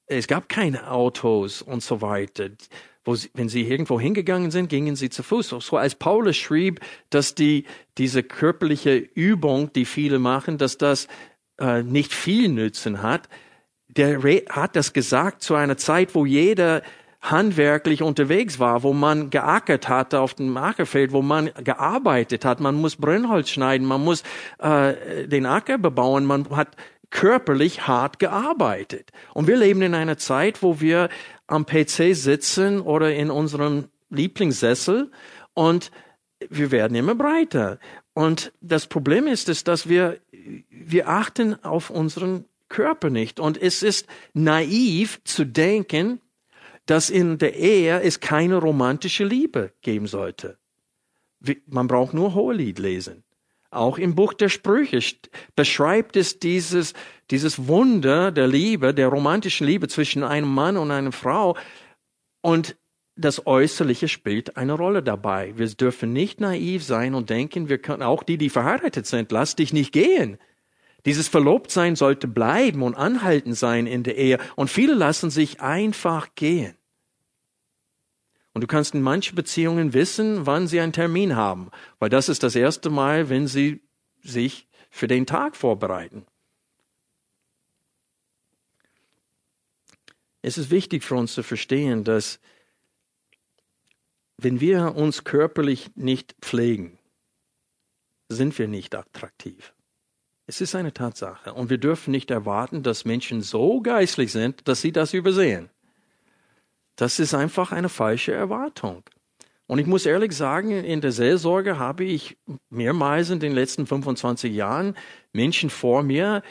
Es 0.05 0.27
gab 0.27 0.49
keine 0.49 0.91
Autos 0.91 1.61
und 1.61 1.83
so 1.83 2.01
weiter. 2.01 2.49
Sie, 3.11 3.29
wenn 3.33 3.49
sie 3.49 3.63
irgendwo 3.63 3.99
hingegangen 3.99 4.51
sind, 4.51 4.69
gingen 4.69 4.95
sie 4.95 5.09
zu 5.09 5.23
Fuß. 5.23 5.49
So 5.61 5.77
als 5.77 5.95
Paulus 5.95 6.37
schrieb, 6.37 6.79
dass 7.09 7.35
die, 7.35 7.65
diese 7.97 8.21
körperliche 8.21 8.97
Übung, 8.97 9.71
die 9.73 9.85
viele 9.85 10.19
machen, 10.19 10.57
dass 10.57 10.77
das 10.77 11.07
äh, 11.59 11.81
nicht 11.81 12.13
viel 12.13 12.49
Nützen 12.49 13.01
hat, 13.01 13.29
der 13.87 14.21
hat 14.49 14.75
das 14.75 14.93
gesagt 14.93 15.41
zu 15.41 15.55
einer 15.55 15.77
Zeit, 15.77 16.13
wo 16.13 16.25
jeder 16.25 16.83
handwerklich 17.21 18.01
unterwegs 18.01 18.59
war, 18.59 18.83
wo 18.83 18.93
man 18.93 19.29
geackert 19.29 19.89
hatte 19.89 20.21
auf 20.21 20.35
dem 20.35 20.55
Ackerfeld, 20.55 21.11
wo 21.11 21.21
man 21.21 21.51
gearbeitet 21.63 22.45
hat. 22.45 22.59
Man 22.59 22.75
muss 22.75 22.95
Brennholz 22.95 23.49
schneiden, 23.49 23.85
man 23.85 24.03
muss 24.03 24.23
äh, 24.59 25.27
den 25.27 25.45
Acker 25.45 25.77
bebauen, 25.77 26.25
man 26.25 26.49
hat 26.49 26.75
körperlich 27.09 27.87
hart 27.87 28.19
gearbeitet. 28.19 29.11
Und 29.33 29.47
wir 29.47 29.57
leben 29.57 29.81
in 29.81 29.95
einer 29.95 30.17
Zeit, 30.17 30.61
wo 30.61 30.79
wir 30.79 31.09
am 31.47 31.65
PC 31.65 32.15
sitzen 32.15 32.81
oder 32.81 33.13
in 33.13 33.31
unserem 33.31 33.89
Lieblingssessel 34.09 35.11
und 35.53 35.91
wir 36.49 36.71
werden 36.71 36.95
immer 36.95 37.15
breiter. 37.15 37.79
Und 38.13 38.53
das 38.61 38.87
Problem 38.87 39.27
ist, 39.27 39.49
ist, 39.49 39.67
dass 39.67 39.89
wir, 39.89 40.19
wir 40.69 41.09
achten 41.09 41.61
auf 41.63 41.89
unseren 41.89 42.45
Körper 42.69 43.09
nicht. 43.09 43.39
Und 43.39 43.61
es 43.61 43.83
ist 43.83 44.07
naiv 44.33 45.21
zu 45.23 45.45
denken, 45.45 46.21
dass 46.89 47.11
in 47.11 47.37
der 47.37 47.55
Ehe 47.55 48.01
es 48.01 48.19
keine 48.19 48.55
romantische 48.55 49.23
Liebe 49.23 49.73
geben 49.81 50.07
sollte. 50.07 50.57
Man 51.67 51.87
braucht 51.87 52.15
nur 52.15 52.33
Hohelied 52.33 52.79
lesen. 52.79 53.23
Auch 53.69 53.99
im 53.99 54.15
Buch 54.15 54.33
der 54.33 54.49
Sprüche 54.49 54.99
beschreibt 55.55 56.15
es 56.15 56.39
dieses, 56.39 56.95
dieses 57.29 57.67
Wunder 57.67 58.31
der 58.31 58.47
Liebe, 58.47 58.95
der 58.95 59.09
romantischen 59.09 59.67
Liebe 59.67 59.87
zwischen 59.87 60.23
einem 60.23 60.51
Mann 60.51 60.77
und 60.77 60.89
einer 60.89 61.11
Frau. 61.11 61.55
Und 62.41 62.75
das 63.15 63.45
Äußerliche 63.45 64.07
spielt 64.07 64.57
eine 64.57 64.73
Rolle 64.73 65.03
dabei. 65.03 65.53
Wir 65.55 65.67
dürfen 65.67 66.11
nicht 66.11 66.41
naiv 66.41 66.83
sein 66.83 67.13
und 67.13 67.29
denken, 67.29 67.69
wir 67.69 67.77
können, 67.77 68.01
auch 68.01 68.23
die, 68.23 68.39
die 68.39 68.49
verheiratet 68.49 69.05
sind, 69.05 69.31
lass 69.31 69.55
dich 69.55 69.73
nicht 69.73 69.91
gehen. 69.91 70.39
Dieses 71.05 71.27
Verlobtsein 71.27 71.95
sollte 71.95 72.27
bleiben 72.27 72.81
und 72.81 72.95
anhalten 72.95 73.53
sein 73.53 73.85
in 73.85 74.01
der 74.01 74.17
Ehe. 74.17 74.39
Und 74.55 74.71
viele 74.71 74.95
lassen 74.95 75.29
sich 75.29 75.61
einfach 75.61 76.33
gehen. 76.33 76.78
Und 78.53 78.61
du 78.61 78.67
kannst 78.67 78.95
in 78.95 79.01
manchen 79.01 79.35
Beziehungen 79.35 79.93
wissen, 79.93 80.45
wann 80.45 80.67
sie 80.67 80.79
einen 80.79 80.93
Termin 80.93 81.35
haben, 81.35 81.69
weil 81.99 82.09
das 82.09 82.29
ist 82.29 82.43
das 82.43 82.55
erste 82.55 82.89
Mal, 82.89 83.29
wenn 83.29 83.47
sie 83.47 83.81
sich 84.21 84.67
für 84.89 85.07
den 85.07 85.25
Tag 85.25 85.55
vorbereiten. 85.55 86.25
Es 90.41 90.57
ist 90.57 90.71
wichtig 90.71 91.03
für 91.03 91.15
uns 91.15 91.33
zu 91.33 91.43
verstehen, 91.43 92.03
dass 92.03 92.39
wenn 94.37 94.61
wir 94.61 94.95
uns 94.95 95.25
körperlich 95.25 95.91
nicht 95.95 96.35
pflegen, 96.41 96.97
sind 98.29 98.57
wir 98.57 98.67
nicht 98.67 98.95
attraktiv. 98.95 99.73
Es 100.45 100.61
ist 100.61 100.75
eine 100.75 100.93
Tatsache. 100.93 101.53
Und 101.53 101.69
wir 101.69 101.77
dürfen 101.77 102.11
nicht 102.11 102.31
erwarten, 102.31 102.81
dass 102.81 103.05
Menschen 103.05 103.41
so 103.41 103.81
geistlich 103.81 104.31
sind, 104.31 104.67
dass 104.67 104.81
sie 104.81 104.91
das 104.91 105.13
übersehen. 105.13 105.69
Das 106.99 107.17
ist 107.17 107.33
einfach 107.33 107.71
eine 107.71 107.87
falsche 107.87 108.33
Erwartung. 108.33 109.03
Und 109.67 109.79
ich 109.79 109.87
muss 109.87 110.05
ehrlich 110.05 110.33
sagen, 110.33 110.71
in 110.71 110.99
der 110.99 111.13
Seelsorge 111.13 111.79
habe 111.79 112.03
ich 112.03 112.37
mehrmals 112.69 113.29
in 113.29 113.39
den 113.39 113.53
letzten 113.53 113.87
25 113.87 114.53
Jahren 114.53 114.97
Menschen 115.31 115.69
vor 115.69 116.03
mir 116.03 116.43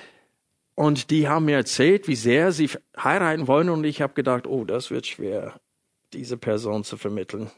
und 0.75 1.11
die 1.11 1.29
haben 1.29 1.45
mir 1.45 1.57
erzählt, 1.57 2.09
wie 2.09 2.15
sehr 2.15 2.53
sie 2.53 2.71
heiraten 2.97 3.47
wollen 3.47 3.69
und 3.69 3.85
ich 3.85 4.01
habe 4.01 4.15
gedacht, 4.15 4.47
oh, 4.47 4.65
das 4.65 4.91
wird 4.91 5.07
schwer, 5.07 5.61
diese 6.15 6.39
Person 6.39 6.83
zu 6.83 6.97
vermitteln. 6.97 7.51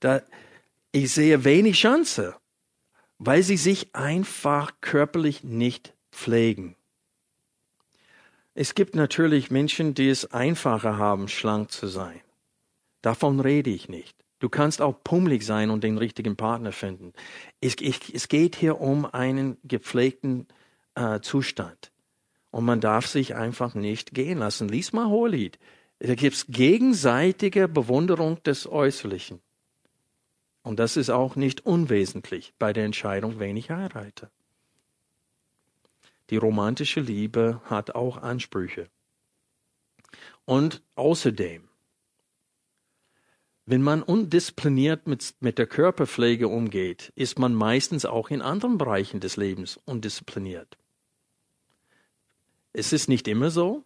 Da, 0.00 0.20
ich 0.90 1.14
sehe 1.14 1.44
wenig 1.44 1.80
Chance, 1.80 2.36
weil 3.16 3.42
sie 3.42 3.56
sich 3.56 3.94
einfach 3.94 4.72
körperlich 4.82 5.44
nicht 5.44 5.94
pflegen. 6.10 6.76
Es 8.54 8.74
gibt 8.74 8.94
natürlich 8.94 9.50
Menschen, 9.50 9.94
die 9.94 10.08
es 10.08 10.30
einfacher 10.32 10.98
haben, 10.98 11.28
schlank 11.28 11.70
zu 11.70 11.86
sein. 11.86 12.20
Davon 13.00 13.40
rede 13.40 13.70
ich 13.70 13.88
nicht. 13.88 14.16
Du 14.38 14.48
kannst 14.48 14.82
auch 14.82 15.02
pummelig 15.04 15.44
sein 15.44 15.70
und 15.70 15.84
den 15.84 15.98
richtigen 15.98 16.36
Partner 16.36 16.72
finden. 16.72 17.12
Es, 17.60 17.76
ich, 17.80 18.14
es 18.14 18.28
geht 18.28 18.56
hier 18.56 18.80
um 18.80 19.06
einen 19.06 19.56
gepflegten 19.64 20.48
äh, 20.94 21.20
Zustand. 21.20 21.92
Und 22.50 22.64
man 22.64 22.80
darf 22.80 23.06
sich 23.06 23.34
einfach 23.34 23.74
nicht 23.74 24.12
gehen 24.12 24.38
lassen. 24.38 24.68
Lies 24.68 24.92
mal 24.92 25.08
Hohelied. 25.08 25.58
Da 26.00 26.14
gibt 26.14 26.34
es 26.36 26.46
gegenseitige 26.48 27.68
Bewunderung 27.68 28.42
des 28.42 28.66
Äußerlichen. 28.66 29.40
Und 30.62 30.78
das 30.78 30.96
ist 30.96 31.10
auch 31.10 31.36
nicht 31.36 31.64
unwesentlich 31.64 32.52
bei 32.58 32.72
der 32.72 32.84
Entscheidung, 32.84 33.38
wen 33.38 33.56
ich 33.56 33.70
heirate. 33.70 34.30
Die 36.32 36.38
romantische 36.38 37.00
Liebe 37.00 37.60
hat 37.66 37.94
auch 37.94 38.16
Ansprüche. 38.16 38.88
Und 40.46 40.82
außerdem, 40.94 41.68
wenn 43.66 43.82
man 43.82 44.02
undiszipliniert 44.02 45.06
mit, 45.06 45.34
mit 45.40 45.58
der 45.58 45.66
Körperpflege 45.66 46.48
umgeht, 46.48 47.12
ist 47.16 47.38
man 47.38 47.52
meistens 47.52 48.06
auch 48.06 48.30
in 48.30 48.40
anderen 48.40 48.78
Bereichen 48.78 49.20
des 49.20 49.36
Lebens 49.36 49.78
undiszipliniert. 49.84 50.78
Es 52.72 52.94
ist 52.94 53.10
nicht 53.10 53.28
immer 53.28 53.50
so, 53.50 53.84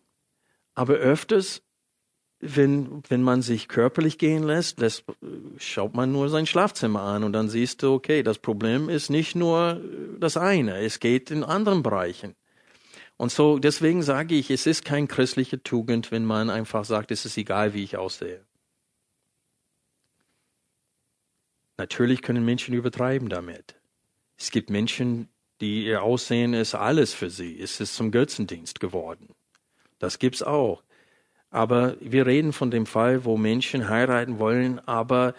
aber 0.76 0.94
öfters, 0.94 1.64
wenn, 2.40 3.02
wenn 3.08 3.22
man 3.22 3.42
sich 3.42 3.68
körperlich 3.68 4.18
gehen 4.18 4.42
lässt, 4.42 4.78
lässt, 4.78 5.04
schaut 5.58 5.94
man 5.94 6.12
nur 6.12 6.28
sein 6.28 6.46
Schlafzimmer 6.46 7.02
an 7.02 7.24
und 7.24 7.32
dann 7.32 7.48
siehst 7.48 7.82
du, 7.82 7.94
okay, 7.94 8.22
das 8.22 8.38
Problem 8.38 8.88
ist 8.88 9.08
nicht 9.08 9.34
nur 9.34 9.80
das 10.18 10.36
eine, 10.36 10.78
es 10.80 11.00
geht 11.00 11.30
in 11.30 11.44
anderen 11.44 11.82
Bereichen. 11.82 12.34
Und 13.16 13.32
so, 13.32 13.58
deswegen 13.58 14.02
sage 14.02 14.34
ich, 14.34 14.50
es 14.50 14.66
ist 14.66 14.84
kein 14.84 15.08
christliche 15.08 15.62
Tugend, 15.62 16.10
wenn 16.10 16.26
man 16.26 16.50
einfach 16.50 16.84
sagt, 16.84 17.10
es 17.10 17.24
ist 17.24 17.38
egal, 17.38 17.72
wie 17.72 17.82
ich 17.82 17.96
aussehe. 17.96 18.44
Natürlich 21.78 22.22
können 22.22 22.44
Menschen 22.44 22.74
übertreiben 22.74 23.28
damit. 23.28 23.76
Es 24.38 24.50
gibt 24.50 24.68
Menschen, 24.68 25.28
die 25.60 25.86
ihr 25.86 26.02
Aussehen 26.02 26.52
ist 26.52 26.74
alles 26.74 27.14
für 27.14 27.30
sie. 27.30 27.58
Es 27.58 27.80
ist 27.80 27.94
zum 27.94 28.10
Götzendienst 28.10 28.80
geworden. 28.80 29.34
Das 29.98 30.18
gibt's 30.18 30.42
auch. 30.42 30.82
Aber 31.56 31.96
wir 32.00 32.26
reden 32.26 32.52
von 32.52 32.70
dem 32.70 32.84
Fall, 32.84 33.24
wo 33.24 33.38
Menschen 33.38 33.88
heiraten 33.88 34.38
wollen, 34.38 34.78
aber 34.80 35.32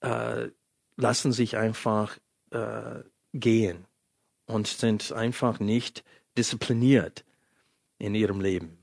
äh, 0.00 0.48
lassen 0.96 1.30
sich 1.30 1.58
einfach 1.58 2.16
äh, 2.52 3.00
gehen 3.34 3.84
und 4.46 4.66
sind 4.66 5.12
einfach 5.12 5.60
nicht 5.60 6.04
diszipliniert 6.38 7.26
in 7.98 8.14
ihrem 8.14 8.40
Leben. 8.40 8.78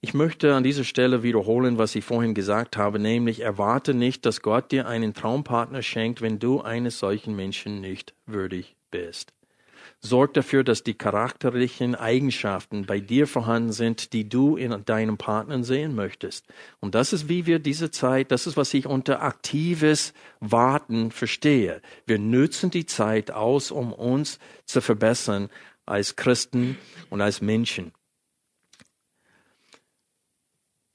Ich 0.00 0.14
möchte 0.14 0.54
an 0.54 0.64
dieser 0.64 0.84
Stelle 0.84 1.22
wiederholen, 1.22 1.76
was 1.76 1.94
ich 1.94 2.04
vorhin 2.06 2.32
gesagt 2.32 2.78
habe, 2.78 2.98
nämlich 2.98 3.40
erwarte 3.40 3.92
nicht, 3.92 4.24
dass 4.24 4.40
Gott 4.40 4.72
dir 4.72 4.88
einen 4.88 5.12
Traumpartner 5.12 5.82
schenkt, 5.82 6.22
wenn 6.22 6.38
du 6.38 6.62
eines 6.62 6.98
solchen 6.98 7.36
Menschen 7.36 7.82
nicht 7.82 8.14
würdig 8.24 8.74
bist. 8.90 9.34
Sorg 10.02 10.32
dafür, 10.32 10.64
dass 10.64 10.82
die 10.82 10.94
charakterlichen 10.94 11.94
Eigenschaften 11.94 12.86
bei 12.86 13.00
dir 13.00 13.26
vorhanden 13.26 13.72
sind, 13.72 14.14
die 14.14 14.26
du 14.28 14.56
in 14.56 14.84
deinem 14.86 15.18
Partner 15.18 15.62
sehen 15.62 15.94
möchtest. 15.94 16.46
Und 16.80 16.94
das 16.94 17.12
ist, 17.12 17.28
wie 17.28 17.44
wir 17.44 17.58
diese 17.58 17.90
Zeit, 17.90 18.30
das 18.30 18.46
ist, 18.46 18.56
was 18.56 18.72
ich 18.72 18.86
unter 18.86 19.20
aktives 19.20 20.14
Warten 20.40 21.10
verstehe. 21.10 21.82
Wir 22.06 22.18
nützen 22.18 22.70
die 22.70 22.86
Zeit 22.86 23.30
aus, 23.30 23.70
um 23.70 23.92
uns 23.92 24.38
zu 24.64 24.80
verbessern 24.80 25.50
als 25.84 26.16
Christen 26.16 26.78
und 27.10 27.20
als 27.20 27.42
Menschen. 27.42 27.92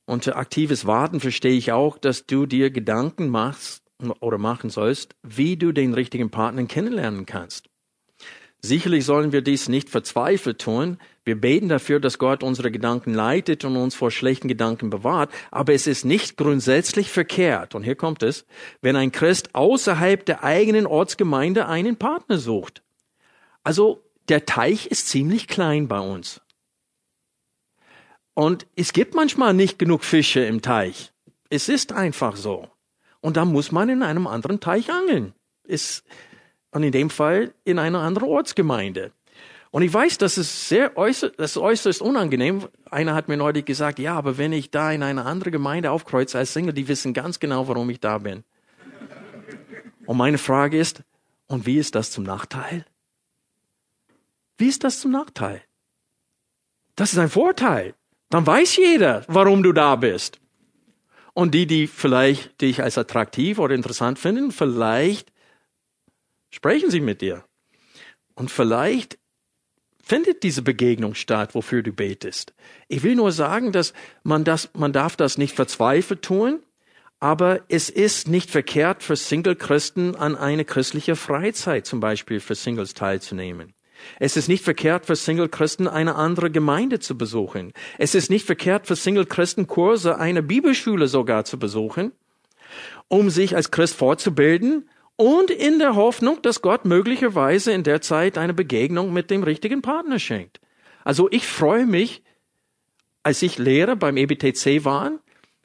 Unter 0.08 0.36
aktives 0.36 0.88
Warten 0.88 1.20
verstehe 1.20 1.58
ich 1.58 1.72
auch, 1.72 2.00
dass 2.00 2.26
du 2.26 2.48
dir 2.48 2.72
Gedanken 2.72 3.30
machst 3.30 3.84
oder 4.20 4.40
machen 4.40 4.72
sollst, 4.72 5.16
wie 5.22 5.58
du 5.58 5.72
den 5.72 5.94
richtigen 5.94 6.32
Partner 6.32 6.66
kennenlernen 6.66 7.28
kannst. 7.28 7.70
Sicherlich 8.66 9.06
sollen 9.06 9.32
wir 9.32 9.42
dies 9.42 9.70
nicht 9.70 9.90
verzweifelt 9.90 10.60
tun. 10.60 10.98
Wir 11.24 11.40
beten 11.40 11.70
dafür, 11.70 12.00
dass 12.00 12.18
Gott 12.18 12.42
unsere 12.42 12.72
Gedanken 12.72 13.14
leitet 13.14 13.64
und 13.64 13.78
uns 13.78 13.94
vor 13.94 14.10
schlechten 14.10 14.48
Gedanken 14.48 14.90
bewahrt. 14.90 15.32
Aber 15.52 15.74
es 15.74 15.86
ist 15.86 16.04
nicht 16.04 16.36
grundsätzlich 16.36 17.12
verkehrt, 17.12 17.76
und 17.76 17.84
hier 17.84 17.96
kommt 17.96 18.24
es, 18.24 18.46
wenn 18.82 18.96
ein 18.96 19.12
Christ 19.12 19.54
außerhalb 19.54 20.26
der 20.26 20.44
eigenen 20.44 20.88
Ortsgemeinde 20.88 21.68
einen 21.68 21.98
Partner 21.98 22.40
sucht. 22.40 22.82
Also 23.64 24.04
der 24.30 24.46
Teich 24.46 24.88
ist 24.88 25.10
ziemlich 25.10 25.48
klein 25.48 25.88
bei 25.88 26.00
uns. 26.00 26.42
Und 28.34 28.66
es 28.76 28.94
gibt 28.94 29.14
manchmal 29.14 29.54
nicht 29.54 29.78
genug 29.78 30.04
Fische 30.04 30.40
im 30.40 30.64
Teich. 30.64 31.14
Es 31.50 31.70
ist 31.70 31.94
einfach 31.94 32.36
so. 32.36 32.68
Und 33.22 33.38
da 33.38 33.46
muss 33.46 33.72
man 33.72 33.90
in 33.90 34.02
einem 34.02 34.26
anderen 34.26 34.60
Teich 34.60 34.92
angeln. 34.92 35.34
Es, 35.68 36.04
und 36.76 36.84
in 36.84 36.92
dem 36.92 37.10
Fall 37.10 37.54
in 37.64 37.80
einer 37.80 38.02
anderen 38.02 38.28
Ortsgemeinde. 38.28 39.14
Und 39.72 39.84
ich 39.84 39.94
weiß, 39.94 40.18
das 40.18 40.38
ist 40.38 40.68
sehr 40.68 40.98
äußerst, 40.98 41.36
das 41.38 41.52
ist 41.52 41.58
äußerst 41.58 42.02
unangenehm. 42.02 42.68
Einer 42.92 43.16
hat 43.16 43.30
mir 43.30 43.38
neulich 43.38 43.64
gesagt, 43.64 43.98
ja, 43.98 44.14
aber 44.16 44.38
wenn 44.38 44.52
ich 44.52 44.72
da 44.72 44.92
in 44.92 45.02
eine 45.02 45.24
andere 45.24 45.52
Gemeinde 45.52 45.92
aufkreuze 45.92 46.38
als 46.38 46.52
Single, 46.52 46.74
die 46.74 46.90
wissen 46.90 47.14
ganz 47.14 47.40
genau, 47.40 47.70
warum 47.70 47.90
ich 47.90 48.02
da 48.02 48.18
bin. 48.18 48.44
Und 50.06 50.18
meine 50.18 50.38
Frage 50.38 50.78
ist, 50.78 51.02
und 51.48 51.66
wie 51.66 51.78
ist 51.78 51.96
das 51.96 52.12
zum 52.12 52.26
Nachteil? 52.26 52.86
Wie 54.58 54.68
ist 54.68 54.84
das 54.84 55.00
zum 55.00 55.12
Nachteil? 55.12 55.62
Das 56.98 57.14
ist 57.14 57.20
ein 57.20 57.30
Vorteil. 57.30 57.94
Dann 58.30 58.46
weiß 58.46 58.76
jeder, 58.76 59.24
warum 59.30 59.64
du 59.64 59.72
da 59.72 59.96
bist. 59.96 60.42
Und 61.34 61.54
die, 61.54 61.68
die 61.68 61.88
vielleicht 61.88 62.60
dich 62.60 62.84
als 62.84 62.98
attraktiv 62.98 63.60
oder 63.60 63.76
interessant 63.76 64.20
finden, 64.20 64.52
vielleicht 64.52 65.32
Sprechen 66.56 66.90
Sie 66.90 67.02
mit 67.02 67.20
dir. 67.20 67.44
Und 68.34 68.50
vielleicht 68.50 69.18
findet 70.02 70.42
diese 70.42 70.62
Begegnung 70.62 71.14
statt, 71.14 71.54
wofür 71.54 71.84
du 71.84 71.92
betest. 71.92 72.54
Ich 72.88 73.04
will 73.04 73.16
nur 73.16 73.34
sagen, 73.34 73.74
dass 73.74 73.92
man 74.24 74.46
das, 74.46 74.70
man 74.74 74.94
darf 74.94 75.18
das 75.18 75.38
nicht 75.38 75.54
verzweifelt 75.54 76.22
tun, 76.22 76.62
aber 77.20 77.60
es 77.68 77.90
ist 77.90 78.30
nicht 78.30 78.50
verkehrt 78.50 79.04
für 79.04 79.18
Single-Christen 79.18 80.16
an 80.16 80.38
eine 80.38 80.64
christliche 80.64 81.18
Freizeit 81.18 81.86
zum 81.86 82.00
Beispiel 82.00 82.40
für 82.40 82.56
Singles 82.56 82.94
teilzunehmen. 82.94 83.74
Es 84.18 84.38
ist 84.38 84.48
nicht 84.48 84.64
verkehrt 84.64 85.06
für 85.06 85.18
Single-Christen 85.18 85.90
eine 85.90 86.16
andere 86.16 86.52
Gemeinde 86.52 87.00
zu 87.02 87.18
besuchen. 87.18 87.74
Es 87.98 88.16
ist 88.16 88.30
nicht 88.30 88.46
verkehrt 88.46 88.88
für 88.88 88.96
Single-Christen 88.96 89.68
Kurse 89.68 90.18
einer 90.20 90.42
Bibelschule 90.42 91.10
sogar 91.10 91.44
zu 91.44 91.60
besuchen, 91.60 92.14
um 93.10 93.30
sich 93.30 93.58
als 93.58 93.72
Christ 93.72 93.96
fortzubilden 93.96 94.88
und 95.18 95.50
in 95.50 95.80
der 95.80 95.96
Hoffnung, 95.96 96.42
dass 96.42 96.62
Gott 96.62 96.86
möglicherweise 96.86 97.72
in 97.72 97.84
der 97.84 98.02
Zeit 98.02 98.38
eine 98.38 98.54
Begegnung 98.54 99.14
mit 99.14 99.32
dem 99.32 99.44
richtigen 99.44 99.82
Partner 99.82 100.20
schenkt. 100.20 100.60
Also 101.04 101.30
ich 101.32 101.48
freue 101.48 101.86
mich, 101.86 102.24
als 103.24 103.42
ich 103.42 103.58
Lehrer 103.58 103.96
beim 103.96 104.18
EBTC 104.18 104.86
war, 104.86 105.12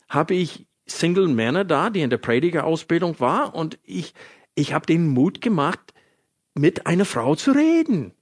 habe 0.09 0.35
ich 0.35 0.67
Single 0.87 1.29
Männer 1.29 1.65
da, 1.65 1.91
die 1.91 2.01
in 2.01 2.11
der 2.11 2.19
Predigerausbildung 2.19 3.21
war 3.21 3.55
und 3.55 3.79
ich, 3.85 4.15
ich 4.55 4.73
habe 4.73 4.87
den 4.87 5.09
Mut 5.09 5.41
gemacht, 5.41 5.95
mit 6.55 6.87
einer 6.87 7.05
Frau 7.05 7.35
zu 7.37 7.53
reden. 7.53 8.13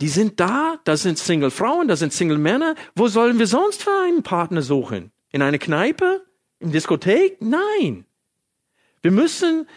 Die 0.00 0.08
sind 0.08 0.40
da, 0.40 0.78
da 0.84 0.96
sind 0.96 1.18
Single 1.18 1.50
Frauen, 1.50 1.88
da 1.88 1.96
sind 1.96 2.12
Single 2.12 2.38
Männer. 2.38 2.74
Wo 2.94 3.08
sollen 3.08 3.38
wir 3.38 3.46
sonst 3.46 3.82
für 3.82 4.02
einen 4.04 4.22
Partner 4.22 4.60
suchen? 4.60 5.12
In 5.30 5.40
einer 5.40 5.58
Kneipe? 5.58 6.24
In 6.58 6.72
Diskothek? 6.72 7.40
Nein. 7.40 8.04
Wir 9.04 9.10
müssen, 9.10 9.68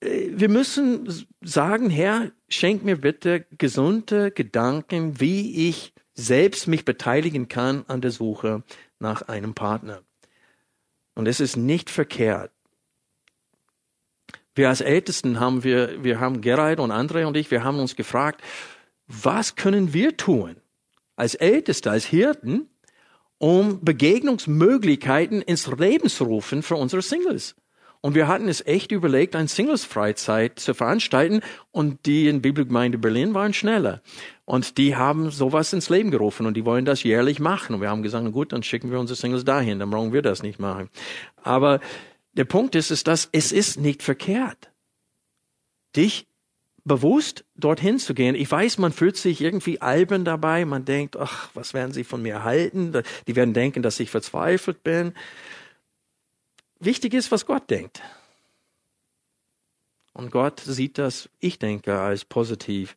äh, 0.00 0.32
wir 0.32 0.50
müssen 0.50 1.26
sagen, 1.40 1.88
Herr, 1.88 2.30
schenk 2.50 2.84
mir 2.84 3.00
bitte 3.00 3.46
gesunde 3.56 4.30
Gedanken, 4.30 5.18
wie 5.18 5.70
ich 5.70 5.94
selbst 6.12 6.68
mich 6.68 6.84
beteiligen 6.84 7.48
kann 7.48 7.86
an 7.88 8.02
der 8.02 8.10
Suche 8.10 8.62
nach 8.98 9.22
einem 9.22 9.54
Partner. 9.54 10.02
Und 11.14 11.26
es 11.26 11.40
ist 11.40 11.56
nicht 11.56 11.88
verkehrt. 11.88 12.52
Wir 14.54 14.68
als 14.68 14.82
Ältesten 14.82 15.40
haben 15.40 15.64
wir, 15.64 16.04
wir 16.04 16.20
haben 16.20 16.42
Gerald 16.42 16.80
und 16.80 16.90
Andre 16.90 17.26
und 17.26 17.38
ich, 17.38 17.50
wir 17.50 17.64
haben 17.64 17.78
uns 17.78 17.96
gefragt, 17.96 18.42
was 19.06 19.56
können 19.56 19.94
wir 19.94 20.18
tun 20.18 20.56
als 21.16 21.34
Älteste, 21.34 21.90
als 21.90 22.04
Hirten, 22.04 22.68
um 23.38 23.82
Begegnungsmöglichkeiten 23.82 25.40
ins 25.40 25.66
Leben 25.66 26.10
zu 26.10 26.24
rufen 26.24 26.62
für 26.62 26.76
unsere 26.76 27.00
Singles? 27.00 27.56
Und 28.02 28.14
wir 28.14 28.28
hatten 28.28 28.48
es 28.48 28.64
echt 28.66 28.92
überlegt, 28.92 29.36
eine 29.36 29.48
Singles-Freizeit 29.48 30.58
zu 30.58 30.72
veranstalten. 30.72 31.42
Und 31.70 32.06
die 32.06 32.28
in 32.28 32.40
Bibelgemeinde 32.40 32.96
Berlin 32.96 33.34
waren 33.34 33.52
schneller. 33.52 34.00
Und 34.46 34.78
die 34.78 34.96
haben 34.96 35.30
sowas 35.30 35.72
ins 35.72 35.90
Leben 35.90 36.10
gerufen 36.10 36.46
und 36.46 36.54
die 36.54 36.64
wollen 36.64 36.84
das 36.84 37.02
jährlich 37.02 37.40
machen. 37.40 37.74
Und 37.74 37.82
wir 37.82 37.90
haben 37.90 38.02
gesagt, 38.02 38.24
na 38.24 38.30
gut, 38.30 38.52
dann 38.52 38.62
schicken 38.62 38.90
wir 38.90 38.98
unsere 38.98 39.16
Singles 39.16 39.44
dahin, 39.44 39.78
dann 39.78 39.90
brauchen 39.90 40.12
wir 40.12 40.22
das 40.22 40.42
nicht 40.42 40.58
machen. 40.58 40.88
Aber 41.42 41.80
der 42.32 42.44
Punkt 42.44 42.74
ist, 42.74 42.90
ist, 42.90 43.06
dass 43.06 43.28
es 43.32 43.52
ist 43.52 43.78
nicht 43.78 44.02
verkehrt, 44.02 44.70
dich 45.94 46.26
bewusst 46.84 47.44
dorthin 47.56 47.98
zu 47.98 48.14
gehen. 48.14 48.34
Ich 48.34 48.50
weiß, 48.50 48.78
man 48.78 48.92
fühlt 48.92 49.16
sich 49.16 49.40
irgendwie 49.40 49.80
albern 49.80 50.24
dabei. 50.24 50.64
Man 50.64 50.84
denkt, 50.84 51.16
ach, 51.16 51.50
was 51.54 51.74
werden 51.74 51.92
sie 51.92 52.04
von 52.04 52.22
mir 52.22 52.42
halten? 52.42 53.02
Die 53.26 53.36
werden 53.36 53.54
denken, 53.54 53.82
dass 53.82 54.00
ich 54.00 54.10
verzweifelt 54.10 54.82
bin. 54.82 55.12
Wichtig 56.80 57.12
ist, 57.12 57.30
was 57.30 57.44
Gott 57.44 57.68
denkt. 57.70 58.02
Und 60.14 60.30
Gott 60.30 60.60
sieht 60.60 60.98
das, 60.98 61.28
ich 61.38 61.58
denke, 61.58 61.98
als 61.98 62.24
positiv. 62.24 62.96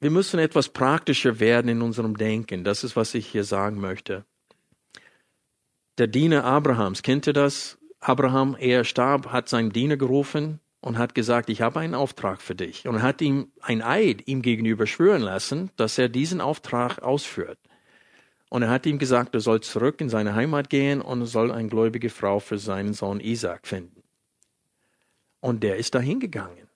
Wir 0.00 0.10
müssen 0.10 0.38
etwas 0.38 0.68
praktischer 0.68 1.40
werden 1.40 1.68
in 1.68 1.80
unserem 1.80 2.16
Denken. 2.16 2.62
Das 2.62 2.84
ist, 2.84 2.94
was 2.94 3.14
ich 3.14 3.26
hier 3.26 3.44
sagen 3.44 3.80
möchte. 3.80 4.24
Der 5.98 6.08
Diener 6.08 6.44
Abrahams, 6.44 7.02
kennt 7.02 7.26
ihr 7.26 7.32
das? 7.32 7.78
Abraham, 8.00 8.56
er 8.58 8.84
starb, 8.84 9.28
hat 9.28 9.48
seinen 9.48 9.70
Diener 9.72 9.96
gerufen 9.96 10.60
und 10.80 10.98
hat 10.98 11.14
gesagt, 11.14 11.48
ich 11.48 11.62
habe 11.62 11.80
einen 11.80 11.94
Auftrag 11.94 12.42
für 12.42 12.54
dich. 12.54 12.88
Und 12.88 13.00
hat 13.00 13.22
ihm 13.22 13.52
ein 13.60 13.80
Eid 13.80 14.26
ihm 14.26 14.42
gegenüber 14.42 14.86
schwören 14.86 15.22
lassen, 15.22 15.70
dass 15.76 15.96
er 15.96 16.08
diesen 16.08 16.40
Auftrag 16.40 16.98
ausführt. 17.00 17.58
Und 18.52 18.60
er 18.60 18.68
hat 18.68 18.84
ihm 18.84 18.98
gesagt, 18.98 19.34
er 19.34 19.40
soll 19.40 19.62
zurück 19.62 20.02
in 20.02 20.10
seine 20.10 20.34
Heimat 20.34 20.68
gehen 20.68 21.00
und 21.00 21.24
soll 21.24 21.50
eine 21.50 21.70
gläubige 21.70 22.10
Frau 22.10 22.38
für 22.38 22.58
seinen 22.58 22.92
Sohn 22.92 23.18
Isaac 23.18 23.66
finden. 23.66 24.02
Und 25.40 25.62
der 25.62 25.78
ist 25.78 25.94
dahin 25.94 26.20
gegangen. 26.20 26.68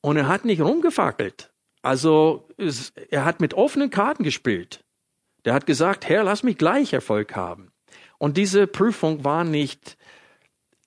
Und 0.00 0.16
er 0.16 0.28
hat 0.28 0.46
nicht 0.46 0.62
rumgefackelt. 0.62 1.52
Also 1.82 2.48
er 3.10 3.26
hat 3.26 3.42
mit 3.42 3.52
offenen 3.52 3.90
Karten 3.90 4.24
gespielt. 4.24 4.82
Der 5.44 5.52
hat 5.52 5.66
gesagt, 5.66 6.08
Herr, 6.08 6.24
lass 6.24 6.42
mich 6.42 6.56
gleich 6.56 6.94
Erfolg 6.94 7.36
haben. 7.36 7.70
Und 8.16 8.38
diese 8.38 8.66
Prüfung 8.66 9.24
war 9.24 9.44
nicht 9.44 9.98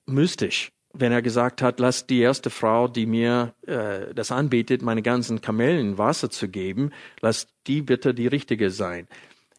mystisch, 0.08 0.72
wenn 0.94 1.12
er 1.12 1.22
gesagt 1.22 1.62
hat, 1.62 1.80
lass 1.80 2.08
die 2.08 2.22
erste 2.22 2.50
Frau, 2.50 2.88
die 2.88 3.06
mir 3.06 3.54
äh, 3.68 4.16
das 4.16 4.32
anbietet, 4.32 4.82
meine 4.82 5.04
ganzen 5.04 5.42
Kamellen 5.42 6.00
Wasser 6.00 6.32
zu 6.32 6.48
geben, 6.48 6.90
lass 7.22 7.50
die 7.68 7.84
bitte 7.84 8.16
die 8.16 8.26
richtige 8.26 8.72
sein. 8.72 9.08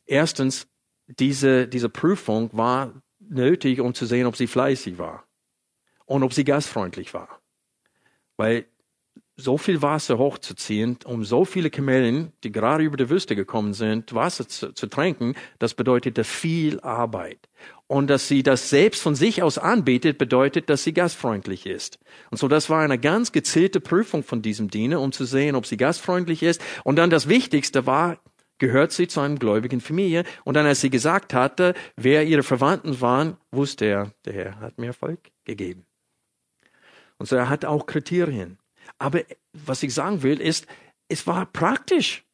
Erstens, 0.07 0.67
diese, 1.07 1.69
diese 1.69 1.89
Prüfung 1.89 2.51
war 2.53 3.03
nötig, 3.19 3.81
um 3.81 3.95
zu 3.95 4.07
sehen, 4.07 4.27
ob 4.27 4.37
sie 4.37 4.47
fleißig 4.47 4.99
war 4.99 5.25
und 6.05 6.23
ob 6.23 6.33
sie 6.33 6.45
gastfreundlich 6.45 7.15
war. 7.15 7.41
Weil 8.37 8.67
so 9.39 9.59
viel 9.59 9.83
Wasser 9.83 10.17
hochzuziehen, 10.17 10.99
um 11.05 11.23
so 11.25 11.45
viele 11.45 11.69
Kamelen, 11.69 12.33
die 12.43 12.51
gerade 12.51 12.85
über 12.85 12.97
die 12.97 13.11
Wüste 13.11 13.37
gekommen 13.37 13.75
sind, 13.75 14.15
Wasser 14.15 14.49
zu, 14.49 14.73
zu 14.73 14.87
tränken, 14.87 15.35
das 15.59 15.75
bedeutete 15.75 16.25
viel 16.25 16.81
Arbeit. 16.81 17.39
Und 17.87 18.09
dass 18.09 18.29
sie 18.29 18.43
das 18.43 18.71
selbst 18.71 19.03
von 19.03 19.15
sich 19.15 19.43
aus 19.43 19.59
anbietet, 19.59 20.17
bedeutet, 20.17 20.71
dass 20.71 20.85
sie 20.85 20.95
gastfreundlich 20.95 21.67
ist. 21.67 21.99
Und 22.31 22.39
so, 22.39 22.49
das 22.49 22.71
war 22.71 22.83
eine 22.83 22.99
ganz 22.99 23.31
gezielte 23.31 23.81
Prüfung 23.81 24.23
von 24.23 24.41
diesem 24.41 24.71
Diener, 24.71 25.03
um 25.03 25.13
zu 25.13 25.27
sehen, 25.27 25.55
ob 25.55 25.67
sie 25.67 25.77
gastfreundlich 25.77 26.43
ist. 26.43 26.63
Und 26.83 26.97
dann 26.97 27.11
das 27.11 27.29
Wichtigste 27.29 27.85
war, 27.85 28.19
gehört 28.59 28.93
sie 28.93 29.09
zu 29.09 29.21
einer 29.21 29.37
gläubigen 29.37 29.81
Familie. 29.81 30.25
Und 30.45 30.55
dann, 30.55 30.67
als 30.67 30.81
sie 30.81 30.91
gesagt 30.91 31.35
hatte, 31.35 31.75
wer 31.97 32.25
ihre 32.25 32.43
Verwandten 32.43 33.01
waren, 33.01 33.37
wusste 33.51 33.85
er, 33.87 34.13
der 34.25 34.33
Herr 34.33 34.61
hat 34.61 34.79
mir 34.79 34.89
Erfolg 34.89 35.21
gegeben. 35.45 35.87
Und 37.19 37.27
so, 37.27 37.37
er 37.37 37.49
hat 37.49 37.65
auch 37.65 37.87
Kriterien. 37.87 38.59
Aber 38.99 39.23
was 39.53 39.83
ich 39.83 39.95
sagen 39.95 40.23
will, 40.23 40.41
ist, 40.41 40.67
es 41.09 41.27
war 41.27 41.47
praktisch. 41.47 42.25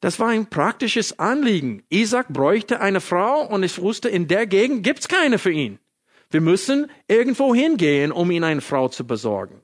Das 0.00 0.20
war 0.20 0.28
ein 0.28 0.48
praktisches 0.48 1.18
Anliegen. 1.18 1.82
Isaac 1.88 2.28
bräuchte 2.28 2.80
eine 2.80 3.00
Frau 3.00 3.46
und 3.46 3.62
ich 3.62 3.80
wusste, 3.80 4.08
in 4.08 4.28
der 4.28 4.46
Gegend 4.46 4.84
gibt's 4.84 5.08
keine 5.08 5.38
für 5.38 5.50
ihn. 5.50 5.78
Wir 6.30 6.40
müssen 6.40 6.90
irgendwo 7.08 7.54
hingehen, 7.54 8.12
um 8.12 8.30
ihn 8.30 8.44
eine 8.44 8.60
Frau 8.60 8.88
zu 8.88 9.06
besorgen. 9.06 9.60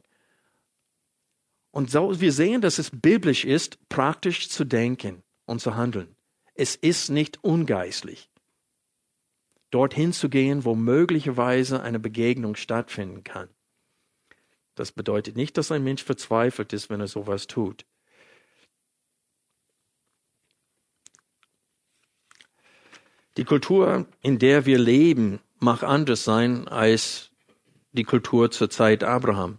Und 1.70 1.90
so, 1.90 2.20
wir 2.20 2.32
sehen, 2.32 2.60
dass 2.60 2.78
es 2.78 2.90
biblisch 2.90 3.44
ist, 3.44 3.78
praktisch 3.88 4.48
zu 4.48 4.64
denken 4.64 5.24
und 5.46 5.60
zu 5.60 5.74
handeln. 5.76 6.16
Es 6.54 6.76
ist 6.76 7.10
nicht 7.10 7.42
ungeistlich, 7.42 8.30
dorthin 9.70 10.12
zu 10.12 10.28
gehen, 10.28 10.64
wo 10.64 10.74
möglicherweise 10.74 11.82
eine 11.82 11.98
Begegnung 11.98 12.54
stattfinden 12.54 13.24
kann. 13.24 13.48
Das 14.74 14.92
bedeutet 14.92 15.36
nicht, 15.36 15.56
dass 15.56 15.72
ein 15.72 15.84
Mensch 15.84 16.02
verzweifelt 16.02 16.72
ist, 16.72 16.90
wenn 16.90 17.00
er 17.00 17.08
sowas 17.08 17.46
tut. 17.46 17.86
Die 23.36 23.44
Kultur, 23.44 24.06
in 24.20 24.38
der 24.38 24.64
wir 24.64 24.78
leben, 24.78 25.40
mag 25.58 25.82
anders 25.82 26.22
sein 26.22 26.68
als 26.68 27.32
die 27.92 28.04
Kultur 28.04 28.50
zur 28.50 28.70
Zeit 28.70 29.02
Abraham. 29.02 29.58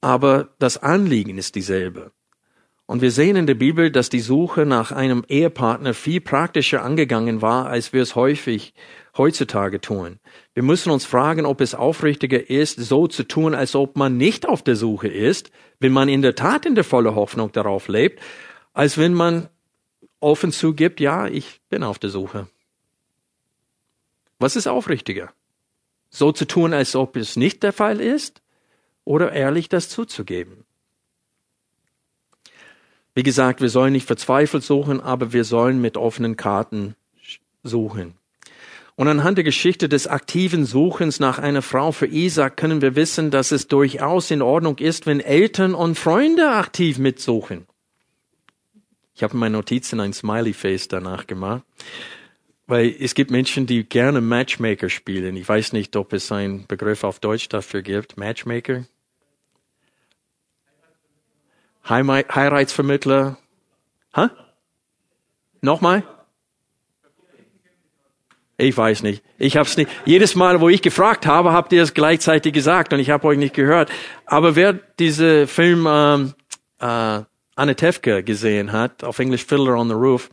Aber 0.00 0.54
das 0.58 0.76
Anliegen 0.76 1.38
ist 1.38 1.54
dieselbe. 1.54 2.12
Und 2.88 3.02
wir 3.02 3.10
sehen 3.10 3.36
in 3.36 3.46
der 3.46 3.54
Bibel, 3.54 3.90
dass 3.90 4.08
die 4.08 4.18
Suche 4.18 4.64
nach 4.64 4.92
einem 4.92 5.22
Ehepartner 5.28 5.92
viel 5.92 6.22
praktischer 6.22 6.82
angegangen 6.82 7.42
war, 7.42 7.66
als 7.66 7.92
wir 7.92 8.00
es 8.00 8.14
häufig 8.14 8.72
heutzutage 9.14 9.82
tun. 9.82 10.20
Wir 10.54 10.62
müssen 10.62 10.90
uns 10.90 11.04
fragen, 11.04 11.44
ob 11.44 11.60
es 11.60 11.74
aufrichtiger 11.74 12.48
ist, 12.48 12.80
so 12.80 13.06
zu 13.06 13.24
tun, 13.24 13.54
als 13.54 13.74
ob 13.74 13.98
man 13.98 14.16
nicht 14.16 14.48
auf 14.48 14.62
der 14.62 14.74
Suche 14.74 15.08
ist, 15.08 15.50
wenn 15.80 15.92
man 15.92 16.08
in 16.08 16.22
der 16.22 16.34
Tat 16.34 16.64
in 16.64 16.74
der 16.74 16.82
volle 16.82 17.14
Hoffnung 17.14 17.52
darauf 17.52 17.88
lebt, 17.88 18.22
als 18.72 18.96
wenn 18.96 19.12
man 19.12 19.50
offen 20.18 20.50
zugibt, 20.50 20.98
ja, 20.98 21.26
ich 21.26 21.60
bin 21.68 21.82
auf 21.82 21.98
der 21.98 22.08
Suche. 22.08 22.48
Was 24.38 24.56
ist 24.56 24.66
aufrichtiger? 24.66 25.30
So 26.08 26.32
zu 26.32 26.46
tun, 26.46 26.72
als 26.72 26.96
ob 26.96 27.16
es 27.16 27.36
nicht 27.36 27.62
der 27.62 27.74
Fall 27.74 28.00
ist, 28.00 28.40
oder 29.04 29.32
ehrlich 29.32 29.68
das 29.68 29.90
zuzugeben? 29.90 30.64
Wie 33.18 33.24
gesagt, 33.24 33.60
wir 33.60 33.68
sollen 33.68 33.94
nicht 33.94 34.06
verzweifelt 34.06 34.62
suchen, 34.62 35.00
aber 35.00 35.32
wir 35.32 35.42
sollen 35.42 35.80
mit 35.80 35.96
offenen 35.96 36.36
Karten 36.36 36.94
suchen. 37.64 38.14
Und 38.94 39.08
anhand 39.08 39.38
der 39.38 39.44
Geschichte 39.44 39.88
des 39.88 40.06
aktiven 40.06 40.64
Suchens 40.64 41.18
nach 41.18 41.40
einer 41.40 41.62
Frau 41.62 41.90
für 41.90 42.06
Isaac 42.06 42.56
können 42.56 42.80
wir 42.80 42.94
wissen, 42.94 43.32
dass 43.32 43.50
es 43.50 43.66
durchaus 43.66 44.30
in 44.30 44.40
Ordnung 44.40 44.78
ist, 44.78 45.06
wenn 45.06 45.18
Eltern 45.18 45.74
und 45.74 45.98
Freunde 45.98 46.48
aktiv 46.52 46.98
mitsuchen. 46.98 47.66
Ich 49.16 49.24
habe 49.24 49.32
in 49.32 49.40
meinen 49.40 49.54
Notizen 49.54 49.98
ein 49.98 50.12
Smiley-Face 50.12 50.86
danach 50.86 51.26
gemacht, 51.26 51.64
weil 52.68 52.94
es 53.00 53.16
gibt 53.16 53.32
Menschen, 53.32 53.66
die 53.66 53.82
gerne 53.82 54.20
Matchmaker 54.20 54.88
spielen. 54.88 55.34
Ich 55.34 55.48
weiß 55.48 55.72
nicht, 55.72 55.96
ob 55.96 56.12
es 56.12 56.30
einen 56.30 56.68
Begriff 56.68 57.02
auf 57.02 57.18
Deutsch 57.18 57.48
dafür 57.48 57.82
gibt. 57.82 58.16
Matchmaker? 58.16 58.84
Heiratsvermittler. 61.88 63.38
Hä? 64.14 64.28
Nochmal? 65.60 66.02
Ich 68.56 68.76
weiß 68.76 69.04
nicht. 69.04 69.22
Ich 69.38 69.56
habe 69.56 69.68
es 69.68 69.76
nicht. 69.76 69.88
Jedes 70.04 70.34
Mal, 70.34 70.60
wo 70.60 70.68
ich 70.68 70.82
gefragt 70.82 71.26
habe, 71.26 71.52
habt 71.52 71.72
ihr 71.72 71.82
es 71.82 71.94
gleichzeitig 71.94 72.52
gesagt 72.52 72.92
und 72.92 72.98
ich 72.98 73.10
habe 73.10 73.26
euch 73.28 73.38
nicht 73.38 73.54
gehört. 73.54 73.90
Aber 74.26 74.56
wer 74.56 74.72
diese 74.72 75.46
Film 75.46 75.86
ähm, 75.88 76.34
äh, 76.80 77.22
Anne 77.54 77.76
Tefke 77.76 78.24
gesehen 78.24 78.72
hat, 78.72 79.04
auf 79.04 79.20
Englisch 79.20 79.44
Fiddler 79.44 79.76
on 79.76 79.88
the 79.88 79.94
Roof, 79.94 80.30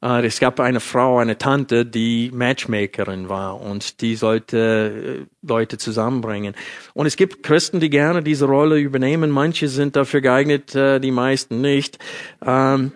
es 0.00 0.40
gab 0.40 0.60
eine 0.60 0.80
Frau, 0.80 1.18
eine 1.18 1.38
Tante, 1.38 1.86
die 1.86 2.30
Matchmakerin 2.32 3.28
war 3.28 3.60
und 3.60 4.02
die 4.02 4.14
sollte 4.14 5.26
äh, 5.26 5.46
Leute 5.46 5.78
zusammenbringen. 5.78 6.54
Und 6.92 7.06
es 7.06 7.16
gibt 7.16 7.42
Christen, 7.42 7.80
die 7.80 7.90
gerne 7.90 8.22
diese 8.22 8.44
Rolle 8.44 8.78
übernehmen. 8.78 9.30
Manche 9.30 9.68
sind 9.68 9.96
dafür 9.96 10.20
geeignet, 10.20 10.74
äh, 10.74 11.00
die 11.00 11.10
meisten 11.10 11.60
nicht. 11.62 11.98
Ähm, 12.44 12.92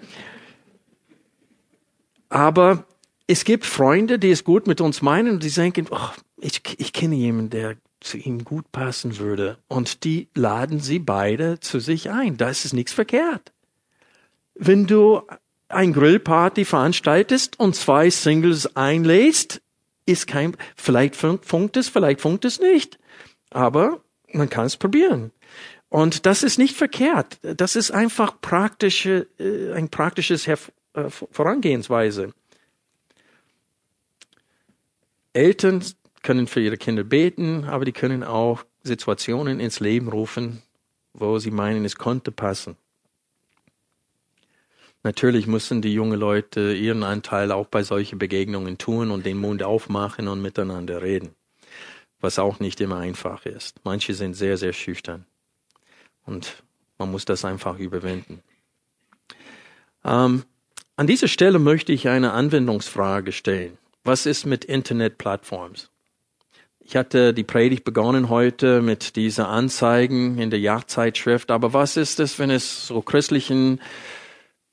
aber 2.28 2.84
es 3.26 3.44
gibt 3.44 3.64
Freunde, 3.64 4.18
die 4.18 4.30
es 4.30 4.44
gut 4.44 4.66
mit 4.66 4.80
uns 4.80 5.02
meinen 5.02 5.34
und 5.34 5.42
die 5.42 5.50
denken, 5.50 5.86
oh, 5.90 6.10
ich, 6.36 6.60
ich 6.78 6.92
kenne 6.92 7.14
jemanden, 7.14 7.50
der 7.50 7.76
zu 8.00 8.18
ihnen 8.18 8.44
gut 8.44 8.70
passen 8.72 9.18
würde. 9.18 9.58
Und 9.68 10.04
die 10.04 10.28
laden 10.34 10.80
sie 10.80 10.98
beide 10.98 11.60
zu 11.60 11.80
sich 11.80 12.10
ein. 12.10 12.36
Da 12.36 12.50
ist 12.50 12.64
es 12.64 12.72
nichts 12.72 12.92
verkehrt. 12.92 13.52
Wenn 14.54 14.86
du 14.86 15.22
ein 15.70 15.92
Grillparty 15.92 16.64
veranstaltest 16.64 17.58
und 17.58 17.74
zwei 17.74 18.10
Singles 18.10 18.76
einlädst, 18.76 19.62
ist 20.06 20.26
kein, 20.26 20.56
vielleicht 20.76 21.14
funkt 21.16 21.76
es, 21.76 21.88
vielleicht 21.88 22.20
funkt 22.20 22.44
es 22.44 22.60
nicht. 22.60 22.98
Aber 23.50 24.02
man 24.32 24.48
kann 24.48 24.66
es 24.66 24.76
probieren. 24.76 25.32
Und 25.88 26.26
das 26.26 26.42
ist 26.42 26.58
nicht 26.58 26.76
verkehrt. 26.76 27.38
Das 27.42 27.74
ist 27.76 27.90
einfach 27.90 28.40
praktische, 28.40 29.26
äh, 29.38 29.72
ein 29.72 29.88
praktisches 29.88 30.46
äh, 30.46 30.56
Vorangehensweise. 31.08 32.32
Eltern 35.32 35.84
können 36.22 36.46
für 36.46 36.60
ihre 36.60 36.76
Kinder 36.76 37.04
beten, 37.04 37.64
aber 37.64 37.84
die 37.84 37.92
können 37.92 38.24
auch 38.24 38.64
Situationen 38.82 39.60
ins 39.60 39.80
Leben 39.80 40.08
rufen, 40.08 40.62
wo 41.12 41.38
sie 41.38 41.50
meinen, 41.50 41.84
es 41.84 41.96
konnte 41.96 42.32
passen. 42.32 42.76
Natürlich 45.02 45.46
müssen 45.46 45.80
die 45.80 45.94
jungen 45.94 46.18
Leute 46.18 46.74
ihren 46.74 47.02
Anteil 47.04 47.52
auch 47.52 47.66
bei 47.66 47.82
solchen 47.82 48.18
Begegnungen 48.18 48.76
tun 48.76 49.10
und 49.10 49.24
den 49.24 49.38
Mund 49.38 49.62
aufmachen 49.62 50.28
und 50.28 50.42
miteinander 50.42 51.00
reden, 51.00 51.30
was 52.20 52.38
auch 52.38 52.60
nicht 52.60 52.80
immer 52.80 52.98
einfach 52.98 53.46
ist. 53.46 53.80
Manche 53.84 54.12
sind 54.12 54.34
sehr, 54.34 54.58
sehr 54.58 54.74
schüchtern 54.74 55.24
und 56.26 56.62
man 56.98 57.10
muss 57.10 57.24
das 57.24 57.46
einfach 57.46 57.78
überwinden. 57.78 58.42
Ähm, 60.04 60.44
an 60.96 61.06
dieser 61.06 61.28
Stelle 61.28 61.58
möchte 61.58 61.92
ich 61.92 62.08
eine 62.08 62.32
Anwendungsfrage 62.32 63.32
stellen. 63.32 63.78
Was 64.04 64.26
ist 64.26 64.44
mit 64.44 64.66
Internetplattforms? 64.66 65.90
Ich 66.80 66.96
hatte 66.96 67.32
die 67.32 67.44
Predigt 67.44 67.84
begonnen 67.84 68.28
heute 68.28 68.82
mit 68.82 69.16
dieser 69.16 69.48
Anzeigen 69.48 70.38
in 70.38 70.50
der 70.50 70.58
Jagdzeitschrift, 70.58 71.50
aber 71.50 71.72
was 71.72 71.96
ist 71.96 72.20
es, 72.20 72.38
wenn 72.38 72.50
es 72.50 72.86
so 72.86 73.00
christlichen 73.00 73.80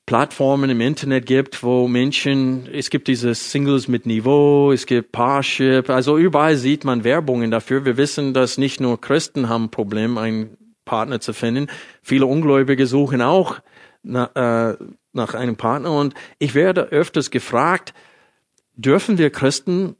Plattformen 0.08 0.70
im 0.70 0.80
Internet 0.80 1.26
gibt, 1.26 1.62
wo 1.62 1.86
Menschen, 1.86 2.66
es 2.72 2.88
gibt 2.88 3.08
diese 3.08 3.34
Singles 3.34 3.88
mit 3.88 4.06
Niveau, 4.06 4.72
es 4.72 4.86
gibt 4.86 5.12
Parship, 5.12 5.90
also 5.90 6.16
überall 6.16 6.56
sieht 6.56 6.82
man 6.84 7.04
Werbungen 7.04 7.50
dafür. 7.50 7.84
Wir 7.84 7.98
wissen, 7.98 8.32
dass 8.32 8.56
nicht 8.56 8.80
nur 8.80 8.98
Christen 8.98 9.50
haben 9.50 9.64
ein 9.64 9.70
Problem, 9.70 10.16
einen 10.16 10.56
Partner 10.86 11.20
zu 11.20 11.34
finden. 11.34 11.66
Viele 12.00 12.24
Ungläubige 12.24 12.86
suchen 12.86 13.20
auch 13.20 13.58
nach, 14.02 14.34
äh, 14.34 14.78
nach 15.12 15.34
einem 15.34 15.56
Partner 15.56 15.92
und 15.92 16.14
ich 16.38 16.54
werde 16.54 16.84
öfters 16.84 17.30
gefragt, 17.30 17.92
dürfen 18.76 19.18
wir 19.18 19.28
Christen 19.28 19.94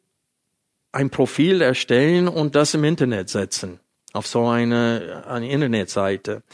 ein 0.90 1.10
Profil 1.10 1.60
erstellen 1.60 2.28
und 2.28 2.54
das 2.54 2.72
im 2.72 2.82
Internet 2.84 3.28
setzen, 3.28 3.78
auf 4.14 4.26
so 4.26 4.46
eine, 4.46 5.24
eine 5.26 5.50
Internetseite? 5.50 6.44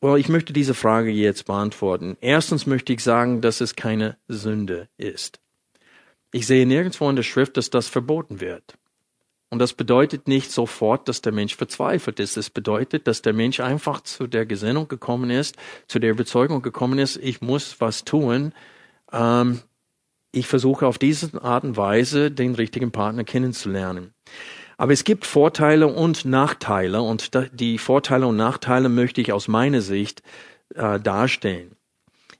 Well, 0.00 0.18
ich 0.18 0.28
möchte 0.28 0.52
diese 0.52 0.74
Frage 0.74 1.10
jetzt 1.10 1.46
beantworten. 1.46 2.16
Erstens 2.20 2.66
möchte 2.66 2.92
ich 2.92 3.02
sagen, 3.02 3.40
dass 3.40 3.60
es 3.60 3.74
keine 3.74 4.16
Sünde 4.28 4.88
ist. 4.96 5.40
Ich 6.30 6.46
sehe 6.46 6.66
nirgendwo 6.66 7.08
in 7.10 7.16
der 7.16 7.24
Schrift, 7.24 7.56
dass 7.56 7.70
das 7.70 7.88
verboten 7.88 8.40
wird. 8.40 8.78
Und 9.50 9.58
das 9.60 9.72
bedeutet 9.72 10.28
nicht 10.28 10.52
sofort, 10.52 11.08
dass 11.08 11.22
der 11.22 11.32
Mensch 11.32 11.56
verzweifelt 11.56 12.20
ist. 12.20 12.36
Es 12.36 12.50
bedeutet, 12.50 13.06
dass 13.06 13.22
der 13.22 13.32
Mensch 13.32 13.60
einfach 13.60 14.02
zu 14.02 14.26
der 14.26 14.44
Gesinnung 14.46 14.88
gekommen 14.88 15.30
ist, 15.30 15.56
zu 15.88 15.98
der 15.98 16.10
Überzeugung 16.10 16.60
gekommen 16.62 16.98
ist, 16.98 17.16
ich 17.16 17.40
muss 17.40 17.80
was 17.80 18.04
tun. 18.04 18.52
Ähm, 19.10 19.62
ich 20.30 20.46
versuche 20.46 20.86
auf 20.86 20.98
diese 20.98 21.42
Art 21.42 21.64
und 21.64 21.76
Weise 21.78 22.30
den 22.30 22.54
richtigen 22.54 22.92
Partner 22.92 23.24
kennenzulernen. 23.24 24.12
Aber 24.78 24.92
es 24.92 25.02
gibt 25.04 25.26
Vorteile 25.26 25.88
und 25.88 26.24
Nachteile 26.24 27.02
und 27.02 27.32
die 27.52 27.78
Vorteile 27.78 28.28
und 28.28 28.36
Nachteile 28.36 28.88
möchte 28.88 29.20
ich 29.20 29.32
aus 29.32 29.48
meiner 29.48 29.80
Sicht 29.80 30.22
äh, 30.74 31.00
darstellen. 31.00 31.72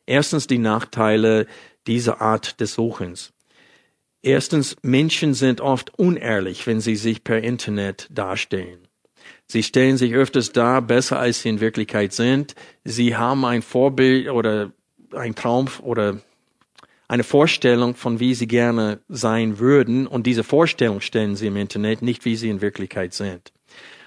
Erstens 0.06 0.46
die 0.46 0.58
Nachteile 0.58 1.46
dieser 1.88 2.20
Art 2.22 2.60
des 2.60 2.74
Suchens. 2.74 3.32
Erstens, 4.22 4.76
Menschen 4.82 5.34
sind 5.34 5.60
oft 5.60 5.98
unehrlich, 5.98 6.66
wenn 6.66 6.80
sie 6.80 6.96
sich 6.96 7.24
per 7.24 7.42
Internet 7.42 8.08
darstellen. 8.10 8.86
Sie 9.46 9.62
stellen 9.62 9.96
sich 9.96 10.14
öfters 10.14 10.52
dar, 10.52 10.80
besser 10.80 11.18
als 11.18 11.42
sie 11.42 11.48
in 11.48 11.60
Wirklichkeit 11.60 12.12
sind. 12.12 12.54
Sie 12.84 13.16
haben 13.16 13.44
ein 13.44 13.62
Vorbild 13.62 14.28
oder 14.28 14.72
ein 15.12 15.34
Traum 15.34 15.68
oder 15.82 16.20
eine 17.08 17.24
Vorstellung 17.24 17.94
von 17.94 18.20
wie 18.20 18.34
sie 18.34 18.46
gerne 18.46 19.00
sein 19.08 19.58
würden 19.58 20.06
und 20.06 20.26
diese 20.26 20.44
Vorstellung 20.44 21.00
stellen 21.00 21.36
sie 21.36 21.46
im 21.46 21.56
Internet, 21.56 22.02
nicht 22.02 22.24
wie 22.24 22.36
sie 22.36 22.50
in 22.50 22.60
Wirklichkeit 22.60 23.14
sind. 23.14 23.52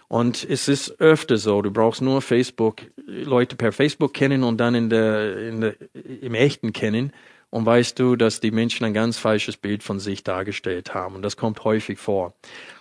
Und 0.08 0.46
es 0.48 0.68
ist 0.68 1.00
öfter 1.00 1.38
so, 1.38 1.62
du 1.62 1.72
brauchst 1.72 2.02
nur 2.02 2.22
Facebook, 2.22 2.82
Leute 3.06 3.56
per 3.56 3.72
Facebook 3.72 4.14
kennen 4.14 4.44
und 4.44 4.58
dann 4.58 4.76
in 4.76 4.90
der, 4.90 5.48
in 5.48 5.62
der, 5.62 5.76
im 6.22 6.36
Echten 6.36 6.74
kennen 6.74 7.12
und 7.50 7.66
weißt 7.66 7.98
du, 7.98 8.16
dass 8.16 8.40
die 8.40 8.52
Menschen 8.52 8.86
ein 8.86 8.94
ganz 8.94 9.18
falsches 9.18 9.58
Bild 9.58 9.84
von 9.84 10.00
sich 10.00 10.24
dargestellt 10.24 10.94
haben. 10.94 11.16
Und 11.16 11.22
das 11.22 11.38
kommt 11.38 11.64
häufig 11.64 11.98
vor. 11.98 12.34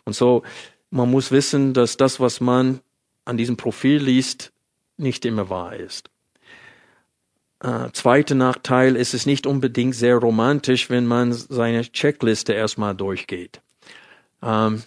Und 0.05 0.14
so, 0.14 0.43
man 0.91 1.11
muss 1.11 1.31
wissen, 1.31 1.73
dass 1.73 1.97
das, 1.97 2.21
was 2.21 2.41
man 2.41 2.81
an 3.25 3.37
diesem 3.37 3.57
Profil 3.57 4.03
liest, 4.03 4.53
nicht 4.97 5.25
immer 5.25 5.49
wahr 5.49 5.77
ist. 5.77 6.09
Äh, 7.62 7.90
zweiter 7.92 8.34
Nachteil 8.34 8.96
ist 8.96 9.12
es 9.12 9.26
nicht 9.26 9.46
unbedingt 9.46 9.94
sehr 9.94 10.16
romantisch, 10.16 10.88
wenn 10.88 11.06
man 11.06 11.32
seine 11.32 11.82
Checkliste 11.82 12.54
erstmal 12.54 12.94
durchgeht. 12.94 13.61
Ähm, 14.42 14.82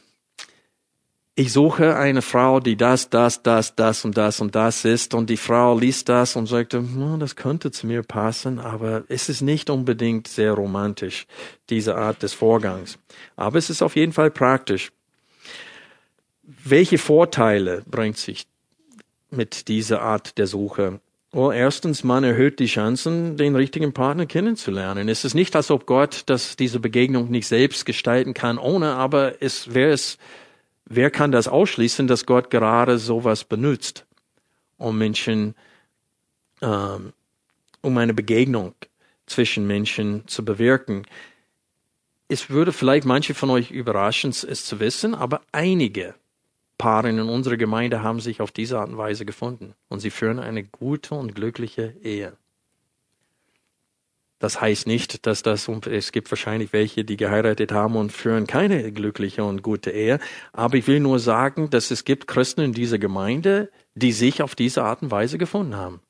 ich 1.35 1.51
suche 1.51 1.95
eine 1.95 2.21
Frau, 2.21 2.59
die 2.59 2.75
das, 2.75 3.09
das, 3.09 3.41
das, 3.41 3.75
das 3.75 4.05
und 4.05 4.17
das 4.17 4.39
und 4.39 4.53
das 4.53 4.85
ist. 4.85 5.15
Und 5.15 5.31
die 5.31 5.37
Frau 5.37 5.77
liest 5.77 6.09
das 6.09 6.35
und 6.35 6.45
sagte, 6.45 6.77
hm, 6.77 7.19
das 7.19 7.35
könnte 7.35 7.71
zu 7.71 7.87
mir 7.87 8.03
passen, 8.03 8.59
aber 8.59 9.03
es 9.07 9.29
ist 9.29 9.41
nicht 9.41 9.71
unbedingt 9.71 10.27
sehr 10.27 10.53
romantisch, 10.53 11.25
diese 11.71 11.95
Art 11.95 12.21
des 12.21 12.33
Vorgangs. 12.33 12.99
Aber 13.35 13.57
es 13.57 13.71
ist 13.71 13.81
auf 13.81 13.95
jeden 13.95 14.13
Fall 14.13 14.29
praktisch. 14.29 14.91
Welche 16.43 16.99
Vorteile 16.99 17.83
bringt 17.87 18.17
sich 18.17 18.45
mit 19.31 19.67
dieser 19.67 20.01
Art 20.01 20.37
der 20.37 20.45
Suche? 20.45 20.99
Well, 21.35 21.51
erstens, 21.51 22.03
man 22.03 22.23
erhöht 22.23 22.59
die 22.59 22.67
Chancen, 22.67 23.37
den 23.37 23.55
richtigen 23.55 23.91
Partner 23.91 24.27
kennenzulernen. 24.27 25.09
Es 25.09 25.25
ist 25.25 25.33
nicht, 25.33 25.55
als 25.55 25.71
ob 25.71 25.87
Gott 25.87 26.21
das, 26.27 26.55
diese 26.55 26.79
Begegnung 26.79 27.31
nicht 27.31 27.47
selbst 27.47 27.87
gestalten 27.87 28.35
kann, 28.35 28.59
ohne, 28.59 28.93
aber 28.93 29.41
es 29.41 29.73
wäre 29.73 29.93
es, 29.93 30.19
wer 30.85 31.09
kann 31.09 31.31
das 31.31 31.47
ausschließen, 31.47 32.05
dass 32.05 32.27
Gott 32.27 32.51
gerade 32.51 32.99
sowas 32.99 33.45
benutzt, 33.45 34.05
um 34.77 34.99
Menschen, 34.99 35.55
ähm, 36.61 37.13
um 37.81 37.97
eine 37.97 38.13
Begegnung 38.13 38.75
zwischen 39.25 39.65
Menschen 39.65 40.27
zu 40.27 40.45
bewirken? 40.45 41.07
Es 42.27 42.51
würde 42.51 42.71
vielleicht 42.71 43.05
manche 43.05 43.33
von 43.33 43.49
euch 43.49 43.71
überraschen, 43.71 44.29
es 44.29 44.65
zu 44.65 44.79
wissen, 44.79 45.15
aber 45.15 45.41
einige 45.51 46.13
Paare 46.77 47.09
in 47.09 47.19
unserer 47.19 47.57
Gemeinde 47.57 48.03
haben 48.03 48.19
sich 48.19 48.41
auf 48.41 48.51
diese 48.51 48.79
Art 48.79 48.89
und 48.89 48.97
Weise 48.97 49.25
gefunden 49.25 49.73
und 49.89 49.99
sie 49.99 50.09
führen 50.09 50.39
eine 50.39 50.63
gute 50.63 51.15
und 51.15 51.35
glückliche 51.35 51.95
Ehe. 52.01 52.37
Das 54.43 54.59
heißt 54.59 54.87
nicht, 54.87 55.25
dass 55.25 55.41
das, 55.41 55.69
es 55.69 56.11
gibt 56.11 56.29
wahrscheinlich 56.29 56.73
welche, 56.73 57.05
die 57.05 57.15
geheiratet 57.15 57.71
haben 57.71 57.95
und 57.95 58.11
führen 58.11 58.45
keine 58.45 58.91
glückliche 58.91 59.45
und 59.45 59.63
gute 59.63 59.91
Ehe. 59.91 60.19
Aber 60.51 60.75
ich 60.75 60.85
will 60.85 60.99
nur 60.99 61.19
sagen, 61.19 61.69
dass 61.69 61.91
es 61.91 62.03
gibt 62.03 62.27
Christen 62.27 62.59
in 62.59 62.73
dieser 62.73 62.97
Gemeinde, 62.97 63.71
die 63.95 64.11
sich 64.11 64.41
auf 64.41 64.53
diese 64.53 64.83
Art 64.83 65.01
und 65.01 65.11
Weise 65.11 65.37
gefunden 65.37 65.77
haben. 65.77 66.01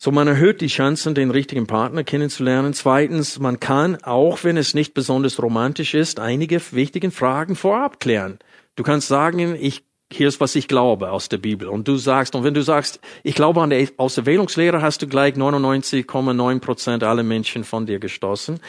So, 0.00 0.12
man 0.12 0.28
erhöht 0.28 0.60
die 0.60 0.68
Chancen, 0.68 1.16
den 1.16 1.32
richtigen 1.32 1.66
Partner 1.66 2.04
kennenzulernen. 2.04 2.72
Zweitens, 2.72 3.40
man 3.40 3.58
kann, 3.58 3.96
auch 4.04 4.44
wenn 4.44 4.56
es 4.56 4.72
nicht 4.72 4.94
besonders 4.94 5.42
romantisch 5.42 5.94
ist, 5.94 6.20
einige 6.20 6.60
wichtigen 6.70 7.10
Fragen 7.10 7.56
vorab 7.56 7.98
klären. 7.98 8.38
Du 8.76 8.84
kannst 8.84 9.08
sagen, 9.08 9.56
ich, 9.60 9.82
hier 10.12 10.28
ist, 10.28 10.40
was 10.40 10.54
ich 10.54 10.68
glaube 10.68 11.10
aus 11.10 11.28
der 11.28 11.38
Bibel. 11.38 11.66
Und 11.66 11.88
du 11.88 11.96
sagst, 11.96 12.36
und 12.36 12.44
wenn 12.44 12.54
du 12.54 12.62
sagst, 12.62 13.00
ich 13.24 13.34
glaube 13.34 13.60
an 13.60 13.70
die 13.70 13.88
Auserwählungslehre, 13.96 14.82
hast 14.82 15.02
du 15.02 15.08
gleich 15.08 15.34
99,9 15.34 16.60
Prozent 16.60 17.02
aller 17.02 17.24
Menschen 17.24 17.64
von 17.64 17.84
dir 17.84 17.98
gestoßen. 17.98 18.60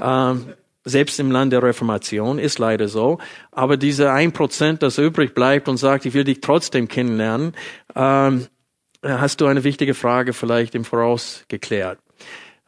Ähm, 0.00 0.54
selbst 0.84 1.20
im 1.20 1.30
Land 1.30 1.52
der 1.52 1.62
Reformation 1.62 2.38
ist 2.38 2.58
leider 2.58 2.88
so. 2.88 3.18
Aber 3.52 3.76
diese 3.76 4.10
ein 4.10 4.32
Prozent, 4.32 4.82
das 4.82 4.96
übrig 4.96 5.34
bleibt 5.34 5.68
und 5.68 5.76
sagt, 5.76 6.06
ich 6.06 6.14
will 6.14 6.24
dich 6.24 6.40
trotzdem 6.40 6.88
kennenlernen, 6.88 7.52
ähm, 7.94 8.40
äh, 8.40 8.57
hast 9.02 9.40
du 9.40 9.46
eine 9.46 9.64
wichtige 9.64 9.94
Frage 9.94 10.32
vielleicht 10.32 10.74
im 10.74 10.84
Voraus 10.84 11.44
geklärt. 11.48 11.98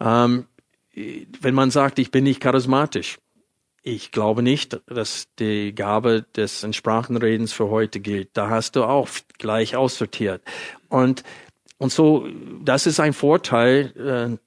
Ähm, 0.00 0.46
wenn 0.94 1.54
man 1.54 1.70
sagt, 1.70 1.98
ich 1.98 2.10
bin 2.10 2.24
nicht 2.24 2.40
charismatisch, 2.40 3.18
ich 3.82 4.12
glaube 4.12 4.42
nicht, 4.42 4.80
dass 4.86 5.28
die 5.38 5.74
Gabe 5.74 6.26
des 6.36 6.66
Sprachenredens 6.72 7.52
für 7.52 7.70
heute 7.70 8.00
gilt. 8.00 8.28
Da 8.34 8.50
hast 8.50 8.76
du 8.76 8.84
auch 8.84 9.08
gleich 9.38 9.74
aussortiert. 9.74 10.42
Und, 10.88 11.22
und 11.78 11.90
so, 11.90 12.28
das 12.62 12.86
ist 12.86 13.00
ein 13.00 13.14
Vorteil, 13.14 14.38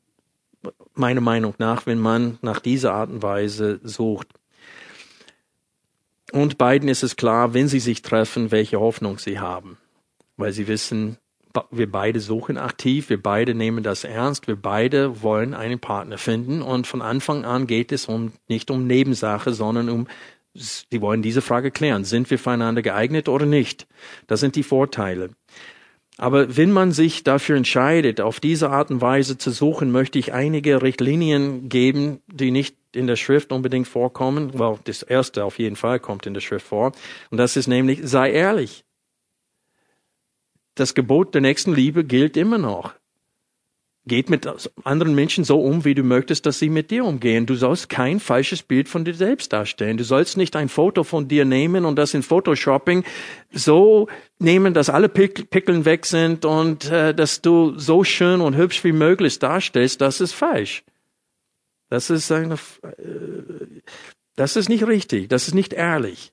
äh, 0.63 0.69
meiner 0.93 1.21
Meinung 1.21 1.55
nach, 1.57 1.87
wenn 1.87 1.99
man 1.99 2.37
nach 2.41 2.59
dieser 2.59 2.93
Art 2.93 3.09
und 3.09 3.23
Weise 3.23 3.79
sucht. 3.83 4.27
Und 6.31 6.57
beiden 6.57 6.87
ist 6.87 7.03
es 7.03 7.15
klar, 7.15 7.53
wenn 7.53 7.67
sie 7.67 7.79
sich 7.79 8.03
treffen, 8.03 8.51
welche 8.51 8.79
Hoffnung 8.79 9.17
sie 9.17 9.39
haben. 9.39 9.77
Weil 10.37 10.51
sie 10.51 10.67
wissen, 10.67 11.17
wir 11.71 11.91
beide 11.91 12.19
suchen 12.19 12.57
aktiv, 12.57 13.09
wir 13.09 13.21
beide 13.21 13.53
nehmen 13.53 13.83
das 13.83 14.03
ernst, 14.03 14.47
wir 14.47 14.55
beide 14.55 15.21
wollen 15.21 15.53
einen 15.53 15.79
Partner 15.79 16.17
finden 16.17 16.61
und 16.61 16.87
von 16.87 17.01
Anfang 17.01 17.45
an 17.45 17.67
geht 17.67 17.91
es 17.91 18.05
um, 18.05 18.33
nicht 18.47 18.71
um 18.71 18.87
Nebensache, 18.87 19.53
sondern 19.53 19.89
um, 19.89 20.07
die 20.91 21.01
wollen 21.01 21.21
diese 21.21 21.41
Frage 21.41 21.71
klären. 21.71 22.05
Sind 22.05 22.29
wir 22.29 22.39
füreinander 22.39 22.81
geeignet 22.81 23.29
oder 23.29 23.45
nicht? 23.45 23.87
Das 24.27 24.39
sind 24.39 24.55
die 24.55 24.63
Vorteile. 24.63 25.31
Aber 26.17 26.55
wenn 26.57 26.71
man 26.71 26.91
sich 26.91 27.23
dafür 27.23 27.57
entscheidet, 27.57 28.21
auf 28.21 28.39
diese 28.39 28.69
Art 28.69 28.91
und 28.91 29.01
Weise 29.01 29.37
zu 29.37 29.49
suchen, 29.49 29.91
möchte 29.91 30.19
ich 30.19 30.31
einige 30.31 30.83
Richtlinien 30.83 31.69
geben, 31.69 32.21
die 32.27 32.51
nicht 32.51 32.75
in 32.93 33.07
der 33.07 33.15
Schrift 33.15 33.51
unbedingt 33.51 33.87
vorkommen. 33.87 34.57
Well, 34.59 34.77
das 34.83 35.01
erste 35.01 35.43
auf 35.43 35.57
jeden 35.57 35.75
Fall 35.75 35.99
kommt 35.99 36.27
in 36.27 36.35
der 36.35 36.41
Schrift 36.41 36.67
vor. 36.67 36.91
Und 37.31 37.39
das 37.39 37.57
ist 37.57 37.67
nämlich, 37.67 38.01
sei 38.03 38.31
ehrlich 38.31 38.85
das 40.75 40.93
Gebot 40.93 41.33
der 41.33 41.41
nächsten 41.41 41.73
Liebe 41.73 42.03
gilt 42.03 42.37
immer 42.37 42.57
noch. 42.57 42.93
Geht 44.05 44.29
mit 44.29 44.45
anderen 44.83 45.15
Menschen 45.15 45.45
so 45.45 45.61
um, 45.61 45.85
wie 45.85 45.95
du 45.95 46.03
möchtest, 46.03 46.45
dass 46.45 46.59
sie 46.59 46.67
mit 46.67 46.91
dir 46.91 47.05
umgehen. 47.05 47.45
Du 47.45 47.55
sollst 47.55 47.87
kein 47.87 48.19
falsches 48.19 48.61
Bild 48.61 48.89
von 48.89 49.05
dir 49.05 49.13
selbst 49.13 49.53
darstellen. 49.53 49.95
Du 49.95 50.03
sollst 50.03 50.35
nicht 50.35 50.57
ein 50.57 50.67
Foto 50.67 51.05
von 51.05 51.29
dir 51.29 51.45
nehmen 51.45 51.85
und 51.85 51.95
das 51.95 52.13
in 52.13 52.21
Photoshopping 52.21 53.05
so 53.53 54.09
nehmen, 54.39 54.73
dass 54.73 54.89
alle 54.89 55.07
Pickeln 55.07 55.85
weg 55.85 56.05
sind 56.05 56.43
und 56.43 56.91
äh, 56.91 57.15
dass 57.15 57.41
du 57.41 57.79
so 57.79 58.03
schön 58.03 58.41
und 58.41 58.57
hübsch 58.57 58.83
wie 58.83 58.91
möglich 58.91 59.39
darstellst. 59.39 60.01
Das 60.01 60.19
ist 60.19 60.33
falsch. 60.33 60.83
Das 61.89 62.09
ist 62.09 62.29
eine, 62.29 62.55
äh, 62.55 63.81
das 64.35 64.57
ist 64.57 64.67
nicht 64.67 64.85
richtig. 64.85 65.29
Das 65.29 65.47
ist 65.47 65.53
nicht 65.53 65.71
ehrlich. 65.71 66.32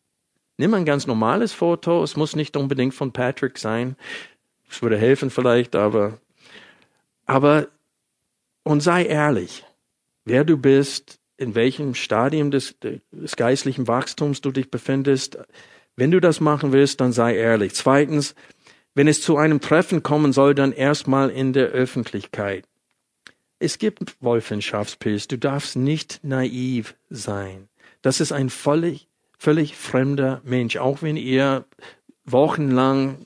Nimm 0.61 0.75
ein 0.75 0.85
ganz 0.85 1.07
normales 1.07 1.55
Foto. 1.55 2.03
Es 2.03 2.17
muss 2.17 2.37
nicht 2.37 2.55
unbedingt 2.55 2.93
von 2.93 3.13
Patrick 3.13 3.57
sein. 3.57 3.97
Es 4.71 4.83
würde 4.83 4.99
helfen 4.99 5.31
vielleicht, 5.31 5.75
aber, 5.75 6.19
aber, 7.25 7.69
und 8.63 8.83
sei 8.83 9.07
ehrlich, 9.07 9.65
wer 10.27 10.45
du 10.45 10.59
bist, 10.59 11.19
in 11.39 11.55
welchem 11.55 11.95
Stadium 11.95 12.51
des, 12.51 12.77
des 12.79 13.37
geistlichen 13.37 13.89
Wachstums 13.89 14.43
du 14.43 14.51
dich 14.51 14.71
befindest. 14.71 15.39
Wenn 15.97 16.11
du 16.11 16.21
das 16.21 16.41
machen 16.41 16.73
willst, 16.73 17.01
dann 17.01 17.13
sei 17.13 17.37
ehrlich. 17.37 17.75
Zweitens, 17.75 18.35
wenn 18.95 19.09
es 19.09 19.23
zu 19.23 19.39
einem 19.39 19.63
Treffen 19.63 20.03
kommen 20.03 20.35
soll, 20.35 20.55
dann 20.55 20.73
erstmal 20.73 21.31
in 21.31 21.55
der 21.55 21.69
Öffentlichkeit. 21.69 22.67
Es 23.61 23.79
gibt 23.79 24.15
Wolfenschaftspilz. 24.21 25.27
Du 25.27 25.39
darfst 25.39 25.77
nicht 25.77 26.21
naiv 26.23 26.97
sein. 27.09 27.71
Das 28.03 28.21
ist 28.21 28.33
ein 28.33 28.51
völlig, 28.51 29.10
völlig 29.41 29.75
fremder 29.75 30.43
Mensch. 30.45 30.77
Auch 30.77 31.01
wenn 31.01 31.17
ihr 31.17 31.65
wochenlang 32.25 33.25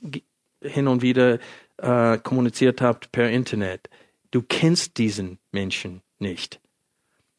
hin 0.61 0.87
und 0.87 1.01
wieder 1.01 1.39
äh, 1.77 2.17
kommuniziert 2.17 2.81
habt 2.81 3.11
per 3.11 3.29
Internet. 3.29 3.89
Du 4.31 4.41
kennst 4.41 4.97
diesen 4.97 5.39
Menschen 5.51 6.01
nicht. 6.17 6.61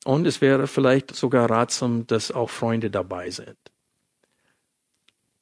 Und 0.05 0.27
es 0.27 0.41
wäre 0.41 0.66
vielleicht 0.66 1.16
sogar 1.16 1.51
ratsam, 1.51 2.07
dass 2.07 2.31
auch 2.31 2.51
Freunde 2.51 2.91
dabei 2.91 3.31
sind. 3.31 3.57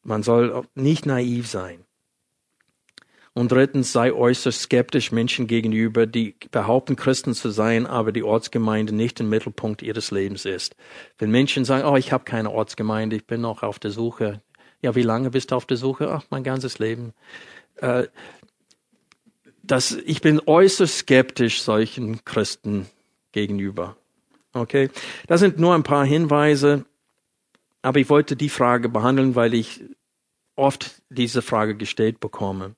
Man 0.02 0.22
soll 0.22 0.66
nicht 0.74 1.04
naiv 1.04 1.48
sein. 1.48 1.83
Und 3.36 3.50
drittens, 3.50 3.92
sei 3.92 4.12
äußerst 4.12 4.62
skeptisch 4.62 5.10
Menschen 5.10 5.48
gegenüber, 5.48 6.06
die 6.06 6.36
behaupten, 6.52 6.94
Christen 6.94 7.34
zu 7.34 7.50
sein, 7.50 7.84
aber 7.84 8.12
die 8.12 8.22
Ortsgemeinde 8.22 8.94
nicht 8.94 9.18
im 9.18 9.28
Mittelpunkt 9.28 9.82
ihres 9.82 10.12
Lebens 10.12 10.44
ist. 10.44 10.76
Wenn 11.18 11.32
Menschen 11.32 11.64
sagen, 11.64 11.84
oh, 11.84 11.96
ich 11.96 12.12
habe 12.12 12.22
keine 12.22 12.52
Ortsgemeinde, 12.52 13.16
ich 13.16 13.26
bin 13.26 13.40
noch 13.40 13.64
auf 13.64 13.80
der 13.80 13.90
Suche. 13.90 14.40
Ja, 14.82 14.94
wie 14.94 15.02
lange 15.02 15.30
bist 15.30 15.50
du 15.50 15.56
auf 15.56 15.66
der 15.66 15.76
Suche? 15.76 16.12
Ach, 16.12 16.22
mein 16.30 16.44
ganzes 16.44 16.78
Leben. 16.78 17.12
Äh, 17.76 18.04
das, 19.64 19.92
ich 19.92 20.20
bin 20.20 20.40
äußerst 20.46 20.98
skeptisch 20.98 21.62
solchen 21.62 22.24
Christen 22.24 22.86
gegenüber. 23.32 23.96
Okay? 24.52 24.90
Das 25.26 25.40
sind 25.40 25.58
nur 25.58 25.74
ein 25.74 25.82
paar 25.82 26.04
Hinweise, 26.04 26.84
aber 27.82 27.98
ich 27.98 28.08
wollte 28.10 28.36
die 28.36 28.48
Frage 28.48 28.88
behandeln, 28.88 29.34
weil 29.34 29.54
ich 29.54 29.82
oft 30.54 31.02
diese 31.08 31.42
Frage 31.42 31.74
gestellt 31.74 32.20
bekomme. 32.20 32.76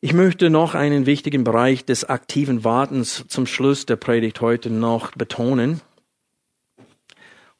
Ich 0.00 0.12
möchte 0.12 0.48
noch 0.48 0.76
einen 0.76 1.06
wichtigen 1.06 1.42
Bereich 1.42 1.84
des 1.84 2.04
aktiven 2.04 2.62
Wartens 2.62 3.24
zum 3.26 3.46
Schluss 3.46 3.84
der 3.84 3.96
Predigt 3.96 4.40
heute 4.40 4.70
noch 4.70 5.10
betonen. 5.16 5.80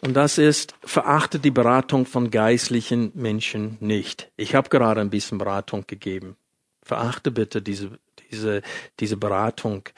Und 0.03 0.15
das 0.15 0.39
ist, 0.39 0.77
verachte 0.85 1.41
die 1.41 1.51
Beratung 1.51 2.07
von 2.07 2.31
geistlichen 2.31 3.11
Menschen 3.15 3.77
nicht. 3.81 4.31
Ich 4.37 4.55
habe 4.55 4.69
gerade 4.69 5.01
ein 5.01 5.11
bisschen 5.11 5.39
Beratung 5.39 5.85
gegeben. 5.89 6.37
Verachte 6.85 7.33
bitte 7.33 7.61
diese, 7.61 7.99
diese, 8.31 8.63
diese 9.01 9.17
Beratung 9.17 9.89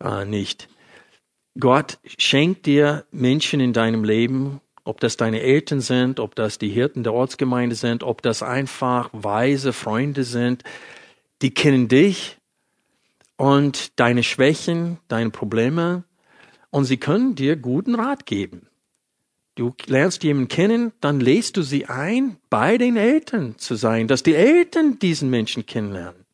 äh, 0.00 0.24
nicht. 0.24 0.68
Gott 1.58 1.98
schenkt 2.16 2.66
dir 2.66 3.06
Menschen 3.10 3.58
in 3.58 3.72
deinem 3.72 4.04
Leben, 4.04 4.60
ob 4.84 5.00
das 5.00 5.16
deine 5.16 5.40
Eltern 5.40 5.80
sind, 5.80 6.20
ob 6.20 6.36
das 6.36 6.58
die 6.58 6.68
Hirten 6.68 7.02
der 7.02 7.12
Ortsgemeinde 7.12 7.74
sind, 7.74 8.04
ob 8.04 8.22
das 8.22 8.44
einfach 8.44 9.10
weise 9.12 9.72
Freunde 9.72 10.22
sind, 10.22 10.62
die 11.42 11.52
kennen 11.52 11.88
dich 11.88 12.38
und 13.36 13.98
deine 13.98 14.22
Schwächen, 14.22 14.98
deine 15.08 15.30
Probleme 15.30 16.04
und 16.70 16.84
sie 16.84 16.96
können 16.96 17.34
dir 17.34 17.56
guten 17.56 17.94
Rat 17.94 18.26
geben. 18.26 18.68
Du 19.54 19.74
lernst 19.86 20.22
jemanden 20.22 20.48
kennen, 20.48 20.92
dann 21.00 21.18
lädst 21.18 21.56
du 21.56 21.62
sie 21.62 21.86
ein, 21.86 22.36
bei 22.48 22.78
den 22.78 22.96
Eltern 22.96 23.58
zu 23.58 23.74
sein, 23.74 24.06
dass 24.06 24.22
die 24.22 24.34
Eltern 24.34 24.98
diesen 25.00 25.30
Menschen 25.30 25.66
kennenlernen. 25.66 26.24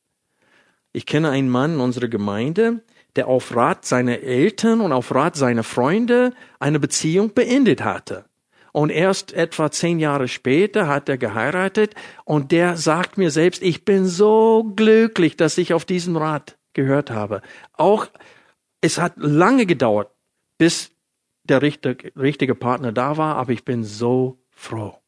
Ich 0.93 1.07
kenne 1.07 1.31
einen 1.31 1.49
Mann 1.49 1.75
in 1.75 1.81
unserer 1.81 2.09
Gemeinde, 2.09 2.83
der 3.17 3.29
auf 3.29 3.55
Rat 3.57 3.85
seiner 3.87 4.21
Eltern 4.21 4.81
und 4.81 4.93
auf 4.93 5.15
Rat 5.15 5.37
seiner 5.37 5.63
Freunde 5.63 6.35
eine 6.59 6.79
Beziehung 6.79 7.33
beendet 7.33 7.83
hatte. 7.83 8.27
Und 8.75 8.91
erst 8.91 9.33
etwa 9.33 9.71
zehn 9.71 10.01
Jahre 10.01 10.27
später 10.27 10.89
hat 10.89 11.09
er 11.09 11.17
geheiratet 11.17 11.95
und 12.25 12.51
der 12.51 12.77
sagt 12.77 13.17
mir 13.19 13.31
selbst, 13.31 13.63
ich 13.63 13.85
bin 13.85 14.05
so 14.05 14.65
glücklich, 14.75 15.37
dass 15.37 15.59
ich 15.59 15.73
auf 15.75 15.85
diesen 15.85 16.17
Rat 16.17 16.59
gehört 16.73 17.13
habe. 17.13 17.41
Auch 17.73 18.09
es 18.81 18.99
hat 18.99 19.13
lange 19.17 19.67
gedauert, 19.67 20.11
bis 20.59 20.91
der 21.45 21.63
richtige, 21.63 22.55
Partner 22.57 22.91
da 22.91 23.17
war, 23.17 23.37
aber 23.37 23.53
ich 23.53 23.65
bin 23.65 23.85
so 23.85 24.43
froh, 24.51 24.99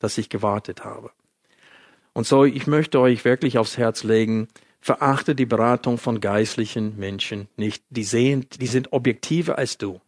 dass 0.00 0.18
ich 0.18 0.28
gewartet 0.28 0.84
habe. 0.84 1.12
Und 2.14 2.26
so, 2.26 2.44
ich 2.44 2.66
möchte 2.66 2.98
euch 2.98 3.24
wirklich 3.24 3.58
aufs 3.58 3.78
Herz 3.78 4.02
legen, 4.02 4.48
verachte 4.80 5.36
die 5.36 5.46
Beratung 5.46 5.98
von 5.98 6.18
geistlichen 6.18 6.98
Menschen 6.98 7.46
nicht. 7.54 7.84
Die 7.90 8.02
sehen, 8.02 8.48
die 8.60 8.66
sind 8.66 8.92
objektiver 8.92 9.56
als 9.56 9.78
du. 9.78 10.00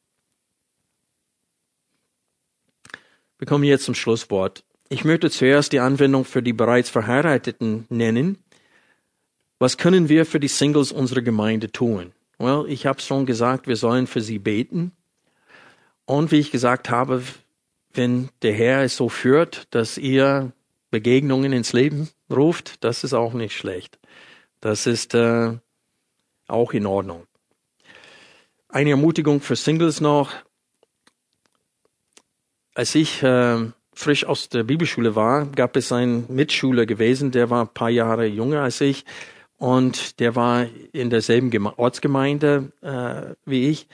Wir 3.41 3.47
kommen 3.47 3.64
jetzt 3.64 3.84
zum 3.84 3.95
Schlusswort. 3.95 4.64
Ich 4.91 5.07
möchte 5.07 5.30
zuerst 5.30 5.72
die 5.72 5.80
Anwendung 5.80 6.26
für 6.26 6.43
die 6.43 6.53
bereits 6.53 6.91
Verheirateten 6.91 7.86
nennen. 7.88 8.36
Was 9.59 9.78
können 9.78 10.11
wir 10.11 10.26
für 10.26 10.38
die 10.38 10.49
Singles 10.49 10.93
unserer 10.93 11.22
Gemeinde 11.22 11.72
tun? 11.72 12.12
Well, 12.38 12.66
ich 12.68 12.84
habe 12.84 13.01
schon 13.01 13.24
gesagt, 13.24 13.66
wir 13.66 13.76
sollen 13.76 14.07
für 14.07 14.20
sie 14.20 14.38
beten. 14.38 14.93
Und 16.05 16.32
wie 16.32 16.38
ich 16.38 16.51
gesagt 16.51 16.91
habe, 16.91 17.22
wenn 17.95 18.28
der 18.43 18.53
Herr 18.53 18.82
es 18.82 18.99
so 18.99 19.09
führt, 19.09 19.74
dass 19.74 19.97
ihr 19.97 20.53
Begegnungen 20.91 21.55
ins 21.55 21.72
Leben 21.72 22.11
ruft, 22.30 22.84
das 22.84 23.05
ist 23.05 23.14
auch 23.14 23.32
nicht 23.32 23.57
schlecht. 23.57 23.99
Das 24.61 24.86
ist 24.86 25.14
äh, 25.14 25.57
auch 26.47 26.74
in 26.74 26.84
Ordnung. 26.84 27.26
Eine 28.68 28.91
Ermutigung 28.91 29.41
für 29.41 29.57
Singles 29.57 30.03
noch 30.03 30.30
als 32.75 32.95
ich 32.95 33.23
äh, 33.23 33.59
frisch 33.93 34.25
aus 34.25 34.49
der 34.49 34.64
Bibelschule 34.64 35.14
war, 35.14 35.47
gab 35.47 35.77
es 35.77 35.93
einen 35.93 36.25
Mitschüler 36.29 36.87
gewesen, 36.87 37.31
der 37.31 37.51
war 37.51 37.62
ein 37.62 37.75
paar 37.75 37.91
Jahre 37.91 38.27
jünger 38.27 38.62
als 38.62 38.81
ich 38.81 39.05
und 39.59 40.21
der 40.21 40.37
war 40.37 40.66
in 40.93 41.11
derselben 41.11 41.51
Geme 41.51 41.79
Ortsgemeinde 41.79 42.73
äh, 42.83 43.35
wie 43.45 43.68
ich 43.68 43.87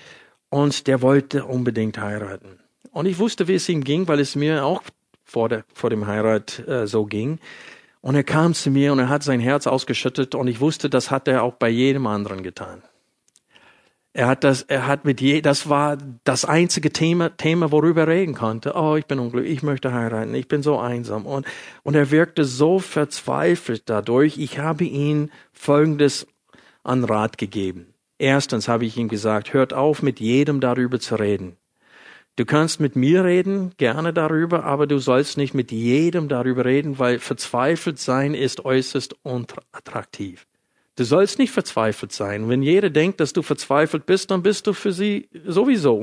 und 0.49 0.87
der 0.87 1.03
wollte 1.03 1.45
unbedingt 1.45 1.99
heiraten. 1.99 2.61
Und 2.93 3.07
ich 3.07 3.18
wusste, 3.18 3.49
wie 3.49 3.55
es 3.55 3.68
ihm 3.68 3.85
ging, 3.85 4.09
weil 4.09 4.20
es 4.20 4.37
mir 4.37 4.64
auch 4.64 4.83
vor, 5.24 5.49
der, 5.49 5.64
vor 5.74 5.91
dem 5.91 6.07
Heirat 6.07 6.66
äh, 6.66 6.87
so 6.87 7.05
ging. 7.05 7.39
Und 8.01 8.14
er 8.14 8.24
kam 8.24 8.55
zu 8.55 8.70
mir 8.70 8.93
und 8.93 9.01
er 9.01 9.09
hat 9.09 9.24
sein 9.24 9.41
Herz 9.41 9.66
ausgeschüttet 9.66 10.35
und 10.35 10.47
ich 10.47 10.61
wusste, 10.61 10.89
das 10.89 11.11
hat 11.11 11.27
er 11.27 11.43
auch 11.43 11.55
bei 11.55 11.68
jedem 11.68 12.07
anderen 12.07 12.43
getan. 12.43 12.83
Er 14.17 14.29
hat 14.29 14.45
das, 14.45 14.62
er 14.62 14.87
hat 14.87 15.05
mit 15.05 15.21
je, 15.21 15.43
das 15.43 15.69
war 15.69 15.99
das 16.25 16.47
einzige 16.47 16.91
Thema, 16.91 17.37
Thema, 17.37 17.71
worüber 17.71 18.01
er 18.01 18.09
reden 18.09 18.35
konnte. 18.35 18.73
Oh, 18.75 18.97
ich 18.97 19.05
bin 19.05 19.19
unglücklich, 19.19 19.53
ich 19.53 19.62
möchte 19.62 19.93
heiraten, 19.93 20.35
ich 20.35 20.49
bin 20.49 20.62
so 20.62 20.79
einsam. 20.79 21.27
Und, 21.27 21.47
und 21.83 21.95
er 21.97 22.11
wirkte 22.11 22.47
so 22.47 22.79
verzweifelt 22.79 23.83
dadurch. 23.91 24.39
Ich 24.39 24.59
habe 24.59 24.85
ihm 24.85 25.29
Folgendes 25.53 26.27
an 26.83 27.05
Rat 27.05 27.37
gegeben. 27.37 27.93
Erstens 28.17 28.69
habe 28.69 28.87
ich 28.87 28.97
ihm 28.97 29.09
gesagt, 29.09 29.53
hört 29.53 29.75
auf, 29.75 30.03
mit 30.03 30.19
jedem 30.19 30.61
darüber 30.61 30.99
zu 30.99 31.17
reden. 31.17 31.59
Du 32.37 32.47
kannst 32.47 32.81
mit 32.81 32.97
mir 32.97 33.23
reden, 33.23 33.73
gerne 33.77 34.14
darüber, 34.14 34.64
aber 34.64 34.87
du 34.87 34.99
sollst 34.99 35.37
nicht 35.37 35.53
mit 35.53 35.71
jedem 35.71 36.29
darüber 36.29 36.64
reden, 36.64 36.99
weil 36.99 37.19
verzweifelt 37.19 37.99
sein 37.99 38.33
ist 38.33 38.64
äußerst 38.64 39.14
unattraktiv. 39.25 40.47
Du 40.97 41.05
sollst 41.05 41.38
nicht 41.38 41.53
verzweifelt 41.53 42.12
sein. 42.12 42.49
Wenn 42.49 42.62
jeder 42.62 42.88
denkt, 42.88 43.20
dass 43.20 43.34
du 43.34 43.42
verzweifelt 43.42 44.07
bist, 44.07 44.30
dann 44.30 44.42
bist 44.42 44.66
du 44.66 44.72
für 44.72 44.92
sie 44.92 45.28
sowieso 45.44 45.94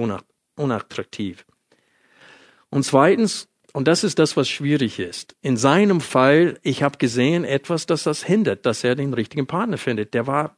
unattraktiv. 0.56 1.46
Und 2.70 2.84
zweitens, 2.84 3.50
und 3.74 3.88
das 3.88 4.04
ist 4.04 4.20
das, 4.20 4.38
was 4.38 4.48
schwierig 4.48 5.00
ist. 5.00 5.36
In 5.42 5.58
seinem 5.58 6.00
Fall, 6.00 6.60
ich 6.62 6.84
habe 6.84 7.00
gesehen 7.00 7.44
etwas, 7.44 7.88
das 7.88 8.04
das 8.04 8.24
hindert, 8.24 8.68
dass 8.68 8.84
er 8.84 8.96
den 8.96 9.16
richtigen 9.16 9.48
Partner 9.48 9.80
findet. 9.80 10.14
Der 10.14 10.28
war 10.28 10.56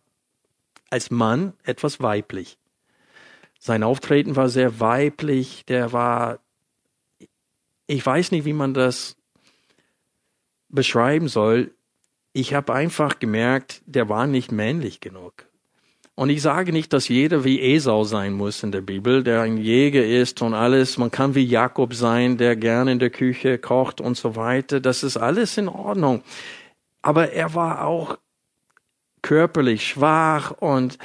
als 0.90 1.12
Mann 1.12 1.54
etwas 1.64 2.02
weiblich. 2.02 2.58
Sein 3.58 3.84
Auftreten 3.84 4.36
war 4.36 4.50
sehr 4.50 4.82
weiblich. 4.82 5.66
Der 5.66 5.94
war, 5.94 6.40
ich 7.88 8.06
weiß 8.06 8.32
nicht, 8.32 8.44
wie 8.44 8.54
man 8.54 8.74
das 8.74 9.16
beschreiben 10.68 11.30
soll 11.30 11.74
ich 12.36 12.54
habe 12.54 12.74
einfach 12.74 13.20
gemerkt, 13.20 13.82
der 13.86 14.10
war 14.10 14.28
nicht 14.28 14.52
männlich 14.52 15.00
genug. 15.00 15.46
Und 16.16 16.30
ich 16.30 16.42
sage 16.42 16.74
nicht, 16.74 16.92
dass 16.92 17.08
jeder 17.08 17.46
wie 17.46 17.62
Esau 17.62 18.04
sein 18.04 18.34
muss 18.34 18.62
in 18.62 18.74
der 18.74 18.82
Bibel, 18.82 19.24
der 19.24 19.44
ein 19.44 19.56
Jäger 19.56 20.06
ist 20.06 20.42
und 20.42 20.54
alles. 20.54 20.98
Man 20.98 21.12
kann 21.12 21.34
wie 21.34 21.46
Jakob 21.46 21.94
sein, 21.94 22.38
der 22.38 22.58
gerne 22.58 22.92
in 22.92 23.00
der 23.00 23.10
Küche 23.10 23.58
kocht 23.58 24.02
und 24.02 24.18
so 24.18 24.36
weiter. 24.36 24.82
Das 24.82 25.02
ist 25.02 25.16
alles 25.16 25.58
in 25.58 25.70
Ordnung. 25.70 26.24
Aber 27.02 27.32
er 27.32 27.54
war 27.54 27.86
auch 27.86 28.18
körperlich 29.22 29.88
schwach 29.88 30.52
und 30.52 30.98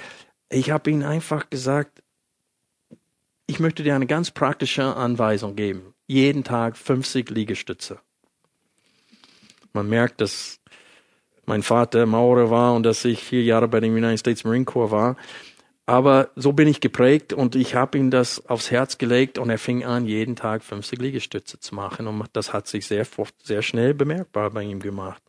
ich 0.49 0.73
habe 0.73 0.91
ihm 0.91 1.05
einfach 1.05 1.49
gesagt, 1.49 2.03
ich 3.47 3.61
möchte 3.61 3.85
dir 3.85 3.95
eine 3.95 4.07
ganz 4.09 4.33
praktische 4.33 4.97
Anweisung 4.97 5.55
geben. 5.55 5.95
Jeden 6.09 6.43
Tag 6.43 6.77
50 6.77 7.31
Liegestütze. 7.31 8.01
Man 9.73 9.89
merkt, 9.89 10.21
dass 10.21 10.60
mein 11.51 11.63
Vater 11.65 12.07
Maurer 12.07 12.49
war 12.49 12.75
und 12.75 12.85
dass 12.85 13.05
ich 13.05 13.25
vier 13.25 13.43
Jahre 13.43 13.67
bei 13.67 13.81
dem 13.81 13.93
United 13.93 14.21
States 14.21 14.45
Marine 14.45 14.65
Corps 14.65 14.93
war. 14.93 15.17
Aber 15.85 16.31
so 16.37 16.53
bin 16.53 16.69
ich 16.69 16.81
geprägt 16.81 17.33
und 17.33 17.57
ich 17.57 17.75
habe 17.75 17.99
ihm 17.99 18.13
das 18.13 18.47
aufs 18.47 18.71
Herz 18.71 18.99
gelegt 18.99 19.37
und 19.37 19.51
er 19.51 19.59
fing 19.59 19.85
an, 19.85 20.07
jeden 20.07 20.37
Tag 20.37 20.63
50 20.63 21.01
Liegestütze 21.01 21.59
zu 21.59 21.75
machen 21.75 22.07
und 22.07 22.25
das 22.35 22.53
hat 22.53 22.69
sich 22.69 22.87
sehr, 22.87 23.05
sehr 23.43 23.63
schnell 23.63 23.95
bemerkbar 23.95 24.51
bei 24.51 24.63
ihm 24.63 24.79
gemacht. 24.79 25.21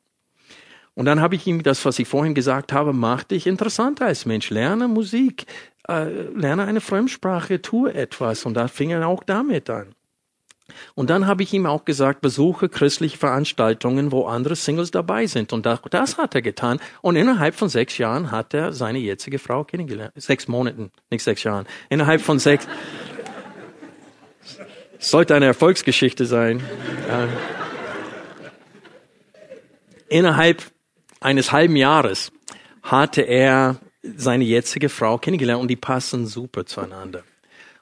Und 0.93 1.05
dann 1.05 1.21
habe 1.21 1.33
ich 1.33 1.47
ihm 1.47 1.63
das, 1.63 1.83
was 1.85 1.97
ich 1.97 2.07
vorhin 2.07 2.35
gesagt 2.35 2.71
habe, 2.71 2.93
mach 2.93 3.23
dich 3.23 3.47
interessanter 3.47 4.05
als 4.05 4.27
Mensch, 4.27 4.51
lerne 4.51 4.87
Musik, 4.87 5.47
äh, 5.87 6.03
lerne 6.35 6.65
eine 6.65 6.81
Fremdsprache, 6.81 7.63
tue 7.63 7.95
etwas 7.95 8.45
und 8.45 8.53
da 8.53 8.67
fing 8.67 8.91
er 8.91 9.07
auch 9.07 9.23
damit 9.23 9.71
an. 9.71 9.95
Und 10.95 11.09
dann 11.09 11.27
habe 11.27 11.43
ich 11.43 11.53
ihm 11.53 11.65
auch 11.65 11.85
gesagt, 11.85 12.21
besuche 12.21 12.69
christliche 12.69 13.17
Veranstaltungen, 13.17 14.11
wo 14.11 14.25
andere 14.25 14.55
Singles 14.55 14.91
dabei 14.91 15.25
sind. 15.25 15.53
Und 15.53 15.65
das, 15.65 16.17
hat 16.17 16.35
er 16.35 16.41
getan. 16.41 16.79
Und 17.01 17.15
innerhalb 17.15 17.55
von 17.55 17.69
sechs 17.69 17.97
Jahren 17.97 18.31
hat 18.31 18.53
er 18.53 18.73
seine 18.73 18.99
jetzige 18.99 19.39
Frau 19.39 19.63
kennengelernt. 19.63 20.13
Sechs 20.15 20.47
Monaten, 20.47 20.91
nicht 21.09 21.23
sechs 21.23 21.43
Jahren. 21.43 21.65
Innerhalb 21.89 22.21
von 22.21 22.39
sechs. 22.39 22.67
Sollte 24.99 25.35
eine 25.35 25.45
Erfolgsgeschichte 25.45 26.25
sein. 26.25 26.61
Ja. 27.07 27.27
Innerhalb 30.09 30.63
eines 31.21 31.51
halben 31.51 31.75
Jahres 31.75 32.31
hatte 32.83 33.21
er 33.21 33.79
seine 34.03 34.43
jetzige 34.43 34.89
Frau 34.89 35.17
kennengelernt 35.17 35.61
und 35.61 35.67
die 35.67 35.75
passen 35.75 36.25
super 36.25 36.65
zueinander. 36.65 37.23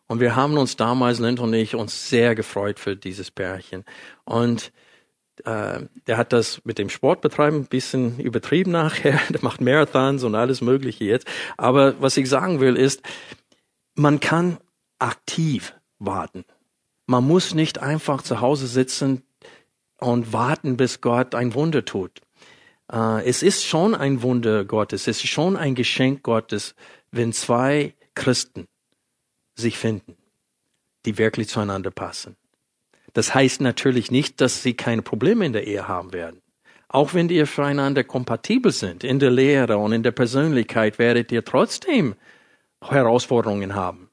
Und 0.10 0.20
wir 0.20 0.36
haben 0.36 0.58
uns 0.58 0.76
damals, 0.76 1.20
Lind 1.20 1.40
und 1.40 1.54
ich, 1.54 1.76
uns 1.76 2.10
sehr 2.10 2.34
gefreut 2.34 2.80
für 2.80 2.96
dieses 2.96 3.30
Pärchen. 3.30 3.86
Und 4.26 4.72
äh, 5.46 5.82
der 6.08 6.18
hat 6.18 6.34
das 6.34 6.62
mit 6.66 6.80
dem 6.80 6.90
Sportbetreiben 6.90 7.60
ein 7.60 7.68
bisschen 7.68 8.20
übertrieben 8.20 8.72
nachher. 8.72 9.20
Der 9.30 9.44
macht 9.44 9.62
Marathons 9.62 10.24
und 10.24 10.34
alles 10.34 10.62
Mögliche 10.62 11.06
jetzt. 11.06 11.28
Aber 11.58 12.02
was 12.02 12.18
ich 12.18 12.28
sagen 12.28 12.60
will 12.60 12.76
ist, 12.76 13.04
man 13.94 14.20
kann 14.20 14.58
aktiv 14.98 15.76
warten. 16.00 16.44
Man 17.06 17.26
muss 17.26 17.54
nicht 17.54 17.78
einfach 17.80 18.24
zu 18.24 18.42
Hause 18.42 18.66
sitzen 18.66 19.22
und 20.00 20.34
warten, 20.34 20.76
bis 20.76 21.02
Gott 21.02 21.36
ein 21.36 21.54
Wunder 21.54 21.86
tut. 21.86 22.20
Äh, 22.92 23.28
es 23.30 23.44
ist 23.44 23.64
schon 23.64 23.94
ein 23.94 24.24
Wunder 24.24 24.66
Gottes, 24.66 25.08
es 25.08 25.24
ist 25.24 25.30
schon 25.30 25.56
ein 25.56 25.76
Geschenk 25.76 26.24
Gottes, 26.24 26.74
wenn 27.12 27.32
zwei 27.32 27.94
Christen 28.16 28.66
sich 29.60 29.78
finden, 29.78 30.16
die 31.06 31.18
wirklich 31.18 31.50
zueinander 31.50 31.92
passen. 31.92 32.36
Das 33.14 33.34
heißt 33.34 33.62
natürlich 33.62 34.12
nicht, 34.12 34.42
dass 34.42 34.64
sie 34.64 34.74
keine 34.74 35.02
Probleme 35.02 35.46
in 35.46 35.54
der 35.54 35.68
Ehe 35.68 35.88
haben 35.88 36.14
werden. 36.14 36.42
Auch 36.88 37.14
wenn 37.14 37.30
ihr 37.30 37.46
füreinander 37.46 38.04
kompatibel 38.04 38.72
sind, 38.72 39.04
in 39.04 39.20
der 39.20 39.30
Lehre 39.30 39.78
und 39.78 39.92
in 39.92 40.04
der 40.04 40.12
Persönlichkeit, 40.12 40.98
werdet 40.98 41.32
ihr 41.32 41.46
trotzdem 41.46 42.16
Herausforderungen 42.84 43.76
haben. 43.76 44.10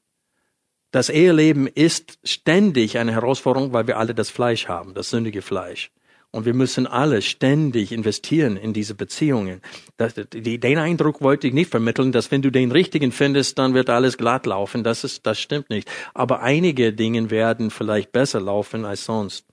Das 0.91 1.09
Eheleben 1.09 1.67
ist 1.67 2.19
ständig 2.23 2.97
eine 2.97 3.11
Herausforderung, 3.11 3.73
weil 3.73 3.87
wir 3.87 3.97
alle 3.97 4.13
das 4.13 4.29
Fleisch 4.29 4.67
haben, 4.67 4.93
das 4.93 5.09
sündige 5.09 5.41
Fleisch. 5.41 5.91
Und 6.31 6.45
wir 6.45 6.53
müssen 6.53 6.85
alle 6.87 7.21
ständig 7.21 7.91
investieren 7.91 8.57
in 8.57 8.73
diese 8.73 8.95
Beziehungen. 8.95 9.61
Das, 9.95 10.13
die, 10.15 10.59
den 10.59 10.77
Eindruck 10.77 11.21
wollte 11.21 11.47
ich 11.47 11.53
nicht 11.53 11.71
vermitteln, 11.71 12.11
dass 12.11 12.31
wenn 12.31 12.41
du 12.41 12.51
den 12.51 12.71
richtigen 12.71 13.11
findest, 13.11 13.57
dann 13.57 13.73
wird 13.73 13.89
alles 13.89 14.17
glatt 14.17 14.45
laufen. 14.45 14.83
Das 14.83 15.03
ist, 15.03 15.25
das 15.25 15.39
stimmt 15.39 15.69
nicht. 15.69 15.89
Aber 16.13 16.41
einige 16.41 16.93
Dinge 16.93 17.31
werden 17.31 17.71
vielleicht 17.71 18.11
besser 18.11 18.41
laufen 18.41 18.85
als 18.85 19.05
sonst. 19.05 19.45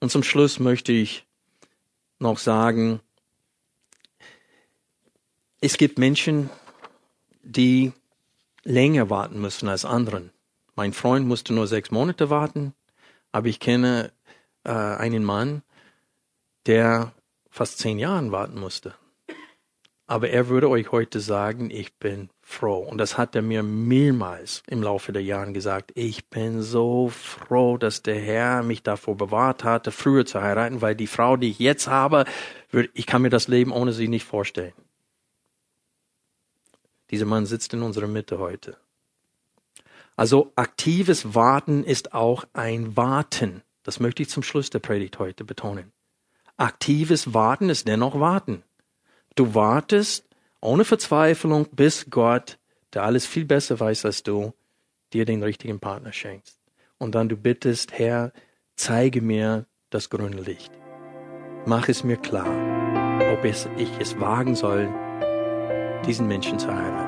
Und 0.00 0.10
zum 0.10 0.22
Schluss 0.22 0.58
möchte 0.58 0.92
ich 0.92 1.24
noch 2.18 2.38
sagen, 2.38 3.00
es 5.60 5.76
gibt 5.76 5.98
Menschen, 5.98 6.50
die 7.42 7.92
länger 8.64 9.10
warten 9.10 9.40
müssen 9.40 9.68
als 9.68 9.84
anderen. 9.84 10.30
Mein 10.76 10.92
Freund 10.92 11.26
musste 11.26 11.52
nur 11.52 11.66
sechs 11.66 11.90
Monate 11.90 12.30
warten, 12.30 12.74
aber 13.32 13.48
ich 13.48 13.58
kenne 13.58 14.12
äh, 14.68 14.70
einen 14.70 15.24
Mann, 15.24 15.62
der 16.66 17.12
fast 17.48 17.78
zehn 17.78 17.98
Jahren 17.98 18.30
warten 18.30 18.60
musste. 18.60 18.94
Aber 20.06 20.30
er 20.30 20.48
würde 20.48 20.70
euch 20.70 20.92
heute 20.92 21.20
sagen, 21.20 21.70
ich 21.70 21.94
bin 21.96 22.30
froh. 22.40 22.78
Und 22.78 22.96
das 22.96 23.18
hat 23.18 23.34
er 23.34 23.42
mir 23.42 23.62
mehrmals 23.62 24.62
im 24.66 24.82
Laufe 24.82 25.12
der 25.12 25.22
Jahre 25.22 25.52
gesagt. 25.52 25.92
Ich 25.94 26.28
bin 26.28 26.62
so 26.62 27.08
froh, 27.08 27.76
dass 27.76 28.02
der 28.02 28.18
Herr 28.18 28.62
mich 28.62 28.82
davor 28.82 29.16
bewahrt 29.16 29.64
hatte, 29.64 29.90
früher 29.90 30.24
zu 30.24 30.40
heiraten, 30.40 30.80
weil 30.80 30.94
die 30.94 31.06
Frau, 31.06 31.36
die 31.36 31.50
ich 31.50 31.58
jetzt 31.58 31.88
habe, 31.88 32.24
ich 32.94 33.06
kann 33.06 33.22
mir 33.22 33.30
das 33.30 33.48
Leben 33.48 33.70
ohne 33.70 33.92
sie 33.92 34.08
nicht 34.08 34.24
vorstellen. 34.24 34.72
Dieser 37.10 37.26
Mann 37.26 37.44
sitzt 37.44 37.74
in 37.74 37.82
unserer 37.82 38.06
Mitte 38.06 38.38
heute. 38.38 38.76
Also 40.16 40.52
aktives 40.56 41.34
Warten 41.34 41.84
ist 41.84 42.14
auch 42.14 42.44
ein 42.52 42.96
Warten. 42.96 43.62
Das 43.88 44.00
möchte 44.00 44.22
ich 44.22 44.28
zum 44.28 44.42
Schluss 44.42 44.68
der 44.68 44.80
Predigt 44.80 45.18
heute 45.18 45.46
betonen. 45.46 45.92
Aktives 46.58 47.32
Warten 47.32 47.70
ist 47.70 47.88
dennoch 47.88 48.20
Warten. 48.20 48.62
Du 49.34 49.54
wartest 49.54 50.28
ohne 50.60 50.84
Verzweiflung, 50.84 51.66
bis 51.72 52.10
Gott, 52.10 52.58
der 52.92 53.04
alles 53.04 53.24
viel 53.24 53.46
besser 53.46 53.80
weiß 53.80 54.04
als 54.04 54.22
du, 54.22 54.52
dir 55.14 55.24
den 55.24 55.42
richtigen 55.42 55.80
Partner 55.80 56.12
schenkt. 56.12 56.52
Und 56.98 57.14
dann 57.14 57.30
du 57.30 57.38
bittest, 57.38 57.92
Herr, 57.92 58.34
zeige 58.76 59.22
mir 59.22 59.64
das 59.88 60.10
grüne 60.10 60.42
Licht. 60.42 60.70
Mach 61.64 61.88
es 61.88 62.04
mir 62.04 62.18
klar, 62.18 62.52
ob 63.32 63.42
ich 63.46 63.66
es 63.98 64.20
wagen 64.20 64.54
soll, 64.54 64.86
diesen 66.04 66.28
Menschen 66.28 66.58
zu 66.58 66.68
heiraten. 66.68 67.07